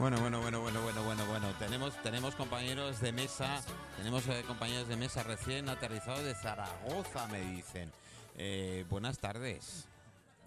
Bueno, 0.00 0.18
bueno, 0.18 0.40
bueno, 0.40 0.62
bueno, 0.62 0.80
bueno, 0.82 1.04
bueno, 1.04 1.26
bueno. 1.26 1.48
Tenemos, 1.58 1.94
tenemos 2.02 2.34
compañeros 2.34 3.00
de 3.02 3.12
mesa, 3.12 3.60
tenemos 3.98 4.26
eh, 4.28 4.42
compañeros 4.46 4.88
de 4.88 4.96
mesa 4.96 5.22
recién 5.22 5.68
aterrizados 5.68 6.24
de 6.24 6.34
Zaragoza, 6.34 7.26
me 7.28 7.40
dicen. 7.42 7.92
Eh, 8.38 8.86
buenas 8.88 9.18
tardes. 9.18 9.84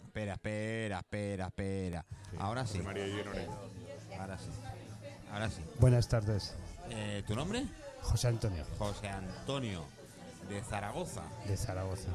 Espera, 0.08 0.34
espera, 0.34 1.00
espera, 1.00 1.46
espera. 1.48 2.06
Ahora 2.40 2.66
sí. 2.66 2.80
María. 2.80 3.06
Ahora 4.20 4.40
sí. 4.40 4.50
Ahora 5.32 5.50
sí. 5.52 5.62
Buenas 5.80 6.08
tardes, 6.08 6.56
Eh, 6.90 7.24
¿Tu 7.28 7.36
nombre? 7.36 7.64
José 8.02 8.30
Antonio, 8.30 8.66
José 8.80 9.08
Antonio, 9.08 9.86
de 10.50 10.64
Zaragoza. 10.64 11.22
de 11.46 11.56
Zaragoza. 11.56 12.10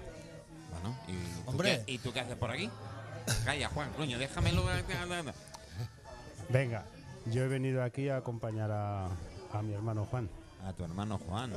Bueno, 0.72 0.98
¿y 1.06 1.12
tú, 1.44 1.50
Hombre. 1.50 1.82
qué, 1.86 1.92
¿y 1.92 1.98
tú 1.98 2.12
qué 2.12 2.20
haces 2.20 2.36
por 2.36 2.50
aquí? 2.50 2.68
Calla, 3.44 3.68
Juan, 3.68 3.92
coño, 3.92 4.18
déjamelo. 4.18 4.64
Venga, 6.50 6.84
yo 7.30 7.44
he 7.44 7.48
venido 7.48 7.82
aquí 7.82 8.08
a 8.08 8.16
acompañar 8.18 8.70
a, 8.70 9.06
a 9.06 9.62
mi 9.62 9.74
hermano 9.74 10.04
Juan. 10.06 10.28
A 10.64 10.72
tu 10.72 10.84
hermano 10.84 11.18
Juan. 11.18 11.52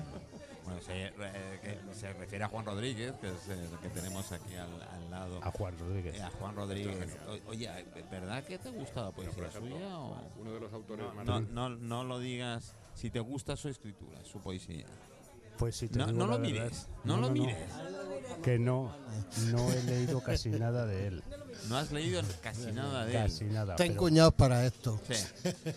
Bueno, 0.64 0.80
se, 0.82 1.08
eh, 1.08 1.60
que 1.64 1.96
se 1.96 2.14
refiere 2.14 2.44
a 2.46 2.48
Juan 2.48 2.64
Rodríguez, 2.66 3.14
que 3.20 3.30
es 3.30 3.48
el 3.50 3.68
que 3.80 3.90
tenemos 3.90 4.32
aquí 4.32 4.54
al, 4.56 4.70
al 4.82 5.10
lado. 5.10 5.40
A 5.44 5.50
Juan 5.52 5.78
Rodríguez. 5.80 6.16
Eh, 6.16 6.22
A 6.22 6.30
Juan 6.30 6.56
Rodríguez. 6.56 7.18
O- 7.28 7.50
oye, 7.50 7.68
¿verdad 8.12 8.44
que 8.44 8.60
te 8.60 8.70
gusta 8.70 9.06
la 9.06 9.12
poesía 9.12 9.52
suya? 9.52 9.98
O? 9.98 10.18
Uno 10.40 10.54
de 10.54 10.60
los 10.60 10.72
autores 10.72 11.06
más 11.16 11.26
No, 11.26 11.40
no, 11.42 11.70
no 11.70 12.04
lo 12.04 12.20
digas 12.20 12.76
si 12.94 13.10
te 13.10 13.20
gusta 13.20 13.56
su 13.56 13.70
escritura, 13.70 14.24
su 14.24 14.40
poesía. 14.40 14.86
Pues 15.58 15.76
si 15.78 15.90
te 15.90 15.98
No, 15.98 16.06
digo 16.08 16.20
no 16.20 16.28
la 16.28 16.34
lo 16.38 16.40
verdad, 16.42 16.54
mires, 16.64 16.90
no, 17.04 17.18
lo 17.18 17.30
mires. 17.32 17.58
Que 18.44 18.58
no, 18.60 18.96
no 19.52 19.72
he 19.72 19.84
leído 19.84 20.22
casi 20.22 20.50
nada 20.52 20.86
de 20.86 21.08
él. 21.08 21.24
No 21.70 21.78
has 21.78 21.92
leído 21.92 22.22
casi 22.42 22.72
nada 22.72 23.06
de 23.06 23.16
él. 23.16 23.24
Casi 23.24 23.46
nada. 23.46 23.76
Ten 23.76 23.90
Pero, 23.90 24.00
cuñados 24.00 24.34
para 24.34 24.66
esto. 24.66 25.00
Sí, 25.08 25.14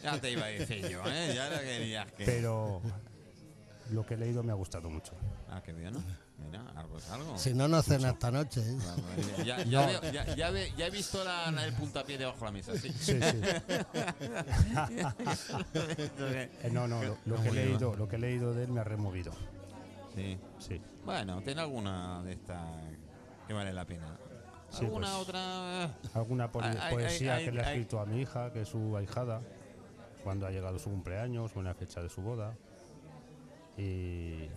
ya 0.02 0.20
te 0.20 0.30
iba 0.32 0.44
a 0.44 0.48
decir 0.48 0.88
yo, 0.88 1.02
¿eh? 1.06 1.32
Ya 1.34 1.48
lo 1.50 1.60
querías 1.60 2.12
que... 2.12 2.24
pero 2.24 2.80
lo 3.90 4.04
que 4.06 4.14
he 4.14 4.16
leído 4.16 4.42
me 4.42 4.52
ha 4.52 4.54
gustado 4.54 4.88
mucho. 4.90 5.12
Ah, 5.50 5.62
qué 5.64 5.72
bien, 5.72 5.92
¿no? 5.94 6.02
Mira, 6.46 6.64
algo 6.74 6.98
es 6.98 7.08
algo. 7.10 7.38
Si 7.38 7.54
no, 7.54 7.68
no 7.68 7.80
cena 7.82 8.10
esta 8.10 8.30
noche. 8.30 8.60
¿eh? 8.60 8.76
Vale, 8.76 9.44
Ya, 9.46 9.62
ya, 9.64 9.86
veo- 9.86 10.12
ya- 10.12 10.34
ya 10.34 10.50
ve- 10.50 10.72
ya 10.76 10.86
he 10.86 10.90
visto 10.90 11.22
la- 11.24 11.50
la- 11.50 11.64
el 11.64 11.72
puntapié 11.74 12.18
debajo 12.18 12.38
de 12.40 12.44
la 12.46 12.50
mesa, 12.50 12.72
sí. 12.76 12.92
Sí, 12.98 13.18
sí. 13.20 13.40
No, 16.72 16.88
no, 16.88 17.02
lo, 17.02 17.18
lo 17.26 17.42
que 17.42 17.48
he 17.48 17.52
leído, 17.52 17.94
lo 17.96 18.08
que 18.08 18.16
he 18.16 18.18
leído 18.18 18.54
de 18.54 18.64
él 18.64 18.72
me 18.72 18.80
ha 18.80 18.84
removido. 18.84 19.32
Sí. 20.14 20.38
Sí. 20.58 20.80
Bueno, 21.04 21.40
tiene 21.42 21.60
alguna 21.60 22.22
de 22.22 22.32
estas 22.32 22.62
que 23.46 23.52
vale 23.52 23.72
la 23.72 23.84
pena. 23.84 24.16
Sí, 24.74 24.84
¿Alguna 24.84 25.06
pues. 25.08 25.18
otra? 25.20 25.84
Alguna 26.14 26.50
po- 26.52 26.60
Ay, 26.62 26.76
ay, 26.80 26.92
poesía 26.94 27.38
que 27.38 27.52
le 27.52 27.60
ha 27.60 27.70
escrito 27.70 28.00
a 28.00 28.06
mi 28.06 28.20
hija, 28.20 28.52
que 28.52 28.62
es 28.62 28.68
su 28.68 28.96
ahijada, 28.96 29.40
cuando 30.22 30.46
ha 30.46 30.50
llegado 30.50 30.78
su 30.78 30.90
cumpleaños 30.90 31.52
o 31.54 31.58
en 31.60 31.64
la 31.66 31.74
fecha 31.74 32.02
de 32.02 32.08
su 32.08 32.22
boda. 32.22 32.54
Y 33.76 34.48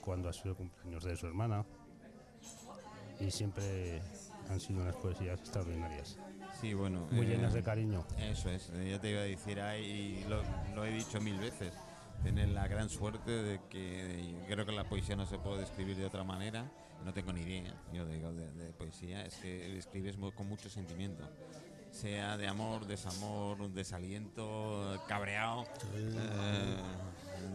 cuando 0.00 0.28
ha 0.28 0.32
sido 0.32 0.50
el 0.50 0.56
cumpleaños 0.56 1.04
de 1.04 1.16
su 1.16 1.26
hermana. 1.26 1.64
Y 3.20 3.30
siempre 3.30 4.00
han 4.48 4.60
sido 4.60 4.82
unas 4.82 4.96
poesías 4.96 5.38
extraordinarias, 5.38 6.18
Sí, 6.60 6.74
bueno. 6.74 7.06
muy 7.12 7.26
eh, 7.26 7.30
llenas 7.30 7.52
de 7.54 7.62
cariño. 7.62 8.04
Eso 8.18 8.50
es, 8.50 8.70
eh, 8.74 8.90
ya 8.90 9.00
te 9.00 9.10
iba 9.10 9.20
a 9.20 9.24
decir 9.24 9.60
ahí, 9.60 10.24
lo 10.74 10.84
he 10.84 10.90
dicho 10.90 11.20
mil 11.20 11.38
veces. 11.38 11.72
Tener 12.24 12.48
la 12.48 12.66
gran 12.66 12.88
suerte 12.88 13.30
de 13.30 13.60
que 13.68 14.34
creo 14.48 14.64
que 14.66 14.72
la 14.72 14.84
poesía 14.84 15.14
no 15.14 15.26
se 15.26 15.38
puede 15.38 15.62
escribir 15.62 15.96
de 15.96 16.06
otra 16.06 16.24
manera. 16.24 16.64
No 17.04 17.12
tengo 17.12 17.32
ni 17.34 17.42
idea, 17.42 17.74
yo 17.92 18.06
digo, 18.06 18.32
de, 18.32 18.50
de 18.52 18.72
poesía. 18.72 19.24
Es 19.26 19.36
que 19.36 19.76
escribes 19.78 20.16
con 20.34 20.48
mucho 20.48 20.70
sentimiento. 20.70 21.28
Sea 21.92 22.36
de 22.38 22.48
amor, 22.48 22.86
desamor, 22.86 23.70
desaliento, 23.70 25.00
cabreado. 25.06 25.64
eh, 25.94 26.76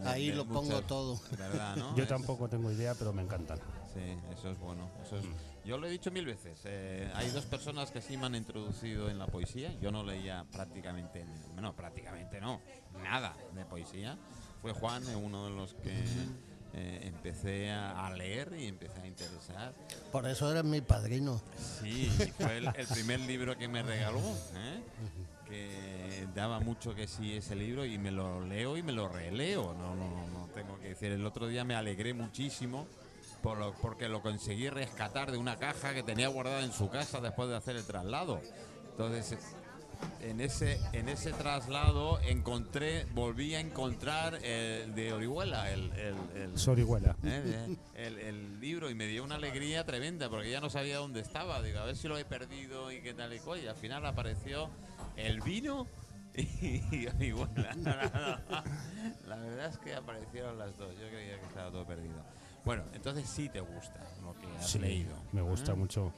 Ahí 0.04 0.30
lo 0.32 0.46
pongo 0.46 0.80
todo. 0.82 1.20
¿Verdad, 1.36 1.76
no? 1.76 1.96
Yo 1.96 2.04
Es- 2.04 2.08
tampoco 2.08 2.48
tengo 2.48 2.70
idea, 2.70 2.94
pero 2.94 3.12
me 3.12 3.22
encantan. 3.22 3.58
Sí, 3.92 4.00
eso 4.32 4.50
es 4.52 4.58
bueno. 4.60 4.88
Eso 5.02 5.16
es, 5.18 5.24
yo 5.64 5.76
lo 5.78 5.88
he 5.88 5.90
dicho 5.90 6.10
mil 6.12 6.24
veces. 6.24 6.60
eh, 6.64 7.10
hay 7.16 7.28
dos 7.30 7.44
personas 7.44 7.90
que 7.90 8.00
sí 8.00 8.16
me 8.16 8.26
han 8.26 8.36
introducido 8.36 9.10
en 9.10 9.18
la 9.18 9.26
poesía. 9.26 9.76
Yo 9.80 9.90
no 9.90 10.04
leía 10.04 10.46
prácticamente, 10.52 11.26
no, 11.60 11.74
prácticamente 11.74 12.40
no, 12.40 12.60
nada 13.02 13.36
de 13.52 13.64
poesía. 13.66 14.16
Fue 14.62 14.72
Juan, 14.72 15.02
uno 15.16 15.44
de 15.46 15.50
los 15.52 15.74
que 15.74 15.92
eh, 16.74 17.00
empecé 17.04 17.70
a, 17.70 18.06
a 18.06 18.12
leer 18.14 18.52
y 18.58 18.66
empecé 18.66 19.00
a 19.00 19.06
interesar. 19.06 19.72
Por 20.12 20.26
eso 20.26 20.50
eres 20.50 20.64
mi 20.64 20.80
padrino. 20.80 21.40
Sí, 21.80 22.10
fue 22.38 22.58
el, 22.58 22.66
el 22.76 22.86
primer 22.86 23.20
libro 23.20 23.56
que 23.56 23.68
me 23.68 23.82
regaló, 23.82 24.18
¿eh? 24.18 24.82
que 25.48 26.26
daba 26.34 26.60
mucho 26.60 26.94
que 26.94 27.06
sí 27.08 27.32
ese 27.34 27.56
libro 27.56 27.84
y 27.84 27.98
me 27.98 28.10
lo 28.12 28.40
leo 28.46 28.76
y 28.76 28.82
me 28.82 28.92
lo 28.92 29.08
releo. 29.08 29.74
No, 29.74 29.94
no, 29.96 30.26
no 30.28 30.46
tengo 30.54 30.78
que 30.78 30.90
decir. 30.90 31.10
El 31.12 31.26
otro 31.26 31.46
día 31.48 31.64
me 31.64 31.74
alegré 31.74 32.14
muchísimo 32.14 32.86
por 33.42 33.58
lo- 33.58 33.72
porque 33.74 34.08
lo 34.08 34.20
conseguí 34.22 34.68
rescatar 34.68 35.32
de 35.32 35.38
una 35.38 35.56
caja 35.56 35.94
que 35.94 36.02
tenía 36.02 36.28
guardada 36.28 36.62
en 36.62 36.72
su 36.72 36.88
casa 36.90 37.20
después 37.20 37.48
de 37.48 37.56
hacer 37.56 37.76
el 37.76 37.84
traslado. 37.84 38.40
Entonces, 38.92 39.38
en 40.20 40.40
ese, 40.40 40.78
en 40.92 41.08
ese 41.08 41.32
traslado 41.32 42.20
encontré, 42.20 43.04
volví 43.14 43.54
a 43.54 43.60
encontrar 43.60 44.34
el 44.44 44.94
de 44.94 45.12
Orihuela, 45.12 45.70
el, 45.70 45.90
el- 45.92 46.16
el- 46.42 46.58
Sorihuela. 46.58 47.16
¿eh? 47.24 47.76
el, 47.94 48.18
el 48.18 48.60
libro 48.60 48.90
y 48.90 48.94
me 48.94 49.06
dio 49.06 49.24
una 49.24 49.36
alegría 49.36 49.84
tremenda 49.84 50.28
porque 50.28 50.50
ya 50.50 50.60
no 50.60 50.70
sabía 50.70 50.98
dónde 50.98 51.20
estaba. 51.20 51.62
Digo, 51.62 51.78
a 51.80 51.84
ver 51.84 51.96
si 51.96 52.08
lo 52.08 52.18
he 52.18 52.24
perdido 52.24 52.92
y 52.92 53.00
qué 53.02 53.14
tal 53.14 53.32
y 53.32 53.38
cual. 53.40 53.60
Y 53.62 53.66
al 53.66 53.76
final 53.76 54.04
apareció 54.06 54.70
el 55.16 55.40
vino 55.40 55.86
y, 56.34 57.06
y 57.18 57.32
bueno, 57.32 57.52
la, 57.82 58.42
la 59.26 59.36
verdad 59.36 59.66
es 59.66 59.78
que 59.78 59.94
aparecieron 59.94 60.58
las 60.58 60.76
dos. 60.76 60.92
Yo 60.98 61.08
creía 61.08 61.38
que 61.40 61.46
estaba 61.46 61.70
todo 61.70 61.86
perdido. 61.86 62.22
Bueno, 62.64 62.84
entonces 62.92 63.28
sí 63.28 63.48
te 63.48 63.60
gusta 63.60 64.00
lo 64.22 64.34
que 64.34 64.46
has 64.58 64.70
Sí, 64.70 64.78
leído. 64.78 65.16
me 65.32 65.40
gusta 65.40 65.72
¿eh? 65.72 65.76
mucho. 65.76 66.12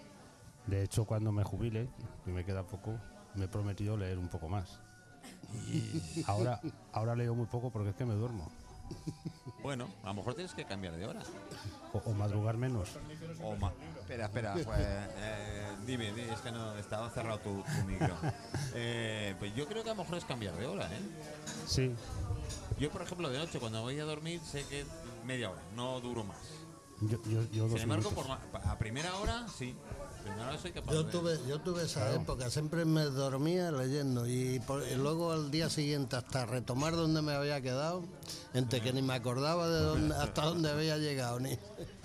De 0.67 0.83
hecho, 0.83 1.05
cuando 1.05 1.33
me 1.33 1.43
jubile, 1.45 1.89
y 2.27 2.31
me 2.31 2.45
queda 2.45 2.65
poco, 2.65 2.99
me 3.35 3.45
he 3.45 3.49
prometido 3.49 3.97
leer 3.97 4.19
un 4.19 4.29
poco 4.29 4.49
más. 4.49 4.79
Ahora, 6.27 6.61
ahora 6.93 7.15
leo 7.15 7.35
muy 7.35 7.47
poco 7.47 7.71
porque 7.71 7.91
es 7.91 7.97
que 7.97 8.05
me 8.05 8.15
duermo. 8.15 8.51
Bueno, 9.63 9.89
a 10.03 10.09
lo 10.09 10.15
mejor 10.15 10.35
tienes 10.35 10.53
que 10.55 10.65
cambiar 10.65 10.95
de 10.97 11.07
hora. 11.07 11.21
O, 11.93 11.99
o 11.99 12.13
madrugar 12.15 12.57
menos. 12.57 12.89
O 13.43 13.55
ma- 13.57 13.73
espera, 14.01 14.27
espera, 14.27 14.53
pues, 14.53 14.67
eh, 14.81 15.67
dime, 15.87 16.13
dime, 16.13 16.33
es 16.33 16.41
que 16.41 16.51
no 16.51 16.75
estaba 16.77 17.09
cerrado 17.11 17.39
tu, 17.39 17.63
tu 17.63 17.87
micro. 17.87 18.15
Eh, 18.75 19.35
pues 19.39 19.55
yo 19.55 19.67
creo 19.67 19.83
que 19.85 19.91
a 19.91 19.95
lo 19.95 20.03
mejor 20.03 20.19
es 20.19 20.25
cambiar 20.25 20.55
de 20.57 20.67
hora, 20.67 20.87
¿eh? 20.87 21.01
Sí, 21.67 21.95
Yo, 22.79 22.91
por 22.91 23.03
ejemplo, 23.03 23.29
de 23.31 23.39
noche 23.39 23.61
cuando 23.61 23.83
voy 23.83 23.99
a 24.01 24.05
dormir 24.05 24.41
sé 24.41 24.65
que 24.67 24.85
media 25.27 25.51
hora, 25.51 25.63
no 25.77 26.01
duro 26.01 26.25
más. 26.25 26.39
yo, 27.03 27.19
yo, 27.25 27.43
yo 27.53 27.63
dos 27.69 27.73
Sin 27.81 27.83
embargo, 27.83 28.11
por 28.11 28.27
a 28.31 28.79
primera 28.79 29.15
hora 29.17 29.47
sí. 29.49 29.75
Yo 30.91 31.07
tuve, 31.07 31.39
yo 31.49 31.61
tuve 31.61 31.85
esa 31.85 32.01
Claro. 32.01 32.21
época, 32.23 32.51
siempre 32.51 32.85
me 32.85 33.03
dormía 33.05 33.71
leyendo 33.73 34.27
y, 34.29 34.61
por- 34.61 34.87
y 34.87 34.95
luego 34.97 35.33
al 35.33 35.51
día 35.51 35.69
siguiente 35.71 36.17
hasta 36.17 36.47
retomar 36.47 36.95
donde 36.95 37.23
me 37.23 37.33
había 37.33 37.61
quedado, 37.61 38.03
entre 38.55 38.81
que 38.81 38.93
ni 38.93 39.03
me 39.03 39.15
acordaba 39.15 39.69
de 39.69 39.81
dónde, 39.81 40.15
hasta 40.15 40.43
dónde 40.45 40.71
había 40.71 40.99
llegado. 40.99 41.41
Ni, 41.41 41.59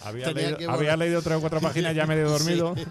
Había, 0.03 0.31
leído, 0.31 0.57
que 0.57 0.65
había 0.65 0.93
volver- 0.95 0.97
leído 0.99 1.21
tres 1.21 1.37
o 1.37 1.41
cuatro 1.41 1.59
páginas 1.61 1.93
ya 1.95 2.05
medio 2.05 2.29
dormido. 2.29 2.75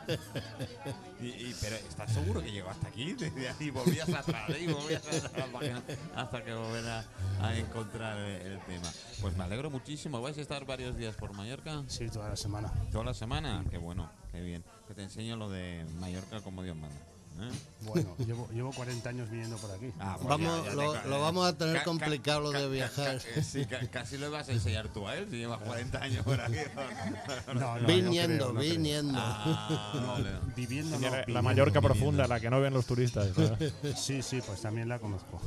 Y, 1.19 1.29
y- 1.29 1.56
pero 1.62 1.76
¿estás 1.76 2.12
seguro 2.12 2.43
que 2.43 2.52
llegó 2.52 2.69
hasta 2.69 2.88
aquí? 2.88 3.17
Y 3.61 3.70
volvías 3.70 4.06
atrás, 4.11 4.50
y 4.61 4.67
volvías 4.70 5.02
atrás 5.06 5.31
a 5.34 5.38
la 5.38 5.46
página 5.46 5.82
hasta 6.14 6.44
que 6.44 6.52
volviera 6.52 7.06
a 7.40 7.56
encontrar 7.56 8.19
el, 8.19 8.43
el 8.52 8.61
tema. 8.67 8.93
Pues 9.22 9.34
me 9.34 9.44
alegro 9.44 9.70
muchísimo. 9.70 10.20
¿Vais 10.20 10.37
a 10.37 10.43
estar 10.43 10.67
varios 10.67 10.94
días 10.94 11.17
por 11.17 11.32
Mallorca? 11.32 11.82
Sí, 11.88 12.11
toda 12.11 12.29
la 12.29 12.37
semana. 12.37 12.70
¿Toda 12.93 13.05
la 13.05 13.14
semana? 13.14 13.64
Qué 13.70 13.79
bueno, 13.79 14.11
qué 14.36 14.42
bien. 14.42 14.64
Que 14.88 14.94
te 14.94 15.02
enseño 15.02 15.36
lo 15.36 15.48
de 15.50 15.84
Mallorca 16.00 16.40
como 16.42 16.62
Dios 16.62 16.76
manda. 16.76 16.94
¿eh? 17.38 17.50
Bueno, 17.82 18.14
llevo, 18.24 18.48
llevo 18.50 18.70
40 18.72 19.08
años 19.10 19.28
viniendo 19.30 19.56
por 19.58 19.70
aquí. 19.70 19.92
Ah, 19.98 20.14
pues 20.16 20.26
Vamos, 20.28 20.64
ya- 20.64 20.70
ya 20.70 20.74
lo- 20.74 20.92
te- 20.94 21.08
lo 21.08 21.20
vamos 21.20 21.46
a 21.46 21.58
tener 21.58 21.74
ca- 21.74 21.78
ca- 21.80 21.84
complicado 21.84 22.40
lo 22.40 22.50
de 22.52 22.60
ca- 22.60 22.66
viajar. 22.68 23.20
ca- 23.34 23.42
sí, 23.42 23.66
ca- 23.66 23.86
casi 23.88 24.16
lo 24.16 24.30
vas 24.30 24.48
a 24.48 24.52
enseñar 24.52 24.88
tú 24.88 25.06
a 25.06 25.16
él 25.16 25.26
si 25.30 25.36
llevas 25.36 25.60
40 25.60 26.02
años 26.02 26.24
por 26.24 26.40
aquí. 26.40 26.54
No, 27.48 27.54
no, 27.54 27.80
no 27.80 27.86
viniendo, 27.86 28.36
creo, 28.36 28.52
no 28.54 28.60
creo. 28.60 28.72
viniendo. 28.72 29.18
Ah. 29.20 30.40
Viviendo, 30.56 30.98
la 30.98 31.08
viviendo. 31.10 31.42
Mallorca 31.42 31.80
profunda, 31.80 32.26
la 32.26 32.40
que 32.40 32.48
no 32.48 32.60
ven 32.60 32.72
los 32.72 32.86
turistas. 32.86 33.28
¿sabes? 33.34 33.72
Sí, 33.96 34.22
sí, 34.22 34.40
pues 34.46 34.60
también 34.62 34.88
la 34.88 34.98
conozco. 34.98 35.40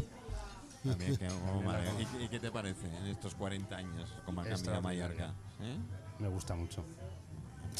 También, 0.83 1.17
que- 1.17 1.27
oh, 1.27 1.61
madre. 1.61 1.89
¿Y, 1.99 2.05
qué- 2.05 2.23
y 2.23 2.27
qué 2.29 2.39
te 2.39 2.51
parece 2.51 2.85
en 2.87 3.07
estos 3.07 3.33
40 3.35 3.77
años 3.77 4.09
como 4.25 4.41
ha 4.41 4.45
cambiado 4.45 4.81
Mallorca? 4.81 5.33
¿Eh? 5.61 5.75
Me 6.19 6.27
gusta 6.27 6.53
mucho. 6.55 6.83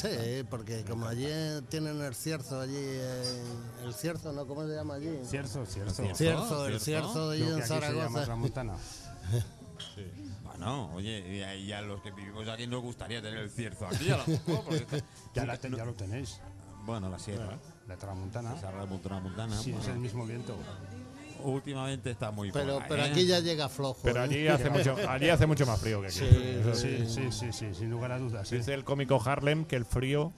Sí, 0.01 0.43
porque 0.49 0.83
como 0.85 1.07
allí 1.07 1.27
tienen 1.69 1.99
el 2.01 2.15
cierzo, 2.15 2.61
allí, 2.61 2.73
eh, 2.77 3.43
el 3.83 3.93
cierzo, 3.93 4.31
¿no? 4.31 4.45
¿Cómo 4.47 4.65
se 4.65 4.73
llama 4.73 4.93
allí? 4.95 5.19
Cierzo, 5.25 5.65
cierzo. 5.65 5.95
Cierzo. 6.03 6.15
Cierzo, 6.15 6.67
el 6.67 6.79
¿Cierzo? 6.79 7.07
cierzo 7.13 7.29
de 7.29 7.35
allí 7.35 7.43
en 7.51 7.53
aquí 7.59 7.61
se 7.67 7.73
llama 7.73 7.81
Zaragoza. 7.87 8.25
Tramontana. 8.25 8.75
Bueno, 10.43 10.93
oye, 10.93 11.37
y 11.37 11.41
a, 11.41 11.55
y 11.55 11.71
a 11.71 11.81
los 11.81 12.01
que 12.01 12.11
vivimos 12.11 12.45
aquí 12.49 12.67
nos 12.67 12.81
gustaría 12.81 13.21
tener 13.21 13.39
el 13.39 13.49
cierzo 13.49 13.87
aquí 13.87 14.09
a 14.09 14.17
lo 14.17 14.25
mejor, 14.27 14.63
porque 14.65 14.85
Ya, 15.33 15.45
la 15.45 15.57
te- 15.57 15.69
ya 15.71 15.85
lo 15.85 15.93
tenéis. 15.93 16.39
Bueno, 16.85 17.09
la 17.09 17.17
sierra. 17.19 17.57
La 17.87 17.95
Tramontana. 17.95 18.55
Esa 18.55 18.71
montana 18.85 19.19
montana. 19.21 19.57
Sí, 19.57 19.71
es 19.71 19.87
el 19.87 19.99
mismo 19.99 20.25
viento. 20.25 20.57
Últimamente 21.43 22.11
está 22.11 22.31
muy 22.31 22.51
Pero, 22.51 22.79
pero 22.87 23.03
¿eh? 23.03 23.09
aquí 23.11 23.25
ya 23.25 23.39
llega 23.39 23.69
flojo. 23.69 23.99
Pero 24.03 24.19
¿eh? 24.19 24.23
allí 24.23 24.47
hace 24.47 24.69
mucho, 24.69 24.95
allí 25.07 25.29
hace 25.29 25.45
mucho 25.47 25.65
más 25.65 25.79
frío 25.79 26.01
que 26.01 26.07
aquí. 26.07 26.17
Sí, 26.19 26.61
Sí, 26.73 27.05
sí, 27.07 27.31
sí, 27.31 27.47
sí, 27.51 27.73
sin 27.73 27.89
lugar 27.89 28.11
a 28.11 28.19
dudas. 28.19 28.47
sí. 28.47 28.57
Dice 28.57 28.73
el 28.73 28.83
cómico 28.83 29.21
Harlem 29.23 29.65
que 29.65 29.75
el 29.75 29.85
frío 29.85 30.33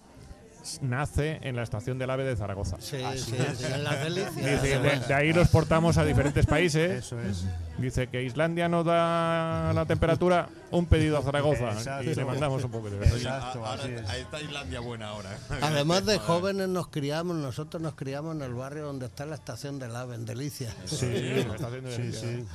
nace 0.82 1.40
en 1.42 1.56
la 1.56 1.64
estación 1.64 1.98
del 1.98 2.10
AVE 2.10 2.24
de 2.24 2.36
Zaragoza. 2.36 2.78
Sí, 2.80 2.98
sí, 3.16 3.36
sí, 3.56 3.66
en 3.66 3.84
las 3.84 4.04
delicias. 4.04 4.36
Dice 4.36 4.62
que 4.62 4.80
de, 4.80 5.00
de 5.00 5.14
ahí 5.14 5.34
lo 5.34 5.42
exportamos 5.42 5.98
a 5.98 6.06
diferentes 6.06 6.46
países. 6.46 6.92
Eso 7.06 7.20
es. 7.20 7.46
Dice 7.78 8.08
que 8.08 8.22
Islandia 8.24 8.70
nos 8.70 8.86
da 8.86 9.74
la 9.74 9.86
temperatura, 9.86 10.50
un 10.70 10.86
pedido 10.86 11.18
a 11.18 11.24
Zaragoza 11.24 11.72
Exacto. 11.72 12.12
y 12.12 12.14
le 12.16 12.26
mandamos 12.26 12.64
un 12.64 12.72
poco 12.72 12.90
de 12.92 12.98
Exacto, 13.08 13.66
ahora 13.66 13.84
ahí 14.08 14.22
está 14.22 14.40
Islandia 14.42 14.80
buena 14.82 15.08
ahora. 15.10 15.32
Además 15.62 16.06
de 16.06 16.20
jóvenes 16.20 16.68
nos 16.70 16.88
criamos, 16.90 17.36
nosotros 17.38 17.82
nos 17.82 17.96
criamos 17.96 18.36
en 18.36 18.44
el 18.44 18.54
barrio 18.54 18.84
donde 18.86 19.08
está 19.08 19.26
la 19.26 19.36
estación 19.36 19.80
del 19.80 19.96
AVE, 19.96 20.16
en 20.16 20.26
Delicias. 20.26 20.76
Sí, 20.86 20.96
Sí, 20.98 21.08
delicia. 21.08 22.14
sí. 22.14 22.46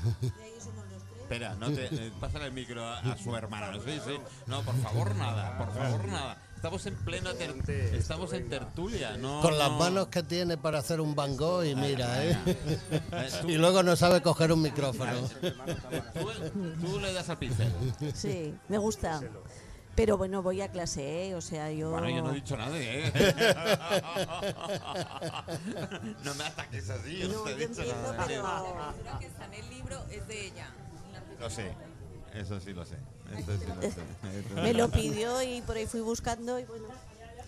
Espera, 1.23 1.55
no 1.57 1.73
te, 1.73 1.87
eh, 1.87 2.13
pásale 2.21 2.47
el 2.47 2.53
micro 2.53 2.85
a, 2.85 3.01
a 3.01 3.17
su 3.19 3.35
hermana. 3.35 3.73
Sí, 3.85 3.99
sí. 4.07 4.17
No, 4.47 4.63
por 4.63 4.77
favor, 4.77 5.13
nada. 5.17 5.59
Por 5.59 5.73
favor, 5.75 6.07
nada. 6.07 6.37
Estamos 6.67 6.87
en 6.87 6.97
plena 6.97 7.33
ter- 7.35 7.95
estamos 7.95 8.33
en 8.33 8.49
tertulia, 8.49 9.17
no. 9.17 9.41
Con 9.41 9.57
las 9.57 9.71
no. 9.71 9.79
manos 9.79 10.09
que 10.09 10.25
tiene 10.25 10.57
para 10.57 10.81
hacer 10.81 11.01
un 11.01 11.15
Van 11.15 11.37
Gogh 11.37 11.63
y 11.65 11.77
mira, 11.77 12.25
¿eh? 12.25 12.37
Eh, 12.45 13.31
Y 13.47 13.53
luego 13.55 13.85
no 13.85 13.95
sabe 13.95 14.21
coger 14.21 14.51
un 14.51 14.63
micrófono. 14.63 15.13
tú- 15.21 16.81
tú 16.81 16.99
le 16.99 17.13
das 17.13 17.29
al 17.31 17.39
pincel. 17.39 17.73
Sí, 18.15 18.53
me 18.69 18.79
gusta. 18.79 19.21
Pero 19.95 20.19
bueno, 20.19 20.43
voy 20.43 20.61
a 20.61 20.69
clase, 20.73 21.29
¿eh? 21.29 21.35
O 21.37 21.41
sea, 21.41 21.71
yo... 21.71 21.91
Bueno, 21.93 22.11
yo 22.11 22.21
no 22.21 22.33
he 22.33 22.35
dicho 22.35 22.57
nada, 22.57 22.77
¿eh? 22.77 23.13
no 26.25 26.35
me 26.35 26.45
ataques 26.45 26.91
así, 26.91 27.19
yo 27.19 27.29
no, 27.29 27.35
No, 27.35 27.43
te 27.45 27.51
he 27.51 27.53
yo 27.61 27.69
dicho 27.69 27.81
entiendo, 27.83 28.13
nada. 28.13 28.25
pero... 28.27 28.43
Lo 29.13 29.19
que 29.21 29.27
está 29.27 29.45
en 29.47 29.55
el 29.55 29.71
libro 29.71 30.05
es 30.11 30.27
de 30.29 30.47
ella. 30.49 30.67
Lo 31.41 31.49
sé, 31.49 31.73
eso 32.41 32.61
sí 32.61 32.73
lo 32.73 32.85
sé. 32.85 32.97
Eso 33.37 33.53
sí 33.59 33.67
lo 33.75 33.83
sé. 33.83 33.95
Me 34.63 34.73
lo 34.75 34.89
pidió 34.91 35.43
y 35.43 35.61
por 35.63 35.77
ahí 35.77 35.87
fui 35.87 36.01
buscando 36.01 36.59
y 36.59 36.65
bueno, 36.65 36.87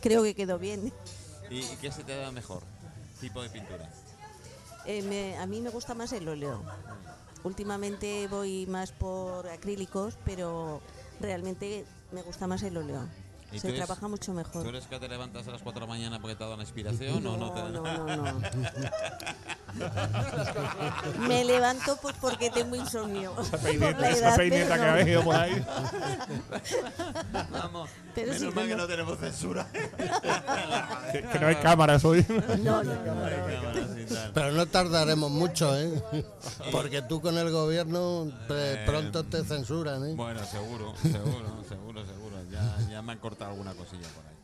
creo 0.00 0.23
que 0.23 0.35
quedó 0.35 0.58
bien. 0.58 0.93
¿Y, 1.50 1.58
y 1.61 1.76
qué 1.81 1.90
se 1.93 2.05
te 2.05 2.17
da 2.17 2.31
mejor? 2.32 2.62
Tipo 3.20 3.43
de 3.43 3.50
pintura. 3.50 3.88
Eh, 4.87 5.02
me- 5.02 5.37
a 5.38 5.46
mí 5.46 5.61
me 5.61 5.70
gusta 5.70 5.94
más 5.94 6.12
el 6.12 6.29
óleo. 6.29 6.62
Últimamente 7.44 8.26
voy 8.29 8.67
más 8.67 8.93
por 8.93 9.49
acrílicos, 9.49 10.19
pero 10.25 10.81
realmente 11.20 11.85
me 12.12 12.23
gusta 12.23 12.46
más 12.46 12.62
el 12.62 12.76
óleo. 12.76 13.06
¿Y 13.50 13.60
Se 13.60 13.72
trabaja 13.72 14.08
mucho 14.08 14.34
mejor. 14.34 14.62
¿Tú 14.62 14.68
eres 14.68 14.86
que 14.86 14.98
te 14.98 15.08
levantas 15.08 15.48
a 15.48 15.52
las 15.52 15.62
4 15.62 15.80
de 15.80 15.86
la 15.86 15.90
mañana 15.92 16.20
porque 16.20 16.36
te 16.36 16.42
ha 16.44 16.46
dado 16.46 16.54
una 16.56 16.64
inspiración 16.64 17.26
o 17.26 17.36
no 17.38 17.50
te 17.52 17.60
no, 17.62 17.82
da 17.82 17.92
no, 17.92 18.16
no, 18.16 18.32
no. 18.32 18.40
Me 21.28 21.44
levanto 21.44 21.96
pues 22.02 22.14
porque 22.20 22.50
tengo 22.50 22.76
insomnio. 22.76 23.32
Esa 23.40 23.50
Por 23.52 23.60
peineta, 23.60 24.10
esa 24.10 24.36
peineta 24.36 24.74
pero 24.74 24.82
que 24.82 24.88
ha 24.88 24.90
no. 24.90 24.96
venido 24.96 25.22
por 25.24 25.34
ahí. 25.36 25.66
Vamos, 27.50 27.90
Pero 28.14 28.32
menos 28.32 28.40
sí, 28.42 28.54
mal 28.54 28.66
que 28.66 28.76
no. 28.76 28.82
no 28.82 28.86
tenemos 28.86 29.18
censura. 29.18 29.66
Que, 31.12 31.22
que 31.22 31.38
no 31.38 31.46
hay 31.46 31.54
cámaras 31.56 32.04
hoy. 32.04 32.24
No, 32.28 32.82
no, 32.82 32.82
no, 32.84 32.94
no. 32.94 33.04
Cámaras 33.04 33.88
y 33.98 34.04
tal. 34.12 34.30
Pero 34.34 34.52
no 34.52 34.66
tardaremos 34.66 35.30
mucho, 35.30 35.74
¿eh? 35.78 36.02
Porque 36.70 37.00
tú 37.02 37.20
con 37.22 37.38
el 37.38 37.50
gobierno 37.50 38.30
eh, 38.50 38.82
pronto 38.86 39.24
te 39.24 39.42
censuran, 39.42 40.04
¿eh? 40.06 40.14
Bueno, 40.14 40.44
seguro, 40.44 40.94
seguro, 41.02 41.64
seguro, 41.66 42.04
seguro. 42.06 42.27
Ya, 42.50 42.76
ya 42.90 43.02
me 43.02 43.12
han 43.12 43.18
cortado 43.18 43.50
alguna 43.50 43.74
cosilla 43.74 44.08
por 44.08 44.24
ahí. 44.26 44.34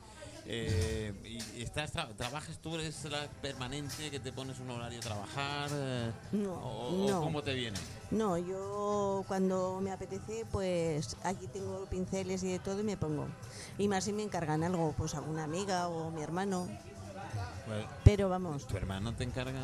Eh, 0.46 1.14
y 1.56 1.62
estás 1.62 1.94
tra- 1.94 2.14
¿Trabajas 2.16 2.58
tú? 2.58 2.74
¿Eres 2.74 3.02
la 3.04 3.26
permanente 3.40 4.10
que 4.10 4.20
te 4.20 4.30
pones 4.30 4.58
un 4.60 4.70
horario 4.70 4.98
a 4.98 5.02
trabajar? 5.02 5.70
eh, 5.72 6.12
No, 6.32 6.52
o, 6.54 6.88
o 7.04 7.10
no. 7.10 7.20
cómo 7.22 7.42
te 7.42 7.54
viene? 7.54 7.78
No, 8.10 8.36
yo 8.36 9.24
cuando 9.26 9.80
me 9.80 9.90
apetece, 9.90 10.44
pues 10.52 11.16
aquí 11.24 11.46
tengo 11.46 11.86
pinceles 11.86 12.42
y 12.42 12.52
de 12.52 12.58
todo 12.58 12.80
y 12.80 12.84
me 12.84 12.96
pongo. 12.98 13.26
Y 13.78 13.88
más 13.88 14.04
si 14.04 14.12
me 14.12 14.22
encargan 14.22 14.62
algo, 14.62 14.94
pues 14.98 15.14
alguna 15.14 15.44
amiga 15.44 15.88
o 15.88 16.10
mi 16.10 16.22
hermano. 16.22 16.68
Pero 18.05 18.28
vamos, 18.28 18.66
¿Tu 18.66 18.76
hermano 18.76 19.14
te 19.14 19.25
encarga? 19.25 19.58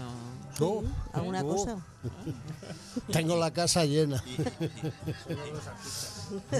Oh, 0.61 0.83
alguna 1.13 1.43
cosa. 1.43 1.77
Tengo 3.13 3.37
la 3.37 3.51
casa 3.51 3.85
llena. 3.85 4.23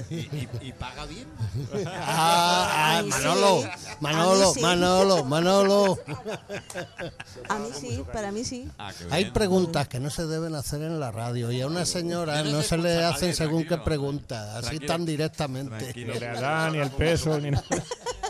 ¿Y, 0.09 0.15
y- 0.15 0.17
y- 0.17 0.49
y- 0.61 0.67
y 0.67 0.73
paga 0.73 1.05
bien? 1.05 1.27
Ah, 1.87 2.99
ah, 2.99 3.03
sí. 3.03 3.09
Manolo, 3.09 3.63
Manolo, 4.01 4.53
sí. 4.53 4.61
Manolo, 4.61 5.25
Manolo. 5.25 5.97
A 7.49 7.57
mí 7.59 7.69
sí, 7.73 8.03
para 8.13 8.31
mí 8.31 8.43
sí. 8.43 8.69
Ah, 8.77 8.91
Hay 9.09 9.31
preguntas 9.31 9.87
que 9.87 9.99
no 9.99 10.09
se 10.09 10.25
deben 10.27 10.53
hacer 10.55 10.81
en 10.81 10.99
la 10.99 11.11
radio 11.11 11.51
y 11.51 11.61
a 11.61 11.67
una 11.67 11.85
señora 11.85 12.43
no 12.43 12.51
no 12.51 12.61
se 12.61 12.69
se 12.69 12.77
le 12.77 13.03
hacen 13.03 13.33
según 13.33 13.65
qué 13.65 13.77
preguntas, 13.77 14.63
así 14.65 14.79
tan 14.79 15.05
directamente. 15.05 15.77
Tranquilo. 15.77 16.13
Ni 16.13 16.19
edad, 16.19 16.71
ni 16.71 16.77
el 16.79 16.91
peso, 16.91 17.39
ni 17.39 17.51
nada. 17.51 17.65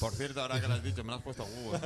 Por 0.00 0.12
cierto, 0.14 0.40
ahora 0.42 0.60
que 0.60 0.68
lo 0.68 0.74
has 0.74 0.82
dicho, 0.82 1.02
me 1.04 1.10
lo 1.10 1.16
has 1.16 1.22
puesto 1.22 1.42
a 1.42 1.46
huevo. 1.46 1.78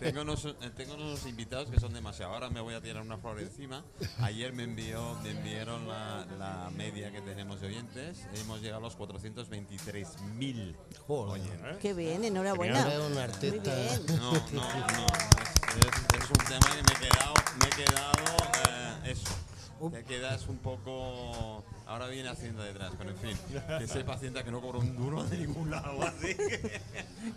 tengo, 0.00 0.22
unos, 0.22 0.44
eh, 0.44 0.54
tengo 0.76 0.94
unos 0.94 1.26
invitados 1.26 1.70
que 1.70 1.78
son 1.80 1.92
demasiado. 1.92 2.32
Ahora 2.34 2.50
me 2.50 2.60
voy 2.60 2.74
a 2.74 2.80
tirar 2.80 3.02
una 3.02 3.18
flor 3.18 3.40
encima. 3.40 3.84
Ayer 4.20 4.52
me 4.52 4.62
envió, 4.64 5.14
me 5.22 5.30
enviaron 5.30 5.86
la, 5.88 6.26
la 6.38 6.70
media 6.70 7.10
que 7.12 7.20
tenemos 7.20 7.60
de 7.60 7.68
oyentes. 7.68 8.18
Hemos 8.34 8.60
llegado 8.60 8.78
a 8.86 8.88
los 8.88 8.96
423.000 8.98 10.76
Joder. 11.06 11.40
oyentes. 11.40 11.76
Qué 11.80 11.94
bien, 11.94 12.24
enhorabuena. 12.24 12.86
Un 13.06 13.12
Muy 13.14 13.22
artista. 13.22 13.74
bien. 13.74 14.06
No, 14.18 14.32
no, 14.32 14.40
no. 14.52 15.06
Es, 15.68 15.86
es- 15.86 16.22
es 16.24 16.30
un 16.30 16.46
tema 16.46 16.66
que 16.74 16.82
me 16.82 16.92
he 16.92 17.08
quedado, 17.08 17.34
me 17.60 17.66
he 17.66 17.84
quedado 17.84 18.24
eh, 18.68 19.12
eso. 19.12 19.90
Te 19.92 20.04
quedas 20.04 20.48
un 20.48 20.58
poco. 20.58 21.64
Ahora 21.88 22.06
viene 22.08 22.28
Hacienda 22.28 22.64
detrás, 22.64 22.92
pero 22.98 23.10
en 23.10 23.16
fin. 23.16 23.36
Que 23.78 23.86
sepa 23.88 24.12
Hacienda 24.14 24.44
que 24.44 24.50
no 24.50 24.60
cobro 24.60 24.78
un 24.80 24.94
duro 24.94 25.24
de 25.24 25.38
ningún 25.38 25.70
lado, 25.70 26.02
así 26.06 26.34
que, 26.36 26.80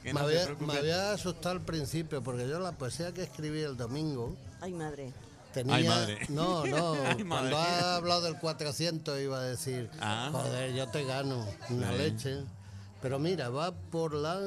que 0.04 0.14
Me 0.14 0.14
no 0.14 0.20
había, 0.20 0.46
me 0.60 0.74
había 0.78 1.14
asustado 1.14 1.52
al 1.56 1.62
principio 1.62 2.22
porque 2.22 2.48
yo 2.48 2.60
la 2.60 2.74
poesía 2.74 3.14
que 3.14 3.24
escribí 3.24 3.62
el 3.62 3.78
domingo 3.78 4.36
Ay, 4.60 4.74
madre. 4.74 5.14
tenía... 5.54 5.76
Ay, 5.76 5.88
madre. 5.88 6.20
No, 6.30 6.66
no, 6.66 6.94
Ay, 7.06 7.24
madre. 7.24 7.50
cuando 7.52 7.58
ha 7.58 7.96
hablado 7.96 8.22
del 8.24 8.38
400 8.40 9.22
iba 9.22 9.40
a 9.40 9.44
decir, 9.44 9.90
Ah. 10.02 10.30
joder, 10.34 10.74
yo 10.74 10.86
te 10.90 11.06
gano 11.06 11.48
una 11.70 11.92
leche. 11.94 12.44
Pero 13.02 13.20
mira, 13.20 13.48
va 13.50 13.72
por 13.72 14.14
la... 14.14 14.38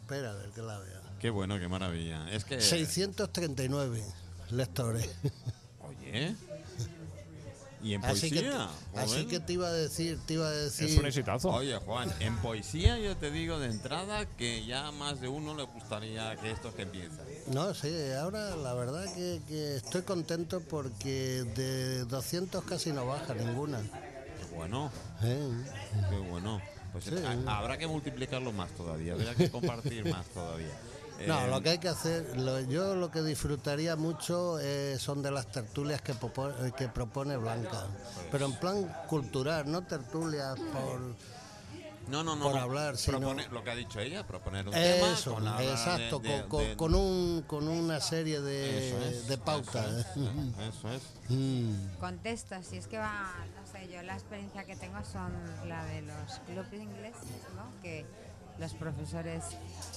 Espera 0.00 0.30
a 0.30 0.34
ver 0.34 0.50
que 0.50 0.62
la 0.62 0.78
vea. 0.78 1.00
Qué 1.20 1.30
bueno, 1.30 1.58
qué 1.58 1.68
maravilla. 1.68 2.30
Es 2.30 2.44
que. 2.44 2.60
639 2.60 4.02
lectores. 4.50 5.10
Oye. 5.80 6.34
¿Y 7.82 7.94
en 7.94 8.04
Así 8.04 8.30
que, 8.30 8.40
poesía? 8.40 8.68
así 8.96 9.08
Joder. 9.12 9.26
que 9.28 9.40
te 9.40 9.52
iba 9.52 9.68
a 9.68 9.72
decir, 9.72 10.18
te 10.26 10.34
iba 10.34 10.46
a 10.48 10.50
decir... 10.50 10.88
Es 10.88 10.98
un 10.98 11.06
exitazo. 11.06 11.50
Oye, 11.50 11.76
Juan, 11.78 12.12
en 12.20 12.36
poesía 12.38 12.98
yo 12.98 13.16
te 13.16 13.30
digo 13.30 13.58
de 13.60 13.68
entrada 13.68 14.26
que 14.26 14.66
ya 14.66 14.90
más 14.90 15.20
de 15.20 15.28
uno 15.28 15.54
le 15.54 15.62
gustaría 15.62 16.34
que 16.36 16.50
esto 16.50 16.74
que 16.74 16.82
empieza. 16.82 17.22
No, 17.46 17.72
sí, 17.74 17.88
ahora 18.20 18.56
la 18.56 18.74
verdad 18.74 19.04
que, 19.14 19.40
que 19.46 19.76
estoy 19.76 20.02
contento 20.02 20.60
porque 20.60 21.44
de 21.54 22.04
200 22.06 22.64
casi 22.64 22.92
no 22.92 23.06
baja 23.06 23.34
ninguna. 23.34 23.80
Qué 23.80 24.54
bueno, 24.56 24.90
¿eh? 25.22 25.48
qué 26.10 26.16
bueno. 26.18 26.60
Pues 26.92 27.04
Sí. 27.04 27.14
habrá 27.46 27.76
que 27.76 27.86
multiplicarlo 27.86 28.50
más 28.50 28.70
todavía, 28.72 29.12
habrá 29.12 29.34
que 29.34 29.50
compartir 29.50 30.04
más 30.10 30.26
todavía. 30.28 30.72
No, 31.26 31.40
Eh, 31.44 31.48
lo 31.50 31.60
que 31.60 31.70
hay 31.70 31.78
que 31.78 31.88
hacer, 31.88 32.36
lo- 32.38 32.60
yo 32.60 32.94
lo 32.94 33.10
que 33.10 33.22
disfrutaría 33.22 33.96
mucho 33.96 34.58
eh, 34.60 34.96
son 35.00 35.22
de 35.22 35.30
las 35.30 35.50
tertulias 35.50 36.00
que, 36.00 36.14
popo- 36.14 36.50
eh, 36.64 36.72
que 36.76 36.88
propone 36.88 37.36
Blanca, 37.36 37.86
pero 38.30 38.46
en 38.46 38.52
plan 38.58 38.84
cultural, 39.08 39.70
no 39.70 39.82
tertulias 39.82 40.54
por... 40.58 41.00
no, 42.08 42.22
no, 42.22 42.36
no, 42.36 42.44
por 42.44 42.54
no. 42.54 42.60
hablar, 42.60 42.96
sino- 42.96 43.34
lo 43.34 43.64
que 43.64 43.70
ha 43.70 43.74
dicho 43.74 43.98
ella, 43.98 44.24
proponer 44.26 44.66
un 44.68 44.72
tema. 44.74 45.12
Eso, 45.12 45.34
con 45.34 45.44
de- 45.44 45.70
exacto, 45.70 46.20
de- 46.20 46.28
con, 46.42 46.48
con- 46.48 46.64
de- 46.64 46.76
con 46.76 46.94
un, 46.94 47.44
con 47.48 47.66
una 47.68 48.00
serie 48.00 48.40
de, 48.40 48.88
Eso 48.88 48.98
es, 49.08 49.26
de 49.26 49.38
pautas. 49.38 49.86
Eso 49.86 50.20
es, 50.22 50.68
eso 50.76 50.88
es. 50.92 51.02
Mm. 51.30 51.96
Contesto, 51.98 52.54
si 52.62 52.76
es 52.76 52.86
que 52.86 52.96
va, 52.98 53.34
no 53.60 53.66
sé, 53.72 53.88
yo 53.92 54.00
la 54.02 54.14
experiencia 54.14 54.64
que 54.64 54.76
tengo 54.76 54.98
son 55.04 55.32
la 55.68 55.84
de 55.84 56.02
los 56.02 56.38
clubes 56.46 56.80
ingleses, 56.80 57.42
¿no? 57.56 57.64
Que 57.82 58.06
los 58.58 58.74
profesores 58.74 59.44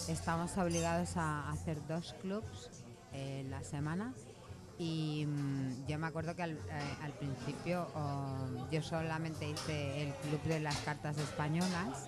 estamos 0.08 0.58
obligados 0.58 1.18
a 1.18 1.50
hacer 1.50 1.77
dos 1.88 2.15
clubs 2.22 2.70
en 3.13 3.50
la 3.51 3.63
semana. 3.63 4.13
Y 4.77 5.25
mm, 5.27 5.88
yo 5.88 6.00
me 6.00 6.08
acuerdo 6.08 6.36
que 6.36 6.44
al, 6.44 6.51
eh, 6.53 6.98
al 7.03 7.12
principio 7.13 7.88
oh, 7.96 8.68
yo 8.72 8.82
solamente 8.82 9.48
hice 9.48 10.03
el 10.03 10.13
club 10.15 10.41
de 10.44 10.60
las 10.60 10.77
cartas 10.77 11.18
españolas. 11.18 12.08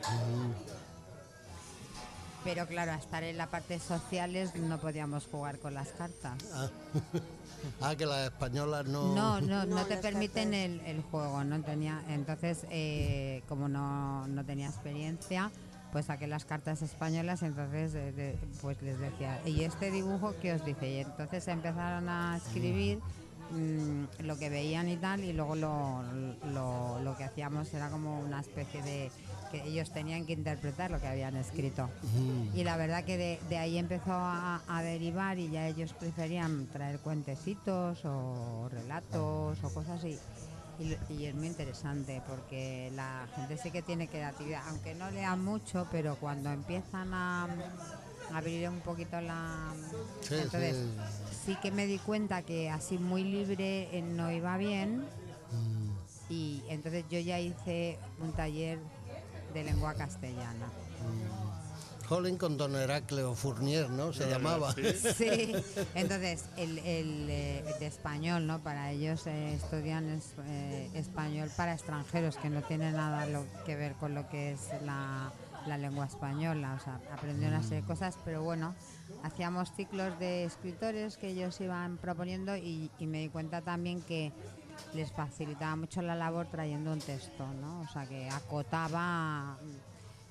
Pero 2.43 2.67
claro, 2.67 2.91
a 2.91 2.95
estar 2.95 3.23
en 3.23 3.37
la 3.37 3.47
parte 3.47 3.79
sociales 3.79 4.55
no 4.55 4.79
podíamos 4.79 5.27
jugar 5.27 5.59
con 5.59 5.73
las 5.73 5.89
cartas. 5.89 6.37
Ah. 6.53 6.69
Ah, 7.81 7.95
que 7.95 8.05
las 8.05 8.25
españolas 8.25 8.85
no... 8.87 9.15
No, 9.15 9.39
no, 9.39 9.65
no, 9.65 9.77
No, 9.77 9.85
te 9.85 9.95
permiten 9.95 10.53
el, 10.53 10.81
el 10.81 11.01
juego, 11.01 11.45
no 11.45 11.61
tenía, 11.61 12.03
entonces 12.09 12.65
eh, 12.69 13.41
como 13.47 13.69
no, 13.69 14.27
no 14.27 14.43
tenía 14.43 14.67
experiencia, 14.67 15.49
pues 15.93 16.07
saqué 16.07 16.27
las 16.27 16.43
cartas 16.43 16.81
españolas, 16.81 17.41
entonces 17.43 17.93
eh, 17.95 18.11
de- 18.11 18.35
pues 18.61 18.81
les 18.81 18.99
decía, 18.99 19.39
¿y 19.45 19.63
este 19.63 19.91
dibujo 19.91 20.33
qué 20.41 20.53
os 20.53 20.65
dice? 20.65 20.89
Y 20.91 20.97
entonces 20.97 21.47
empezaron 21.47 22.09
a 22.09 22.35
escribir 22.37 22.99
mm, 23.51 24.23
lo 24.25 24.37
que 24.37 24.49
veían 24.49 24.89
y 24.89 24.97
tal, 24.97 25.23
y 25.23 25.31
luego 25.33 25.55
lo, 25.55 26.01
lo, 26.51 26.99
lo 26.99 27.15
que 27.15 27.23
hacíamos 27.23 27.71
era 27.73 27.89
como 27.89 28.19
una 28.19 28.41
especie 28.41 28.81
de 28.81 29.11
que 29.51 29.63
ellos 29.65 29.91
tenían 29.93 30.25
que 30.25 30.33
interpretar 30.33 30.89
lo 30.89 30.99
que 30.99 31.05
habían 31.07 31.35
escrito. 31.35 31.87
Y 32.55 32.63
la 32.63 32.75
verdad 32.75 33.03
que 33.03 33.17
de, 33.19 33.39
de 33.49 33.57
ahí 33.59 33.77
empezó 33.77 34.13
a, 34.13 34.61
a 34.67 34.81
derivar 34.81 35.37
y 35.37 35.51
ya 35.51 35.67
ellos 35.67 35.93
preferían 35.93 36.65
traer 36.73 36.97
cuentecitos 36.99 38.03
o 38.03 38.67
relatos 38.71 39.63
o 39.63 39.69
cosas 39.71 39.99
así. 39.99 40.17
Y, 40.79 41.13
y 41.13 41.25
es 41.25 41.35
muy 41.35 41.47
interesante 41.47 42.21
porque 42.27 42.91
la 42.95 43.27
gente 43.35 43.57
sí 43.57 43.71
que 43.71 43.81
tiene 43.81 44.07
creatividad, 44.07 44.63
aunque 44.69 44.95
no 44.95 45.11
lean 45.11 45.43
mucho, 45.43 45.87
pero 45.91 46.15
cuando 46.15 46.51
empiezan 46.51 47.13
a, 47.13 47.45
a 48.31 48.37
abrir 48.37 48.67
un 48.69 48.79
poquito 48.79 49.21
la... 49.21 49.71
Sí, 50.21 50.35
entonces, 50.35 50.75
sí. 51.29 51.37
sí 51.45 51.55
que 51.61 51.71
me 51.71 51.85
di 51.85 51.99
cuenta 51.99 52.41
que 52.41 52.69
así 52.69 52.97
muy 52.97 53.23
libre 53.23 53.95
eh, 53.95 54.01
no 54.01 54.31
iba 54.31 54.57
bien 54.57 55.05
y 56.29 56.63
entonces 56.69 57.05
yo 57.09 57.19
ya 57.19 57.39
hice 57.39 57.99
un 58.19 58.31
taller 58.33 58.79
de 59.53 59.63
lengua 59.63 59.93
castellana. 59.93 60.71
Holling 62.09 62.37
con 62.37 62.57
Don 62.57 62.75
Heracleo 62.75 63.33
Fournier, 63.33 63.89
¿no? 63.89 64.13
Se 64.13 64.29
llamaba. 64.29 64.73
Sí, 64.73 65.53
entonces 65.95 66.45
el, 66.57 66.77
el, 66.79 67.27
eh, 67.29 67.63
de 67.79 67.87
español, 67.87 68.45
¿no? 68.45 68.61
Para 68.61 68.91
ellos 68.91 69.25
eh, 69.27 69.53
estudian 69.55 70.09
es- 70.09 70.35
eh, 70.45 70.89
español 70.93 71.49
para 71.55 71.73
extranjeros, 71.73 72.37
que 72.37 72.49
no 72.49 72.61
tiene 72.61 72.91
nada 72.91 73.25
lo 73.27 73.45
que 73.65 73.75
ver 73.75 73.93
con 73.93 74.13
lo 74.13 74.27
que 74.29 74.51
es 74.51 74.69
la, 74.85 75.31
la 75.65 75.77
lengua 75.77 76.05
española. 76.05 76.77
O 76.79 76.83
sea, 76.83 76.99
aprendió 77.13 77.47
una 77.47 77.63
serie 77.63 77.81
de 77.81 77.87
cosas, 77.87 78.15
pero 78.25 78.43
bueno, 78.43 78.75
hacíamos 79.23 79.71
ciclos 79.75 80.17
de 80.19 80.43
escritores 80.43 81.17
que 81.17 81.29
ellos 81.29 81.59
iban 81.61 81.97
proponiendo 81.97 82.55
y, 82.57 82.91
y 82.99 83.07
me 83.07 83.19
di 83.19 83.29
cuenta 83.29 83.61
también 83.61 84.01
que 84.01 84.31
les 84.93 85.11
facilitaba 85.11 85.75
mucho 85.75 86.01
la 86.01 86.15
labor 86.15 86.47
trayendo 86.47 86.91
un 86.91 86.99
texto, 86.99 87.47
¿no? 87.61 87.81
O 87.81 87.87
sea, 87.87 88.05
que 88.07 88.29
acotaba 88.29 89.57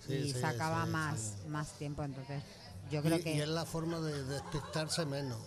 Sí, 0.06 0.14
y 0.14 0.32
sí, 0.32 0.40
sacaba 0.40 0.84
sí, 0.84 0.90
más, 0.90 1.34
más 1.48 1.72
tiempo. 1.78 2.02
Entonces, 2.02 2.42
yo 2.90 3.02
creo 3.02 3.18
y, 3.18 3.22
que... 3.22 3.34
y 3.36 3.40
es 3.40 3.48
la 3.48 3.64
forma 3.64 4.00
de 4.00 4.24
despistarse 4.24 5.06
menos. 5.06 5.38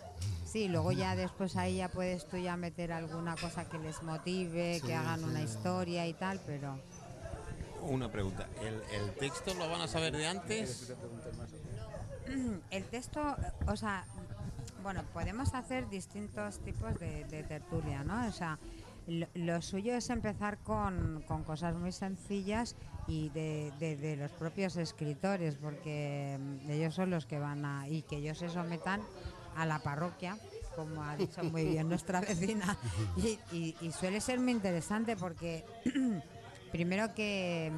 Sí, 0.45 0.69
luego 0.69 0.91
ya 0.93 1.15
después 1.17 1.57
ahí 1.57 1.77
ya 1.77 1.89
puedes 1.89 2.27
tú 2.29 2.37
ya 2.37 2.55
meter 2.55 2.93
alguna 2.93 3.35
cosa 3.35 3.67
que 3.67 3.77
les 3.77 4.01
motive, 4.03 4.79
Sí, 4.79 4.87
que 4.87 4.95
hagan 4.95 5.23
una 5.25 5.41
historia 5.41 6.07
y 6.07 6.13
tal, 6.13 6.39
pero 6.45 6.79
Una 7.81 8.09
pregunta. 8.09 8.47
¿El, 8.61 8.81
el 8.93 9.13
texto 9.15 9.53
lo 9.53 9.69
van 9.69 9.81
a 9.81 9.87
saber 9.87 10.15
de 10.15 10.27
antes? 10.27 10.93
el 12.71 12.83
texto, 12.85 13.35
o 13.67 13.75
sea, 13.75 14.05
bueno, 14.81 15.03
podemos 15.13 15.53
hacer 15.53 15.89
distintos 15.89 16.59
tipos 16.59 16.97
de, 16.99 17.25
de 17.25 17.43
tertulia, 17.43 18.03
¿no? 18.03 18.27
O 18.27 18.31
sea, 18.31 18.57
lo, 19.07 19.27
lo 19.35 19.61
suyo 19.61 19.93
es 19.93 20.09
empezar 20.09 20.57
con, 20.59 21.23
con 21.27 21.43
cosas 21.43 21.75
muy 21.75 21.91
sencillas 21.91 22.75
y 23.07 23.29
de, 23.29 23.71
de- 23.79 23.95
de 23.97 24.15
los 24.17 24.31
propios 24.31 24.75
escritores, 24.77 25.55
porque 25.55 26.37
mm, 26.39 26.69
ellos 26.71 26.93
son 26.95 27.09
los 27.11 27.25
que 27.25 27.39
van 27.39 27.63
a, 27.65 27.87
y 27.87 28.01
que 28.03 28.17
ellos 28.17 28.37
se 28.37 28.49
sometan 28.49 29.01
a 29.55 29.65
la 29.65 29.79
parroquia, 29.79 30.37
como 30.75 31.03
ha 31.03 31.15
dicho 31.15 31.43
muy 31.43 31.63
bien 31.65 31.87
nuestra 31.87 32.19
vecina, 32.21 32.77
y, 33.17 33.39
y- 33.55 33.75
y 33.81 33.91
suele 33.91 34.19
ser 34.21 34.39
muy 34.39 34.51
interesante 34.51 35.15
porque 35.15 35.63
primero 36.71 37.13
que 37.13 37.71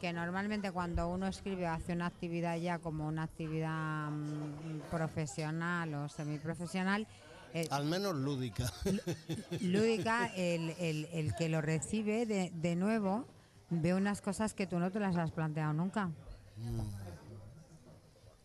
que 0.00 0.12
normalmente 0.12 0.70
cuando 0.72 1.08
uno 1.08 1.26
escribe 1.26 1.64
o 1.66 1.70
hace 1.70 1.94
una 1.94 2.04
actividad 2.06 2.58
ya 2.58 2.78
como 2.78 3.08
una 3.08 3.22
actividad 3.22 4.10
mm, 4.10 4.90
profesional 4.90 5.94
o 5.94 6.08
semiprofesional, 6.10 7.06
eh, 7.54 7.66
Al 7.70 7.86
menos 7.86 8.14
lúdica. 8.14 8.70
lúdica, 9.62 10.26
el, 10.36 10.70
el- 10.78 11.08
el 11.14 11.34
que 11.36 11.48
lo 11.48 11.62
recibe 11.62 12.26
de, 12.26 12.50
de 12.54 12.76
nuevo 12.76 13.24
ve 13.70 13.94
unas 13.94 14.20
cosas 14.20 14.54
que 14.54 14.66
tú 14.66 14.78
no 14.78 14.90
te 14.90 15.00
las 15.00 15.16
has 15.16 15.32
planteado 15.32 15.72
nunca. 15.72 16.10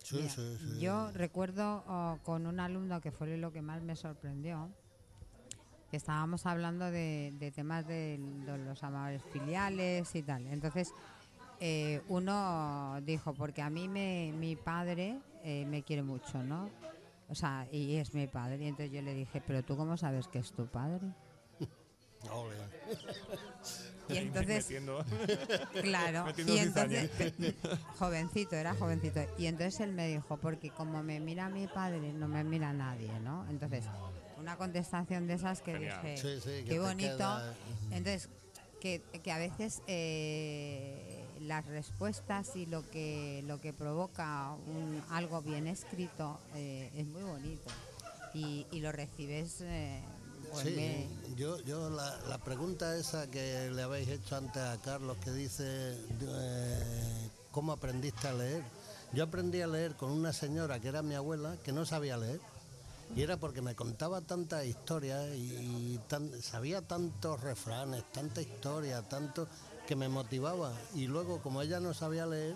Sí, 0.04 0.18
Mira, 0.18 0.30
sí, 0.30 0.58
sí. 0.60 0.80
Yo 0.80 1.12
recuerdo 1.12 1.84
oh, 1.88 2.18
con 2.24 2.46
un 2.46 2.60
alumno 2.60 3.02
que 3.02 3.12
fue 3.12 3.38
lo 3.38 3.52
que 3.52 3.62
más 3.62 3.82
me 3.84 3.96
sorprendió, 3.96 4.70
que 5.90 5.98
estábamos 5.98 6.46
hablando 6.46 6.90
de, 6.90 7.34
de 7.38 7.52
temas 7.52 7.88
de, 7.88 8.20
los 8.66 8.84
amores 8.84 9.22
filiales 9.32 10.14
y 10.16 10.24
tal. 10.24 10.48
Entonces, 10.48 10.94
eh, 11.60 12.02
uno 12.08 13.00
dijo, 13.04 13.34
porque 13.34 13.62
a 13.62 13.70
mí 13.70 13.88
me, 13.88 14.34
mi 14.36 14.56
padre 14.56 15.20
eh, 15.44 15.66
me 15.68 15.84
quiere 15.84 16.02
mucho, 16.02 16.44
¿no? 16.44 16.70
O 17.30 17.36
sea, 17.36 17.68
y 17.72 17.96
es 17.96 18.14
mi 18.14 18.28
padre. 18.28 18.64
Y 18.64 18.68
entonces 18.68 18.92
yo 18.92 19.02
le 19.02 19.14
dije, 19.14 19.42
pero 19.46 19.64
tú 19.64 19.78
cómo 19.78 19.96
sabes 19.96 20.28
que 20.28 20.40
es 20.40 20.52
tu 20.52 20.68
padre? 20.68 21.14
Y 24.14 24.18
entonces, 24.18 24.66
Metiendo- 24.70 25.06
Claro, 25.82 26.26
Metiendo 26.28 26.54
y 26.56 26.58
entonces, 26.60 27.10
jovencito, 28.00 28.56
era 28.56 28.74
jovencito. 28.76 29.20
Y 29.38 29.46
entonces 29.48 29.80
él 29.82 29.94
me 29.94 30.08
dijo, 30.08 30.38
porque 30.38 30.70
como 30.72 31.04
me 31.04 31.20
mira 31.20 31.50
mi 31.50 31.68
padre, 31.68 32.14
no 32.14 32.28
me 32.28 32.44
mira 32.44 32.74
nadie, 32.74 33.12
¿no? 33.20 33.46
Entonces, 33.50 33.86
una 34.38 34.56
contestación 34.58 35.28
de 35.28 35.34
esas 35.36 35.62
que 35.62 35.74
Genial. 35.74 36.02
dije, 36.04 36.18
Sí, 36.18 36.40
sí, 36.42 36.50
que 36.50 36.64
qué 36.66 36.72
te 36.72 36.80
bonito. 36.80 37.18
queda- 37.18 37.54
Entonces, 37.92 38.30
que, 38.80 39.02
que 39.24 39.32
a 39.32 39.38
veces 39.38 39.82
eh, 39.86 41.24
las 41.42 41.66
respuestas 41.68 42.56
y 42.56 42.66
lo 42.66 42.82
que, 42.90 43.44
lo 43.46 43.62
que 43.62 43.74
provoca 43.74 44.52
un- 44.68 45.04
algo 45.12 45.42
bien 45.44 45.68
escrito 45.68 46.40
eh, 46.56 46.90
es 46.96 47.06
muy 47.06 47.22
bonito. 47.24 47.70
Y, 48.34 48.66
y 48.72 48.80
lo 48.80 48.92
recibes, 48.92 49.62
eh, 49.62 50.02
pues 50.52 50.64
Sí, 50.68 50.74
me- 50.76 51.36
yo, 51.36 51.60
yo 51.62 51.90
la, 51.90 52.18
la 52.28 52.38
pregunta 52.38 52.96
esa 52.98 53.30
que 53.30 53.70
le 53.72 53.82
habéis 53.82 54.10
hecho 54.10 54.36
antes 54.36 54.62
a 54.62 54.78
Carlos, 54.82 55.18
que 55.24 55.32
dice, 55.32 55.98
eh, 56.22 57.30
¿cómo 57.52 57.72
aprendiste 57.74 58.28
a 58.28 58.34
leer? 58.34 58.64
Yo 59.14 59.24
aprendí 59.26 59.62
a 59.62 59.68
leer 59.68 59.96
con 59.96 60.12
una 60.12 60.34
señora 60.34 60.80
que 60.80 60.88
era 60.88 61.02
mi 61.02 61.16
abuela, 61.16 61.56
que 61.64 61.72
no 61.72 61.86
sabía 61.86 62.18
leer. 62.18 62.40
Y 63.16 63.22
era 63.24 63.36
porque 63.36 63.62
me 63.62 63.76
contaba 63.76 64.22
tantas 64.22 64.66
historias 64.66 65.36
y, 65.36 66.00
tan- 66.08 66.42
sabía 66.42 66.82
tantos 66.82 67.42
refranes, 67.42 68.04
tanta 68.14 68.42
historia, 68.42 69.02
tanto 69.10 69.48
que 69.86 69.98
me 69.98 70.08
motivaba. 70.08 70.72
Y 70.96 71.08
luego, 71.08 71.42
como 71.42 71.62
ella 71.62 71.82
no 71.82 71.94
sabía 71.94 72.26
leer, 72.26 72.56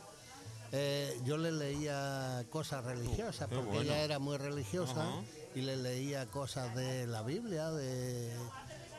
eh, 0.72 1.20
yo 1.24 1.38
le 1.38 1.52
leía 1.52 2.46
cosas 2.50 2.84
religiosas, 2.84 3.48
porque 3.50 3.66
bueno. 3.66 3.82
ella 3.82 4.00
era 4.04 4.20
muy 4.20 4.38
religiosa, 4.38 5.06
y 5.56 5.62
le 5.62 5.78
leía 5.78 6.26
cosas 6.28 6.76
de 6.76 7.08
la 7.08 7.22
Biblia, 7.22 7.72
de... 7.72 8.34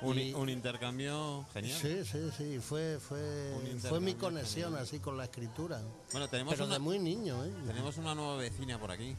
Un, 0.03 0.19
y- 0.19 0.35
un 0.35 0.51
intercambio 0.51 1.47
genial. 1.55 1.79
Sí, 1.81 2.05
sí, 2.05 2.31
sí, 2.37 2.59
fue, 2.61 2.99
fue, 3.01 3.79
fue 3.89 3.99
mi 3.99 4.15
conexión 4.15 4.67
genial. 4.71 4.83
así 4.85 4.99
con 5.01 5.17
la 5.17 5.25
escritura. 5.25 5.81
Bueno, 6.13 6.29
tenemos 6.29 6.53
Pero 6.53 6.67
una, 6.67 6.75
de 6.75 6.79
muy 6.81 6.99
niño, 6.99 7.43
¿eh? 7.45 7.53
tenemos 7.67 7.97
una 7.97 8.15
nueva 8.15 8.37
vecina 8.37 8.79
por 8.79 8.91
aquí. 8.91 9.17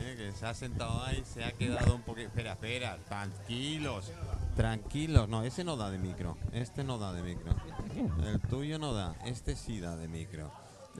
eh, 0.00 0.14
que 0.16 0.32
se 0.36 0.46
ha 0.46 0.52
sentado 0.54 1.00
ahí, 1.04 1.22
se 1.32 1.44
ha 1.44 1.52
quedado 1.52 1.94
un 1.94 2.02
poquito. 2.02 2.26
Espera, 2.28 2.52
espera, 2.54 2.98
tranquilos. 3.08 4.10
Tranquilos. 4.56 5.28
No, 5.28 5.44
ese 5.44 5.62
no 5.62 5.76
da 5.76 5.90
de 5.90 5.98
micro. 5.98 6.36
Este 6.52 6.82
no 6.82 6.98
da 6.98 7.12
de 7.12 7.22
micro. 7.22 7.54
El 8.26 8.40
tuyo 8.40 8.80
no 8.80 8.92
da. 8.92 9.14
Este 9.24 9.54
sí 9.54 9.78
da 9.78 9.96
de 9.96 10.08
micro. 10.08 10.50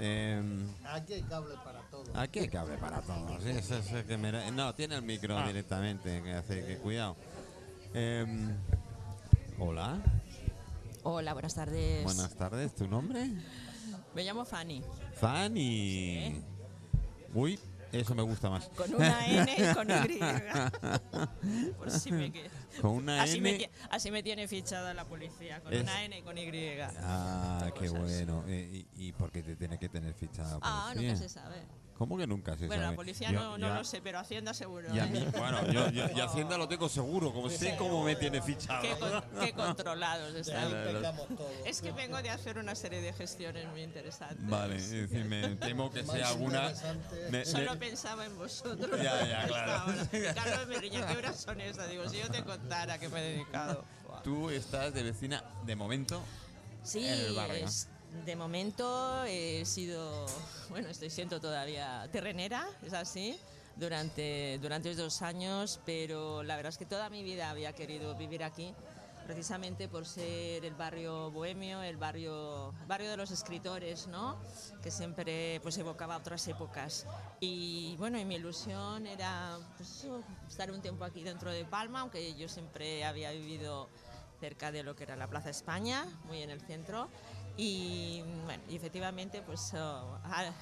Em, 0.03 0.67
Aquí 0.87 1.13
hay 1.15 1.23
cable 1.23 1.55
para 1.63 1.81
todo. 1.91 2.05
Aquí 2.15 2.39
hay 2.41 2.49
cable 2.49 2.79
para 2.79 3.03
todos. 3.03 3.43
No, 4.53 4.75
tiene 4.75 4.97
el 4.97 5.03
micro 5.03 5.37
Ah. 5.39 5.47
directamente. 5.47 6.23
Que 6.23 6.33
hace 6.33 6.65
que 6.67 6.77
cuidado. 6.79 7.17
Em, 7.93 8.57
hola, 9.59 9.99
Hola, 11.03 11.33
buenas 11.35 11.55
tardes. 11.55 12.05
buenas 12.05 12.35
tardes. 12.35 12.75
¿Tu 12.75 12.87
nombre? 12.87 13.31
Me 14.15 14.25
llamo 14.25 14.45
Fanny. 14.45 14.83
Fanny. 15.15 16.43
Uy, 17.35 17.59
eso 17.93 18.15
me 18.15 18.23
gusta 18.23 18.49
más. 18.51 18.69
Con 18.71 18.95
una 18.95 19.27
N 19.27 19.55
y 19.57 19.75
con 19.75 19.89
Y. 19.91 20.19
Por 21.79 21.91
si 21.91 22.11
me 22.13 22.33
que- 22.33 22.51
Con 22.81 22.91
una 22.93 23.23
así, 23.23 23.41
me, 23.41 23.51
N. 23.51 23.59
ti- 23.59 23.71
así 23.91 24.11
me 24.11 24.23
tiene 24.23 24.47
fichada 24.49 24.95
la 24.95 25.05
policía, 25.05 25.61
con 25.61 25.73
Es- 25.73 25.83
una 25.83 26.05
N 26.05 26.19
y 26.19 26.23
con 26.23 26.37
Y. 26.39 26.51
Ah, 27.03 27.71
qué 27.79 27.87
Cosas. 27.89 28.01
bueno. 28.03 28.45
Eh, 28.49 28.87
¿Y, 28.95 29.09
y 29.09 29.13
por 29.13 29.31
qué 29.33 29.43
te 29.43 29.57
tiene 29.57 29.79
que 29.79 29.89
tener 29.89 30.15
fichada 30.15 30.51
la 30.53 30.59
Ah, 30.63 30.89
policía? 30.93 31.13
nunca 31.13 31.23
se 31.23 31.29
sabe. 31.29 31.57
¿Cómo 32.01 32.17
que 32.17 32.27
nunca 32.27 32.57
se 32.57 32.67
Bueno, 32.67 32.85
sabe? 32.85 32.93
la 32.95 32.97
policía 32.97 33.31
Yo- 33.31 33.39
no, 33.41 33.59
no 33.59 33.69
ya- 33.69 33.75
lo 33.75 33.85
sé, 33.85 34.01
pero 34.01 34.19
Hacienda 34.19 34.55
seguro. 34.55 34.89
Y 34.95 34.99
a 34.99 35.05
mí, 35.05 35.23
bueno, 35.37 35.71
yo, 35.71 35.91
yo- 35.91 36.11
yo 36.15 36.25
Hacienda 36.25 36.57
lo 36.57 36.67
tengo 36.67 36.89
seguro, 36.89 37.31
como 37.31 37.51
sé 37.51 37.77
cómo 37.77 38.03
me 38.03 38.17
tiene 38.17 38.41
fichado. 38.41 38.81
Qué, 38.81 38.95
con- 38.99 39.23
qué 39.39 39.53
controlados 39.85 40.35
están. 40.35 40.73
Es 41.67 41.83
que 41.83 41.93
vengo 41.93 42.23
de 42.23 42.31
hacer 42.31 42.57
una 42.57 42.75
serie 42.75 43.03
de 43.03 43.13
gestiones 43.13 43.69
muy 43.69 43.83
interesantes. 43.83 44.49
Vale, 44.49 44.77
es 44.77 44.91
decir, 44.91 45.27
me 45.27 45.57
temo 45.57 45.91
que 45.91 46.03
sea 46.03 46.29
alguna. 46.29 46.73
me- 47.31 47.45
Solo 47.45 47.73
me- 47.73 47.77
pensaba 47.77 48.25
en 48.25 48.39
vosotros. 48.39 48.99
Ya, 49.03 49.27
ya, 49.29 49.47
claro. 49.47 49.93
Y 50.11 50.35
Carlos 50.35 50.69
me 50.69 50.79
riña, 50.79 51.07
¿qué 51.07 51.19
horas 51.19 51.37
son 51.39 51.61
estas? 51.61 51.91
Digo, 51.91 52.09
si 52.09 52.17
yo 52.19 52.31
te 52.31 52.43
contara 52.43 52.99
que 52.99 53.11
me 53.11 53.21
he 53.21 53.33
dedicado. 53.33 53.85
Tú 54.25 54.49
estás 54.49 54.95
de 54.95 55.03
vecina 55.03 55.45
de 55.67 55.77
momento 55.77 56.23
Sí, 56.83 57.07
en 57.07 57.13
el 57.27 57.35
barrio. 57.35 57.67
es- 57.67 57.89
De 58.25 58.37
momento 58.37 59.25
he 59.25 59.65
sido, 59.65 60.27
bueno, 60.69 60.89
estoy 60.89 61.11
siendo 61.11 61.41
todavía 61.41 62.09
terrenera, 62.13 62.69
es 62.85 62.93
así, 62.93 63.39
durante, 63.77 64.59
durante 64.61 64.95
dos 64.95 65.23
años, 65.23 65.81
pero 65.87 66.43
la 66.43 66.57
verdad 66.57 66.71
es 66.71 66.79
que 66.79 66.87
toda 66.87 67.09
mi 67.09 67.23
vida 67.23 67.51
había 67.51 67.73
querido 67.73 68.15
vivir 68.17 68.45
aquí, 68.45 68.75
precisamente 69.27 69.89
por 69.89 70.07
ser 70.07 70.65
el 70.65 70.75
barrio 70.75 71.31
bohemio, 71.31 71.83
el 71.83 71.97
barrio, 71.97 72.75
barrio 72.89 73.11
de 73.11 73.17
los 73.17 73.31
escritores, 73.31 74.09
¿no? 74.09 74.39
Que 74.83 74.91
siempre 74.91 75.61
pues 75.63 75.79
evocaba 75.79 76.17
otras 76.17 76.47
épocas. 76.49 77.07
Y 77.39 77.95
bueno, 77.97 78.19
y 78.19 78.25
mi 78.25 78.35
ilusión 78.35 79.07
era 79.07 79.57
pues, 79.77 80.07
estar 80.49 80.71
un 80.73 80.83
tiempo 80.83 81.05
aquí 81.05 81.23
dentro 81.23 81.53
de 81.53 81.65
Palma, 81.65 82.01
aunque 82.01 82.35
yo 82.35 82.49
siempre 82.49 83.05
había 83.05 83.31
vivido 83.31 83.89
cerca 84.41 84.73
de 84.73 84.83
lo 84.83 84.97
que 84.97 85.05
era 85.05 85.17
la 85.17 85.29
Plaza 85.29 85.51
España, 85.51 86.07
muy 86.25 86.43
en 86.43 86.51
el 86.51 86.61
centro. 86.63 87.09
Y 87.57 88.23
bueno, 88.45 88.63
y 88.69 88.77
efectivamente, 88.77 89.43
pues 89.43 89.73
oh, 89.75 90.19
ah, 90.25 90.53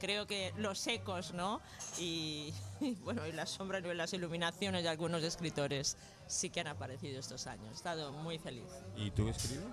creo 0.00 0.26
que 0.26 0.52
los 0.56 0.86
ecos, 0.86 1.32
¿no? 1.32 1.60
Y, 1.98 2.52
y, 2.80 2.94
bueno, 2.96 3.26
y 3.26 3.32
las 3.32 3.50
sombras 3.50 3.82
y 3.84 3.94
las 3.94 4.12
iluminaciones 4.12 4.82
de 4.82 4.88
algunos 4.88 5.22
escritores 5.22 5.96
sí 6.26 6.50
que 6.50 6.60
han 6.60 6.68
aparecido 6.68 7.20
estos 7.20 7.46
años. 7.46 7.68
He 7.70 7.74
estado 7.74 8.12
muy 8.12 8.38
feliz. 8.38 8.68
¿Y 8.96 9.10
tú 9.10 9.28
escribes? 9.28 9.64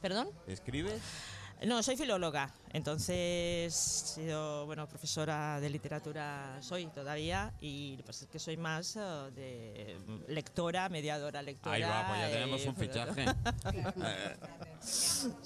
¿Perdón? 0.00 0.30
¿Escribes? 0.46 1.00
No, 1.66 1.82
soy 1.82 1.96
filóloga, 1.96 2.52
entonces 2.72 3.16
he 3.16 3.68
sido 3.70 4.64
bueno, 4.66 4.86
profesora 4.86 5.58
de 5.60 5.68
literatura, 5.70 6.56
soy 6.60 6.86
todavía, 6.86 7.52
y 7.60 7.96
pues 8.04 8.22
es 8.22 8.28
que 8.28 8.38
soy 8.38 8.56
más 8.56 8.94
eh, 8.96 9.00
de 9.34 9.96
lectora, 10.32 10.88
mediadora 10.88 11.42
lectora. 11.42 11.74
Ahí 11.74 11.82
va, 11.82 12.06
pues 12.06 12.20
ya 12.20 12.28
eh, 12.28 12.32
tenemos 12.32 12.64
un 12.66 12.76
fichaje. 12.76 13.24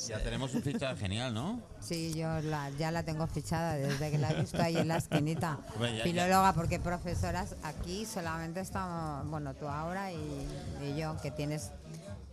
Ya 0.09 0.19
tenemos 0.23 0.53
un 0.55 0.63
fichaje 0.63 0.97
genial, 1.01 1.33
¿no? 1.33 1.63
Sí, 1.81 2.13
yo 2.15 2.29
la- 2.43 2.69
ya 2.79 2.91
la 2.91 3.03
tengo 3.03 3.27
fichada 3.27 3.75
desde 3.77 4.11
que 4.11 4.19
la 4.19 4.31
he 4.31 4.41
visto 4.41 4.61
ahí 4.61 4.77
en 4.77 4.89
la 4.89 4.99
esquinita. 4.99 5.59
Hombre, 5.75 5.93
ya- 5.93 5.99
ya- 5.99 6.05
Filóloga, 6.05 6.53
porque 6.53 6.79
profesoras 6.79 7.57
aquí 7.63 8.05
solamente 8.05 8.61
estamos, 8.61 9.27
bueno, 9.31 9.55
tú 9.55 9.67
ahora 9.67 10.13
y, 10.13 10.47
y 10.85 10.97
yo, 11.01 11.17
que 11.23 11.31
tienes, 11.31 11.71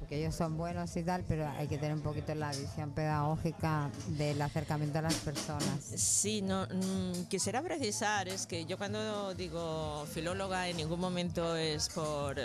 porque 0.09 0.23
ellos 0.23 0.33
son 0.33 0.57
buenos 0.57 0.95
y 0.97 1.03
tal, 1.03 1.23
pero 1.27 1.47
hay 1.47 1.67
que 1.67 1.77
tener 1.77 1.93
un 1.93 2.01
poquito 2.01 2.33
la 2.33 2.49
visión 2.49 2.89
pedagógica 2.93 3.91
del 4.07 4.41
acercamiento 4.41 4.97
a 4.97 5.01
las 5.03 5.13
personas. 5.13 5.83
Sí, 5.83 6.41
no, 6.41 6.63
mm, 6.65 7.25
quisiera 7.29 7.61
precisar, 7.61 8.27
es 8.27 8.47
que 8.47 8.65
yo 8.65 8.79
cuando 8.79 9.35
digo 9.35 10.07
filóloga 10.11 10.67
en 10.67 10.77
ningún 10.77 10.99
momento 10.99 11.55
es 11.55 11.89
por, 11.89 12.39
eh, 12.39 12.43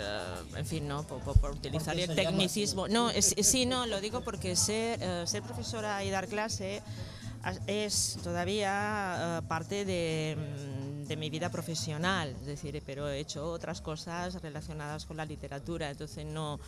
en 0.57 0.65
fin, 0.67 0.87
no, 0.87 1.01
por, 1.07 1.21
por- 1.23 1.39
por 1.39 1.51
utilizar 1.53 1.97
el 1.97 2.13
tecnicismo. 2.13 2.87
No, 2.87 3.09
es, 3.09 3.33
sí, 3.41 3.65
no, 3.65 3.85
lo 3.87 3.99
digo 3.99 4.21
porque 4.21 4.55
ser, 4.55 4.99
eh, 5.01 5.23
ser 5.25 5.41
profesora 5.41 6.03
y 6.03 6.11
dar 6.11 6.27
clase 6.27 6.83
as- 7.41 7.61
es 7.65 8.19
todavía 8.23 9.39
eh, 9.39 9.47
parte 9.47 9.85
de, 9.85 10.37
mm, 10.37 11.07
de 11.07 11.17
mi 11.17 11.31
vida 11.31 11.49
profesional, 11.49 12.29
es 12.41 12.45
decir, 12.45 12.79
pero 12.85 13.09
he 13.09 13.17
hecho 13.19 13.49
otras 13.49 13.81
cosas 13.81 14.39
relacionadas 14.43 15.07
con 15.07 15.17
la 15.17 15.25
literatura, 15.25 15.89
entonces 15.89 16.27
no 16.27 16.59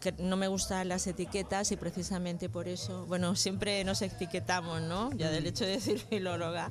que 0.00 0.12
no 0.18 0.36
me 0.36 0.48
gustan 0.48 0.88
las 0.88 1.06
etiquetas 1.06 1.70
y 1.72 1.76
precisamente 1.76 2.48
por 2.48 2.68
eso, 2.68 3.06
bueno, 3.06 3.36
siempre 3.36 3.84
nos 3.84 4.02
etiquetamos, 4.02 4.82
¿no? 4.82 5.12
Ya 5.12 5.30
del 5.30 5.46
hecho 5.46 5.64
de 5.64 5.72
decir 5.72 5.98
filóloga, 6.10 6.70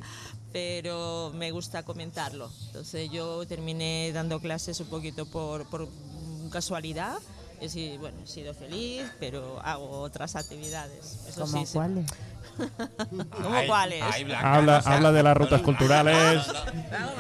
pero 0.52 1.32
me 1.36 1.52
gusta 1.52 1.84
comentarlo. 1.84 2.50
Entonces 2.68 3.10
yo 3.12 3.46
terminé 3.48 4.12
dando 4.14 4.40
clases 4.40 4.80
un 4.80 4.88
poquito 4.88 5.26
por, 5.26 5.66
por 5.70 5.88
casualidad. 6.52 7.18
Decir, 7.60 7.98
bueno, 8.00 8.18
he 8.24 8.28
sido 8.28 8.54
feliz, 8.54 9.04
pero 9.20 9.60
hago 9.62 10.02
otras 10.02 10.36
actividades. 10.36 11.20
Eso 11.28 11.42
¿Como 11.42 11.60
sí, 11.60 11.66
sí. 11.66 11.74
cuáles? 11.74 12.06
¿Cómo 13.32 13.60
cuáles? 13.68 14.02
Habla, 14.02 14.42
no 14.62 14.82
seas- 14.82 14.88
habla 14.88 15.12
de 15.12 15.24
las 15.24 15.38
rutas 15.38 15.62
culturales. 15.62 16.44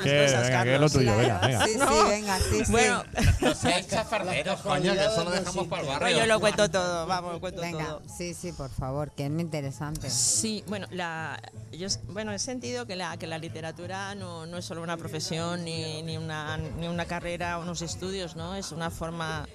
Que, 0.04 0.12
venga, 0.12 0.63
que 0.63 0.76
es 0.76 0.80
lo 0.82 0.89
tuyo, 0.89 1.17
venga, 1.17 1.39
venga. 1.39 1.65
Sí, 1.65 1.74
sí, 1.74 1.80
venga, 2.08 2.39
sí, 2.39 2.65
sí. 2.65 2.71
Bueno, 2.71 3.04
No 3.41 3.56
seáis 3.56 3.88
chafarderos, 3.88 4.60
coño, 4.62 4.93
que 4.93 5.06
eso 5.06 5.24
lo 5.24 5.32
dejamos 5.32 5.67
para 5.67 5.82
el 5.82 5.88
barrio. 5.88 6.17
yo 6.17 6.26
lo 6.26 6.39
cuento 6.39 6.69
todo, 6.69 7.06
vamos, 7.08 7.34
lo 7.34 7.39
cuento 7.39 7.62
Venga, 7.62 7.84
todo. 7.86 8.02
sí, 8.17 8.34
sí, 8.34 8.52
por 8.52 8.69
favor, 8.69 9.12
que 9.12 9.26
es 9.26 9.32
muy 9.32 9.41
interesante. 9.41 10.10
Sí, 10.10 10.63
bueno, 10.67 10.88
la, 10.91 11.39
yo, 11.71 11.88
s- 11.88 12.00
bueno, 12.08 12.32
he 12.32 12.39
sentido 12.39 12.86
que 12.86 12.95
la, 12.95 13.17
que 13.17 13.28
la 13.28 13.38
literatura 13.38 14.15
no, 14.15 14.45
no 14.45 14.58
es 14.58 14.65
solo 14.65 14.82
una 14.82 14.98
profesión 14.98 15.63
ni, 15.65 16.02
ni, 16.04 16.17
una, 16.17 16.58
ni 16.58 16.88
una 16.88 17.06
carrera 17.06 17.58
o 17.60 17.62
unos 17.63 17.82
estudios, 17.82 18.36
¿no? 18.36 18.56
Es 18.56 18.71
una 18.71 18.89
forma, 18.89 19.48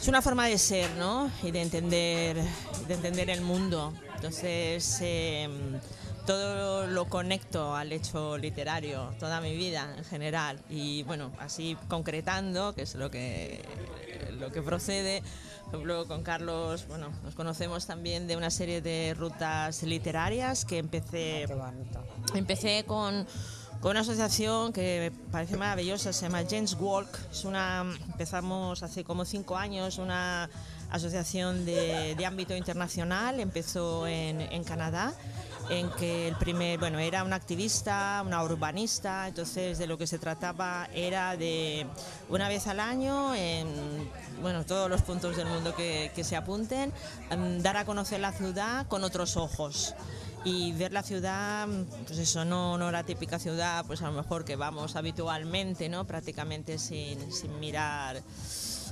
es 0.00 0.08
una 0.08 0.22
forma 0.22 0.46
de 0.46 0.58
ser, 0.58 0.90
¿no? 0.96 1.30
Y 1.42 1.50
de 1.50 1.62
entender, 1.62 2.36
de 2.86 2.94
entender 2.94 3.30
el 3.30 3.40
mundo. 3.42 3.92
Entonces, 4.18 4.98
eh, 5.00 5.48
todo 6.26 6.88
lo 6.88 7.04
conecto 7.04 7.76
al 7.76 7.92
hecho 7.92 8.36
literario, 8.36 9.14
toda 9.20 9.40
mi 9.40 9.56
vida 9.56 9.94
en 9.96 10.04
general. 10.04 10.60
Y 10.68 11.04
bueno, 11.04 11.30
así 11.38 11.76
concretando, 11.86 12.74
que 12.74 12.82
es 12.82 12.96
lo 12.96 13.12
que, 13.12 13.62
lo 14.40 14.50
que 14.50 14.60
procede, 14.60 15.22
por 15.66 15.74
ejemplo, 15.74 16.08
con 16.08 16.24
Carlos, 16.24 16.88
bueno, 16.88 17.10
nos 17.22 17.36
conocemos 17.36 17.86
también 17.86 18.26
de 18.26 18.36
una 18.36 18.50
serie 18.50 18.82
de 18.82 19.14
rutas 19.16 19.84
literarias 19.84 20.64
que 20.64 20.78
empecé 20.78 21.46
bonito. 21.46 22.04
Empecé 22.34 22.84
con, 22.88 23.24
con 23.80 23.92
una 23.92 24.00
asociación 24.00 24.72
que 24.72 25.12
me 25.12 25.30
parece 25.30 25.56
maravillosa, 25.56 26.12
se 26.12 26.22
llama 26.22 26.42
James 26.50 26.76
Walk. 26.80 27.08
Es 27.30 27.44
una, 27.44 27.86
empezamos 28.08 28.82
hace 28.82 29.04
como 29.04 29.24
cinco 29.24 29.56
años, 29.56 29.98
una 29.98 30.50
asociación 30.90 31.64
de, 31.64 32.16
ámbito 32.26 32.54
internacional, 32.54 33.40
empezó 33.40 34.06
en, 34.06 34.64
Canadá 34.64 35.14
en 35.70 35.90
que 35.92 36.28
el 36.28 36.36
primer, 36.36 36.78
bueno, 36.78 36.98
era 36.98 37.24
una 37.24 37.36
activista, 37.36 38.22
una 38.24 38.42
urbanista, 38.42 39.28
entonces 39.28 39.78
de 39.78 39.86
lo 39.86 39.98
que 39.98 40.06
se 40.06 40.18
trataba 40.18 40.88
era 40.94 41.36
de 41.36 41.86
una 42.28 42.48
vez 42.48 42.66
al 42.66 42.80
año 42.80 43.34
en 43.34 43.66
bueno, 44.40 44.64
todos 44.64 44.88
los 44.88 45.02
puntos 45.02 45.36
del 45.36 45.46
mundo 45.46 45.74
que, 45.74 46.10
que 46.14 46.24
se 46.24 46.36
apunten, 46.36 46.92
em, 47.30 47.60
dar 47.60 47.76
a 47.76 47.84
conocer 47.84 48.20
la 48.20 48.32
ciudad 48.32 48.86
con 48.86 49.04
otros 49.04 49.36
ojos 49.36 49.94
y 50.44 50.72
ver 50.72 50.92
la 50.92 51.02
ciudad, 51.02 51.68
pues 52.06 52.18
eso, 52.18 52.44
no, 52.44 52.78
no 52.78 52.90
la 52.90 53.04
típica 53.04 53.38
ciudad, 53.38 53.84
pues 53.86 54.02
a 54.02 54.06
lo 54.06 54.12
mejor 54.12 54.44
que 54.44 54.56
vamos 54.56 54.96
habitualmente, 54.96 55.88
¿no? 55.88 56.06
Prácticamente 56.06 56.78
sin, 56.78 57.32
sin 57.32 57.58
mirar 57.60 58.22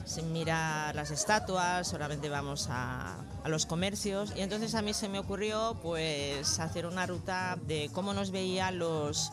sin 0.07 0.33
mirar 0.33 0.95
las 0.95 1.11
estatuas, 1.11 1.88
solamente 1.88 2.29
vamos 2.29 2.69
a, 2.71 3.16
los 3.45 3.66
comercios. 3.66 4.33
Y 4.37 4.40
entonces 4.40 4.75
a 4.75 4.83
mí 4.83 4.95
se 4.95 5.09
me 5.09 5.19
ocurrió 5.19 5.77
pues 5.83 6.59
hacer 6.59 6.87
una 6.87 7.07
ruta 7.07 7.59
de 7.66 7.90
cómo 7.92 8.14
nos 8.14 8.31
veían 8.31 8.79
los, 8.79 9.31